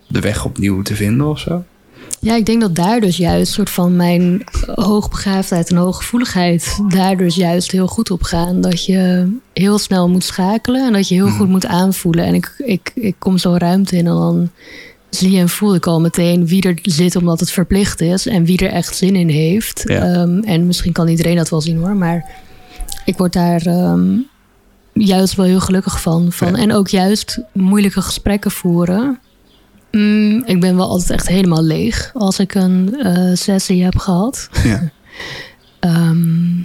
De 0.08 0.20
weg 0.20 0.46
opnieuw 0.46 0.82
te 0.82 0.96
vinden 0.96 1.28
of 1.28 1.40
zo? 1.40 1.64
Ja, 2.20 2.36
ik 2.36 2.46
denk 2.46 2.62
dat 2.62 2.76
daar 2.76 3.00
dus 3.00 3.18
juist 3.18 3.52
soort 3.52 3.70
van 3.70 3.96
mijn 3.96 4.44
hoogbegaafdheid 4.66 5.70
en 5.70 5.78
hooggevoeligheid 5.78 6.80
daar 6.88 7.18
dus 7.18 7.36
juist 7.36 7.72
heel 7.72 7.88
goed 7.88 8.12
op 8.12 8.24
gaan. 8.24 8.62
Dat 8.62 8.86
je 8.86 9.32
heel 9.54 9.78
snel 9.78 10.10
moet 10.10 10.24
schakelen 10.24 10.86
en 10.86 10.94
dat 10.94 11.08
je 11.08 11.16
heel 11.16 11.30
goed 11.30 11.48
moet 11.48 11.66
aanvoelen. 11.66 12.26
En 12.26 12.34
ik, 12.34 12.54
ik, 12.58 12.92
ik 12.96 13.16
kom 13.20 13.38
zo 13.38 13.56
ruimte 13.58 13.98
in 13.98 14.08
en 14.08 14.14
dan 14.14 14.50
zie 15.10 15.40
en 15.40 15.50
voel 15.50 15.76
ik 15.76 15.86
al 15.86 16.02
meteen 16.02 16.48
wie 16.48 16.62
er 16.62 16.80
zit 16.82 17.16
omdat 17.16 17.40
het 17.40 17.52
verplicht 17.52 18.02
is 18.02 18.28
en 18.28 18.46
wie 18.46 18.58
er 18.66 18.72
echt 18.72 18.96
zin 18.96 19.16
in 19.16 19.30
heeft. 19.30 19.84
Ja. 19.86 20.02
Ehm, 20.02 20.40
en 20.40 20.68
misschien 20.68 20.94
kan 20.94 21.08
iedereen 21.08 21.36
dat 21.36 21.50
wel 21.50 21.62
zien 21.62 21.78
hoor, 21.78 21.96
maar 21.96 22.26
ik 23.06 23.18
word 23.18 23.34
daar 23.34 23.62
ehm, 23.62 24.18
juist 24.94 25.36
wel 25.36 25.46
heel 25.46 25.60
gelukkig 25.60 26.02
van. 26.02 26.32
van. 26.32 26.52
Ja. 26.52 26.58
En 26.58 26.74
ook 26.74 26.88
juist 26.88 27.40
moeilijke 27.54 28.02
gesprekken 28.02 28.52
voeren. 28.52 29.20
Mm, 29.98 30.44
ik 30.46 30.60
ben 30.60 30.76
wel 30.76 30.90
altijd 30.90 31.12
echt 31.12 31.28
helemaal 31.28 31.64
leeg 31.64 32.12
als 32.14 32.40
ik 32.40 32.56
een 32.56 32.96
eh, 33.00 33.34
sessie 33.34 33.84
heb 33.84 33.98
gehad. 33.98 34.50
Ja. 34.64 34.90
Ehm, 35.80 36.60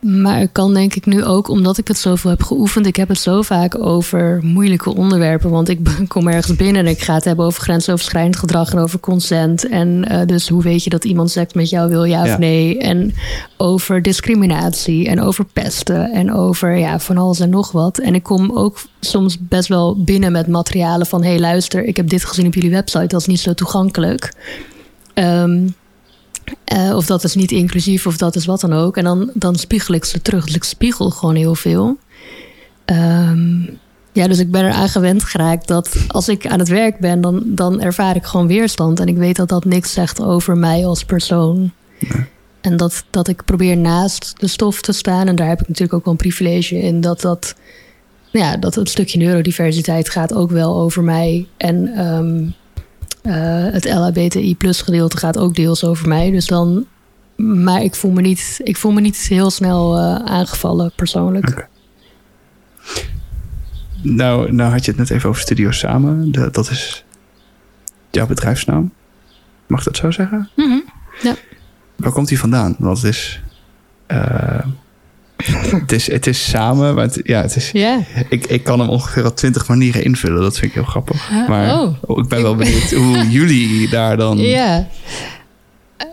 maar 0.00 0.40
ik 0.40 0.52
kan 0.52 0.74
denk 0.74 0.94
ik 0.94 1.06
nu 1.06 1.24
ook, 1.24 1.48
omdat 1.48 1.78
ik 1.78 1.88
het 1.88 1.98
zoveel 1.98 2.30
heb 2.30 2.42
geoefend, 2.42 2.86
ik 2.86 2.96
heb 2.96 3.08
het 3.08 3.18
zo 3.18 3.42
vaak 3.42 3.78
over 3.78 4.40
moeilijke 4.42 4.94
onderwerpen. 4.94 5.50
Want 5.50 5.68
ik 5.68 5.78
kom 6.08 6.28
ergens 6.28 6.56
binnen 6.56 6.84
en 6.84 6.90
ik 6.90 7.00
ga 7.00 7.14
het 7.14 7.24
hebben 7.24 7.44
over 7.44 7.62
grensoverschrijdend 7.62 8.36
gedrag 8.36 8.72
en 8.72 8.78
over 8.78 9.00
consent. 9.00 9.68
En 9.68 10.04
eh, 10.04 10.26
dus 10.26 10.48
hoe 10.48 10.62
weet 10.62 10.84
je 10.84 10.90
dat 10.90 11.04
iemand 11.04 11.30
seks 11.30 11.52
met 11.52 11.70
jou 11.70 11.88
wil, 11.88 12.04
ja, 12.04 12.24
Ja. 12.24 12.32
of 12.32 12.38
nee? 12.38 12.78
En 12.78 13.14
over 13.56 14.02
discriminatie 14.02 15.08
en 15.08 15.20
over 15.20 15.44
pesten 15.44 16.12
en 16.12 16.32
over 16.32 16.76
ja, 16.76 16.98
van 17.00 17.18
alles 17.18 17.40
en 17.40 17.50
nog 17.50 17.72
wat. 17.72 17.98
En 17.98 18.14
ik 18.14 18.22
kom 18.22 18.50
ook 18.54 18.78
soms 19.00 19.38
best 19.40 19.68
wel 19.68 20.04
binnen 20.04 20.32
met 20.32 20.46
materialen 20.46 21.06
van: 21.06 21.22
hé, 21.22 21.28
hey, 21.28 21.40
luister, 21.40 21.84
ik 21.84 21.96
heb 21.96 22.08
dit 22.08 22.24
gezien 22.24 22.46
op 22.46 22.54
jullie 22.54 22.70
website, 22.70 23.06
dat 23.06 23.20
is 23.20 23.26
niet 23.26 23.40
zo 23.40 23.54
toegankelijk. 23.54 24.32
Ehm, 25.14 25.66
eh, 26.64 26.96
of 26.96 27.06
dat 27.06 27.24
is 27.24 27.34
niet 27.34 27.50
inclusief, 27.50 28.06
of 28.06 28.16
dat 28.16 28.36
is 28.36 28.46
wat 28.46 28.60
dan 28.60 28.72
ook. 28.72 28.96
En 28.96 29.04
dan, 29.04 29.30
dan 29.34 29.56
spiegel 29.56 29.94
ik 29.94 30.04
ze 30.04 30.22
terug. 30.22 30.44
Dus 30.44 30.54
ik 30.54 30.64
spiegel 30.64 31.10
gewoon 31.10 31.34
heel 31.34 31.54
veel. 31.54 31.98
Ehm, 32.84 33.60
ja, 34.12 34.28
dus 34.28 34.38
ik 34.38 34.50
ben 34.50 34.64
eraan 34.64 34.88
gewend 34.88 35.24
geraakt 35.24 35.68
dat 35.68 35.96
als 36.08 36.28
ik 36.28 36.46
aan 36.46 36.58
het 36.58 36.68
werk 36.68 36.98
ben, 36.98 37.20
dan, 37.20 37.42
dan 37.44 37.80
ervaar 37.80 38.16
ik 38.16 38.24
gewoon 38.24 38.46
weerstand. 38.46 39.00
En 39.00 39.06
ik 39.06 39.16
weet 39.16 39.36
dat 39.36 39.48
dat 39.48 39.64
niks 39.64 39.92
zegt 39.92 40.22
over 40.22 40.56
mij 40.56 40.86
als 40.86 41.04
persoon. 41.04 41.72
En 42.60 42.76
dat, 42.76 43.04
dat 43.10 43.28
ik 43.28 43.44
probeer 43.44 43.76
naast 43.76 44.34
de 44.38 44.46
stof 44.46 44.80
te 44.80 44.92
staan. 44.92 45.28
En 45.28 45.36
daar 45.36 45.48
heb 45.48 45.60
ik 45.60 45.68
natuurlijk 45.68 45.94
ook 45.94 46.04
wel 46.04 46.12
een 46.12 46.18
privilege 46.18 46.78
in. 46.80 47.00
Dat, 47.00 47.20
dat, 47.20 47.54
ja, 48.30 48.56
dat 48.56 48.74
het 48.74 48.88
stukje 48.88 49.18
neurodiversiteit 49.18 50.10
gaat 50.10 50.34
ook 50.34 50.50
wel 50.50 50.80
over 50.80 51.02
mij. 51.02 51.46
En 51.56 51.94
ehm, 51.94 52.36
eh, 52.36 52.52
het 53.72 53.84
LHBTI 53.84 54.56
plus 54.56 54.82
gedeelte 54.82 55.16
gaat 55.16 55.38
ook 55.38 55.54
deels 55.54 55.84
over 55.84 56.08
mij. 56.08 56.30
Dus 56.30 56.46
dan, 56.46 56.86
maar 57.36 57.82
ik 57.82 57.94
voel 57.94 58.10
me 58.10 58.20
niet, 58.20 58.60
ik 58.64 58.76
voel 58.76 58.92
me 58.92 59.00
niet 59.00 59.16
heel 59.16 59.50
snel 59.50 59.96
eh, 59.98 60.14
aangevallen 60.14 60.92
persoonlijk. 60.96 61.68
Nou, 64.02 64.52
nou 64.52 64.72
had 64.72 64.84
je 64.84 64.90
het 64.90 65.00
net 65.00 65.10
even 65.10 65.28
over 65.28 65.42
Studio 65.42 65.70
Samen. 65.70 66.32
De- 66.32 66.48
dat 66.50 66.70
is 66.70 67.04
jouw 68.10 68.26
bedrijfsnaam. 68.26 68.92
Mag 69.66 69.78
ik 69.78 69.84
dat 69.84 69.96
zo 69.96 70.10
zeggen? 70.10 70.48
Mhm. 70.56 70.78
Ja. 71.22 71.34
Waar 71.96 72.12
komt 72.12 72.28
die 72.28 72.38
vandaan? 72.38 72.76
Want 72.78 72.96
het 73.02 73.06
is... 73.14 73.40
eh, 74.06 74.58
het, 75.46 75.92
is 75.92 76.10
het 76.10 76.26
is 76.26 76.48
samen, 76.50 76.94
maar 76.94 77.04
het, 77.04 77.20
ja, 77.24 77.42
het 77.42 77.56
is, 77.56 77.72
ik, 78.28 78.46
ik 78.46 78.62
kan 78.62 78.80
hem 78.80 78.88
ongeveer 78.88 79.26
op 79.26 79.36
twintig 79.36 79.68
manieren 79.68 80.04
invullen. 80.04 80.40
Dat 80.40 80.58
vind 80.58 80.70
ik 80.70 80.74
heel 80.74 80.84
grappig. 80.84 81.30
Maar 81.48 81.80
oh. 81.80 82.18
ik 82.18 82.28
ben 82.28 82.42
wel 82.42 82.54
benieuwd 82.54 82.90
hoe 82.90 83.28
jullie 83.28 83.88
daar 83.88 84.16
dan... 84.16 84.38
Ja. 84.38 84.88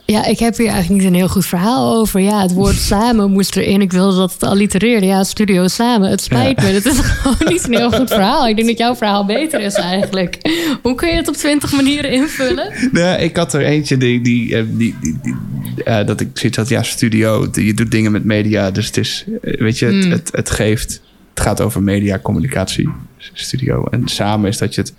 Ja, 0.05 0.25
ik 0.25 0.39
heb 0.39 0.57
hier 0.57 0.67
eigenlijk 0.67 1.01
niet 1.01 1.11
een 1.11 1.17
heel 1.17 1.27
goed 1.27 1.45
verhaal 1.45 1.95
over. 1.95 2.19
Ja, 2.19 2.41
het 2.41 2.53
woord 2.53 2.75
samen 2.93 3.31
moest 3.31 3.55
erin. 3.55 3.81
Ik 3.81 3.91
wilde 3.91 4.17
dat 4.17 4.33
het 4.33 4.43
allitereerde. 4.43 5.05
Ja, 5.05 5.23
studio 5.23 5.67
samen. 5.67 6.09
Het 6.09 6.21
spijt 6.21 6.61
me. 6.61 6.67
Het 6.67 6.85
is 6.85 6.99
gewoon 7.21 7.53
niet 7.53 7.67
een 7.67 7.73
heel 7.75 7.91
goed 7.91 8.09
verhaal. 8.09 8.47
Ik 8.47 8.55
denk 8.55 8.67
dat 8.67 8.77
jouw 8.77 8.95
verhaal 8.95 9.25
beter 9.25 9.61
is 9.61 9.73
eigenlijk. 9.73 10.37
Hoe 10.81 10.95
kun 10.95 11.09
je 11.09 11.15
het 11.15 11.27
op 11.27 11.35
twintig 11.35 11.71
manieren 11.71 12.11
invullen? 12.11 12.73
Nee, 12.91 13.17
ik 13.17 13.35
had 13.35 13.53
er 13.53 13.61
eentje 13.61 13.97
die, 13.97 14.21
die, 14.21 14.55
eh, 14.55 14.63
die, 14.67 14.95
die, 15.01 15.19
die, 15.21 15.35
eh, 15.83 16.05
dat 16.05 16.19
ik 16.21 16.29
zoiets 16.33 16.57
had, 16.57 16.69
ja, 16.69 16.83
studio, 16.83 17.47
je 17.51 17.73
doet 17.73 17.91
dingen 17.91 18.11
met 18.11 18.23
media, 18.23 18.71
dus 18.71 18.85
het 18.85 18.97
is, 18.97 19.25
eh, 19.41 19.59
weet 19.59 19.79
je, 19.79 19.85
het, 19.85 20.03
Hmm. 20.03 20.11
het, 20.11 20.29
het 20.33 20.49
geeft, 20.49 21.01
het 21.33 21.43
gaat 21.43 21.61
over 21.61 21.83
media, 21.83 22.19
communicatie, 22.19 22.89
studio. 23.33 23.85
En 23.85 24.07
samen 24.07 24.49
is 24.49 24.57
dat 24.57 24.75
je 24.75 24.81
het, 24.81 24.93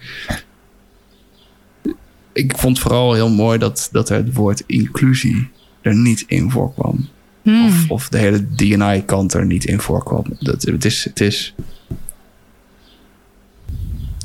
ik 2.37 2.57
vond 2.57 2.79
vooral 2.79 3.13
heel 3.13 3.31
mooi 3.31 3.59
dat, 3.59 3.89
dat 3.93 4.09
er 4.09 4.17
het 4.17 4.35
woord 4.35 4.63
inclusie 4.67 5.49
er 5.81 5.95
niet 5.95 6.25
in 6.27 6.51
voorkwam. 6.51 7.09
Hmm. 7.43 7.67
Of, 7.67 7.91
of 7.91 8.09
de 8.09 8.19
hele 8.19 8.47
D&I-kant 8.55 9.35
er 9.35 9.47
niet 9.47 9.65
in 9.65 9.81
voorkwam. 9.81 10.25
Dat, 10.41 10.63
het, 10.63 10.85
is, 10.85 11.05
het 11.05 11.21
is, 11.21 11.55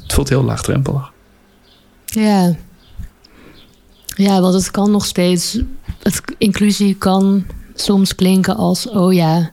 het 0.01 0.13
voelt 0.13 0.29
heel 0.29 0.43
laagdrempelig. 0.43 1.11
Ja. 2.05 2.55
Ja, 4.05 4.41
want 4.41 4.53
het 4.53 4.71
kan 4.71 4.91
nog 4.91 5.05
steeds... 5.05 5.59
Het, 5.99 6.21
inclusie 6.37 6.95
kan 6.95 7.45
soms 7.75 8.15
klinken 8.15 8.55
als... 8.55 8.89
Oh 8.89 9.13
ja, 9.13 9.51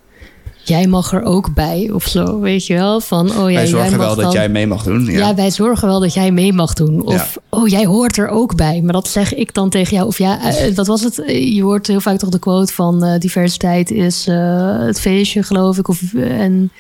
jij 0.69 0.87
mag 0.87 1.13
er 1.13 1.23
ook 1.23 1.55
bij 1.55 1.91
of 1.93 2.05
zo, 2.05 2.41
weet 2.41 2.67
je 2.67 2.75
wel? 2.75 3.01
Van, 3.01 3.31
oh 3.31 3.51
ja, 3.51 3.57
wij 3.57 3.67
zorgen 3.67 3.89
jij 3.89 3.99
mag 3.99 4.07
wel 4.07 4.15
dan, 4.15 4.25
dat 4.25 4.33
jij 4.33 4.49
mee 4.49 4.67
mag 4.67 4.83
doen. 4.83 5.05
Ja. 5.05 5.19
Ja. 5.19 5.35
wij 5.35 5.51
zorgen 5.51 5.89
wel 5.89 6.01
dat 6.01 6.15
jij 6.15 6.31
mee 6.31 6.53
mag 6.53 6.73
doen. 6.75 7.03
Of, 7.07 7.39
oh, 7.49 7.69
jij 7.69 7.87
hoort 7.87 8.17
er 8.17 8.29
ook 8.29 8.57
bij. 8.57 8.81
Maar 8.83 8.93
dat 8.93 9.09
zeg 9.09 9.35
ik 9.35 9.55
dan 9.55 9.71
tegen 9.71 9.97
jou. 9.97 10.07
Of 10.07 10.19
ja, 10.19 10.41
eh, 10.43 10.75
wat 10.75 10.87
was 10.87 11.03
het? 11.03 11.19
Eh, 11.19 11.55
Je 11.55 11.63
hoort 11.63 11.87
heel 11.87 12.01
vaak 12.01 12.19
toch 12.19 12.31
de 12.31 12.39
quote 12.39 12.73
van 12.73 13.05
eh, 13.05 13.19
diversiteit 13.19 13.91
is 13.91 14.27
eh, 14.27 14.79
het 14.79 15.01
feestje, 15.01 15.43
geloof 15.43 15.79
ik. 15.79 15.89
Of, 15.89 16.15
en, 16.15 16.73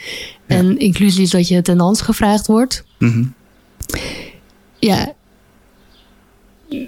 en 0.46 0.78
inclusie 0.78 1.22
is 1.22 1.30
dat 1.30 1.48
je 1.48 1.62
ten 1.62 1.78
dans 1.78 2.00
gevraagd 2.00 2.46
wordt. 2.46 2.84
Mhm. 2.98 3.24
Ja, 4.78 5.12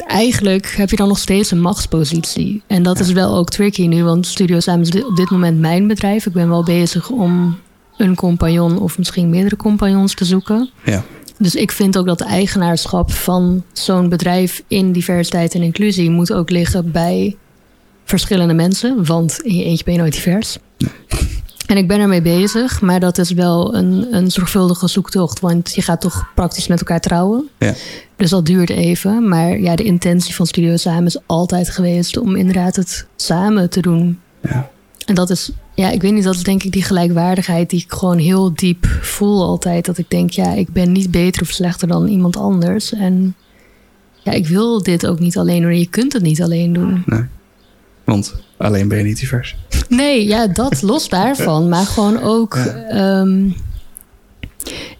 eigenlijk 0.06 0.66
heb 0.66 0.90
je 0.90 0.96
dan 0.96 1.08
nog 1.08 1.18
steeds 1.18 1.50
een 1.50 1.60
machtspositie. 1.60 2.62
En 2.66 2.82
dat 2.82 2.98
is 3.00 3.12
wel 3.12 3.36
ook 3.36 3.50
tricky 3.50 3.86
nu, 3.86 4.04
want 4.04 4.26
Studio 4.26 4.60
Samen 4.60 4.86
is 4.86 5.04
op 5.04 5.16
dit 5.16 5.30
moment 5.30 5.58
mijn 5.58 5.86
bedrijf. 5.86 6.26
Ik 6.26 6.32
ben 6.32 6.48
wel 6.48 6.64
bezig 6.64 7.10
om 7.10 7.58
een 7.96 8.14
compagnon 8.14 8.78
of 8.78 8.98
misschien 8.98 9.30
meerdere 9.30 9.56
compagnons 9.56 10.14
te 10.14 10.24
zoeken. 10.24 10.70
ja. 10.84 11.04
Dus 11.38 11.54
ik 11.54 11.72
vind 11.72 11.98
ook 11.98 12.06
dat 12.06 12.18
de 12.18 12.24
eigenaarschap 12.24 13.12
van 13.12 13.64
zo'n 13.72 14.08
bedrijf 14.08 14.62
in 14.68 14.92
diversiteit 14.92 15.54
en 15.54 15.62
inclusie 15.62 16.10
moet 16.10 16.32
ook 16.32 16.50
liggen 16.50 16.90
bij 16.90 17.36
verschillende 18.04 18.54
mensen. 18.54 19.06
Want 19.06 19.40
in 19.42 19.56
je 19.56 19.64
eentje 19.64 19.84
ben 19.84 19.94
je 19.94 20.00
nooit 20.00 20.12
divers. 20.12 20.58
En 21.70 21.76
ik 21.76 21.88
ben 21.88 22.00
ermee 22.00 22.22
bezig, 22.22 22.80
maar 22.80 23.00
dat 23.00 23.18
is 23.18 23.30
wel 23.30 23.74
een, 23.74 24.06
een 24.10 24.30
zorgvuldige 24.30 24.88
zoektocht. 24.88 25.40
Want 25.40 25.74
je 25.74 25.82
gaat 25.82 26.00
toch 26.00 26.30
praktisch 26.34 26.66
met 26.66 26.78
elkaar 26.78 27.00
trouwen. 27.00 27.48
Ja. 27.58 27.74
Dus 28.16 28.30
dat 28.30 28.46
duurt 28.46 28.70
even. 28.70 29.28
Maar 29.28 29.60
ja, 29.60 29.76
de 29.76 29.82
intentie 29.82 30.34
van 30.34 30.46
Studio 30.46 30.76
Samen 30.76 31.06
is 31.06 31.18
altijd 31.26 31.70
geweest 31.70 32.16
om 32.16 32.36
inderdaad 32.36 32.76
het 32.76 33.06
samen 33.16 33.70
te 33.70 33.80
doen. 33.80 34.20
Ja. 34.40 34.70
En 35.06 35.14
dat 35.14 35.30
is, 35.30 35.50
ja, 35.74 35.90
ik 35.90 36.02
weet 36.02 36.12
niet, 36.12 36.24
dat 36.24 36.34
is 36.34 36.42
denk 36.42 36.62
ik 36.62 36.72
die 36.72 36.82
gelijkwaardigheid 36.82 37.70
die 37.70 37.82
ik 37.82 37.92
gewoon 37.92 38.18
heel 38.18 38.54
diep 38.54 38.86
voel 39.00 39.42
altijd. 39.42 39.84
Dat 39.84 39.98
ik 39.98 40.10
denk, 40.10 40.30
ja, 40.30 40.52
ik 40.52 40.72
ben 40.72 40.92
niet 40.92 41.10
beter 41.10 41.42
of 41.42 41.48
slechter 41.48 41.88
dan 41.88 42.06
iemand 42.06 42.36
anders. 42.36 42.92
En 42.92 43.34
ja, 44.22 44.32
ik 44.32 44.46
wil 44.46 44.82
dit 44.82 45.06
ook 45.06 45.18
niet 45.18 45.38
alleen 45.38 45.62
doen. 45.62 45.78
Je 45.78 45.88
kunt 45.88 46.12
het 46.12 46.22
niet 46.22 46.42
alleen 46.42 46.72
doen. 46.72 47.02
Nee. 47.06 47.24
Want 48.04 48.34
alleen 48.60 48.88
ben 48.88 48.98
je 48.98 49.04
niet 49.04 49.18
divers. 49.20 49.56
Nee, 49.88 50.26
ja, 50.26 50.46
dat 50.46 50.82
los 50.92 51.08
daarvan. 51.08 51.68
Maar 51.68 51.86
gewoon 51.86 52.22
ook. 52.22 52.54
ehm, 52.88 53.48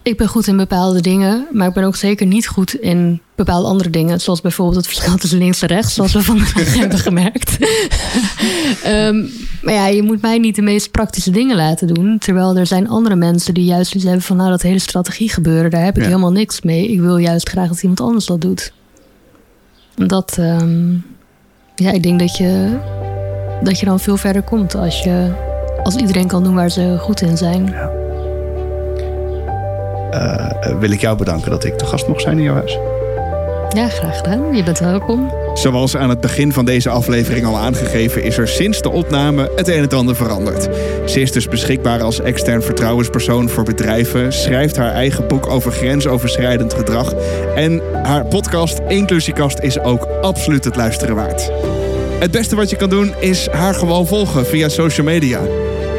ik 0.02 0.16
ben 0.16 0.28
goed 0.28 0.46
in 0.46 0.56
bepaalde 0.56 1.00
dingen, 1.00 1.46
maar 1.52 1.68
ik 1.68 1.74
ben 1.74 1.84
ook 1.84 1.96
zeker 1.96 2.26
niet 2.26 2.46
goed 2.48 2.74
in 2.74 3.20
bepaalde 3.34 3.68
andere 3.68 3.90
dingen. 3.90 4.20
Zoals 4.20 4.40
bijvoorbeeld 4.40 4.76
het 4.76 4.86
verschil 4.86 5.16
tussen 5.16 5.38
links 5.38 5.62
en 5.62 5.68
rechts, 5.68 5.94
zoals 5.94 6.12
we 6.12 6.22
vandaag 6.22 6.74
hebben 6.78 6.98
gemerkt. 6.98 7.56
Ehm, 8.82 9.26
maar 9.62 9.74
ja, 9.74 9.86
je 9.86 10.02
moet 10.02 10.22
mij 10.22 10.38
niet 10.38 10.54
de 10.54 10.62
meest 10.62 10.90
praktische 10.90 11.30
dingen 11.30 11.56
laten 11.56 11.94
doen. 11.94 12.18
Terwijl 12.18 12.56
er 12.56 12.66
zijn 12.66 12.88
andere 12.88 13.16
mensen 13.16 13.54
die 13.54 13.64
juist 13.64 13.94
iets 13.94 14.04
hebben 14.04 14.22
van, 14.22 14.36
nou, 14.36 14.50
dat 14.50 14.62
hele 14.62 14.78
strategie 14.78 15.28
gebeuren, 15.30 15.70
daar 15.70 15.84
heb 15.84 15.96
ik 15.96 16.02
Ja. 16.02 16.08
helemaal 16.08 16.32
niks 16.32 16.60
mee. 16.60 16.88
Ik 16.88 17.00
wil 17.00 17.16
juist 17.16 17.48
graag 17.48 17.68
dat 17.68 17.82
iemand 17.82 18.00
anders 18.00 18.26
dat 18.26 18.40
doet. 18.40 18.72
Dat, 19.94 20.36
ehm, 20.38 20.92
ja, 21.74 21.90
ik 21.92 22.02
denk 22.02 22.18
dat 22.18 22.36
je, 22.36 22.76
dat 23.62 23.78
je 23.78 23.86
dan 23.86 24.00
veel 24.00 24.16
verder 24.16 24.42
komt 24.42 24.74
als 24.74 25.02
je, 25.02 25.32
als 25.82 25.96
iedereen 25.96 26.26
kan 26.26 26.44
doen 26.44 26.54
waar 26.54 26.70
ze 26.70 26.96
goed 27.00 27.22
in 27.22 27.36
zijn. 27.36 27.74
Eh, 30.10 30.78
wil 30.78 30.90
ik 30.90 31.00
jou 31.00 31.16
bedanken 31.16 31.50
dat 31.50 31.64
ik 31.64 31.78
te 31.78 31.84
gast 31.84 32.08
mocht 32.08 32.22
zijn 32.22 32.38
in 32.38 32.44
jouw 32.44 32.54
huis. 32.54 32.78
Ja, 33.74 33.88
graag 33.88 34.16
gedaan. 34.16 34.56
Je 34.56 34.62
bent 34.62 34.78
welkom. 34.78 35.32
Zoals 35.54 35.96
aan 35.96 36.08
het 36.08 36.20
begin 36.20 36.52
van 36.52 36.64
deze 36.64 36.90
aflevering 36.90 37.46
al 37.46 37.58
aangegeven, 37.58 38.22
is 38.22 38.38
er 38.38 38.48
sinds 38.48 38.82
de 38.82 38.90
opname 38.90 39.50
het 39.56 39.68
een 39.68 39.82
en 39.82 39.88
ander 39.88 40.16
veranderd. 40.16 40.68
Ze 41.06 41.20
is 41.20 41.32
dus 41.32 41.48
beschikbaar 41.48 42.02
als 42.02 42.20
extern 42.20 42.62
vertrouwenspersoon 42.62 43.48
voor 43.48 43.64
bedrijven, 43.64 44.32
schrijft 44.32 44.76
haar 44.76 44.92
eigen 44.92 45.28
boek 45.28 45.46
over 45.46 45.72
grensoverschrijdend 45.72 46.74
gedrag 46.74 47.14
en 47.54 47.82
haar 48.02 48.26
podcast 48.26 48.78
Inclusiekast 48.88 49.58
is 49.58 49.78
ook 49.80 50.08
absoluut 50.20 50.64
het 50.64 50.76
luisteren 50.76 51.14
waard. 51.14 51.50
Het 52.20 52.30
beste 52.30 52.56
wat 52.56 52.70
je 52.70 52.76
kan 52.76 52.90
doen 52.90 53.14
is 53.20 53.48
haar 53.48 53.74
gewoon 53.74 54.06
volgen 54.06 54.46
via 54.46 54.68
social 54.68 55.06
media. 55.06 55.40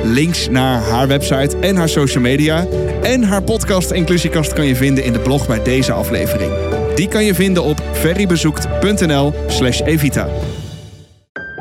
Links 0.03 0.49
naar 0.49 0.81
haar 0.81 1.07
website 1.07 1.57
en 1.57 1.75
haar 1.75 1.89
social 1.89 2.23
media 2.23 2.67
en 3.03 3.23
haar 3.23 3.43
podcast 3.43 3.91
Inclusiekast 3.91 4.53
kan 4.53 4.65
je 4.65 4.75
vinden 4.75 5.03
in 5.03 5.13
de 5.13 5.19
blog 5.19 5.47
bij 5.47 5.63
deze 5.63 5.91
aflevering. 5.91 6.51
Die 6.95 7.07
kan 7.07 7.25
je 7.25 7.35
vinden 7.35 7.63
op 7.63 7.83
ferrybezoekt.nl 7.93 9.33
slash 9.47 9.81
evita. 9.81 10.27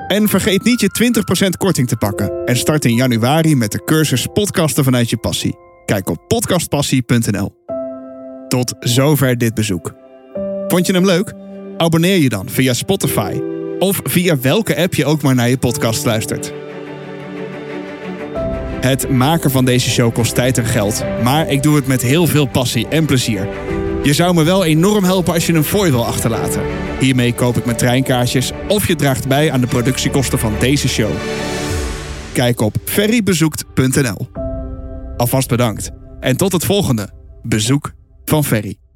En 0.09 0.29
vergeet 0.29 0.65
niet 0.65 0.81
je 0.81 1.13
20% 1.47 1.49
korting 1.59 1.89
te 1.89 1.97
pakken. 1.97 2.45
En 2.45 2.57
start 2.57 2.85
in 2.85 2.95
januari 2.95 3.57
met 3.57 3.73
de 3.73 3.85
cursus 3.85 4.27
Podcasten 4.33 4.85
vanuit 4.85 5.11
je 5.11 5.17
passie. 5.17 5.55
Kijk 5.85 6.09
op 6.09 6.19
podcastpassie.nl. 6.29 7.53
Tot 8.49 8.75
zover 8.81 9.39
dit 9.39 9.55
bezoek. 9.55 9.95
Vond 10.69 10.87
je 10.87 10.93
hem 10.93 11.07
leuk? 11.07 11.33
Abonneer 11.77 12.19
je 12.19 12.29
dan 12.29 12.49
via 12.49 12.73
Spotify. 12.73 13.50
Of 13.81 14.01
via 14.05 14.39
welke 14.39 14.77
app 14.77 14.95
je 14.95 15.05
ook 15.05 15.23
maar 15.23 15.35
naar 15.35 15.49
je 15.49 15.59
podcast 15.59 16.05
luistert. 16.05 16.53
Het 18.81 19.11
maken 19.11 19.51
van 19.51 19.65
deze 19.65 19.91
show 19.91 20.15
kost 20.15 20.35
tijd 20.35 20.59
en 20.59 20.65
geld, 20.65 21.05
maar 21.23 21.49
ik 21.49 21.63
doe 21.63 21.77
het 21.77 21.87
met 21.87 22.03
heel 22.03 22.27
veel 22.27 22.47
passie 22.47 22.89
en 22.89 23.07
plezier. 23.07 23.49
Je 24.03 24.13
zou 24.13 24.35
me 24.35 24.43
wel 24.43 24.65
enorm 24.65 25.05
helpen 25.05 25.35
als 25.35 25.47
je 25.47 25.53
een 25.53 25.65
fooi 25.65 25.91
wil 25.91 26.07
achterlaten. 26.07 26.63
Hiermee 26.99 27.35
koop 27.35 27.57
ik 27.57 27.65
mijn 27.65 27.77
treinkaartjes 27.77 28.53
of 28.69 28.89
je 28.89 28.97
draagt 28.97 29.29
bij 29.29 29.53
aan 29.53 29.61
de 29.61 29.67
productiekosten 29.67 30.39
van 30.39 30.53
deze 30.59 30.89
show. 30.89 31.11
Kijk 32.33 32.61
op 32.61 32.77
ferrybezoekt.nl. 32.85 34.29
Alvast 35.17 35.49
bedankt 35.49 35.91
en 36.21 36.37
tot 36.37 36.53
het 36.53 36.65
volgende 36.65 37.11
bezoek 37.43 37.93
van 38.25 38.45
Ferry. 38.45 38.90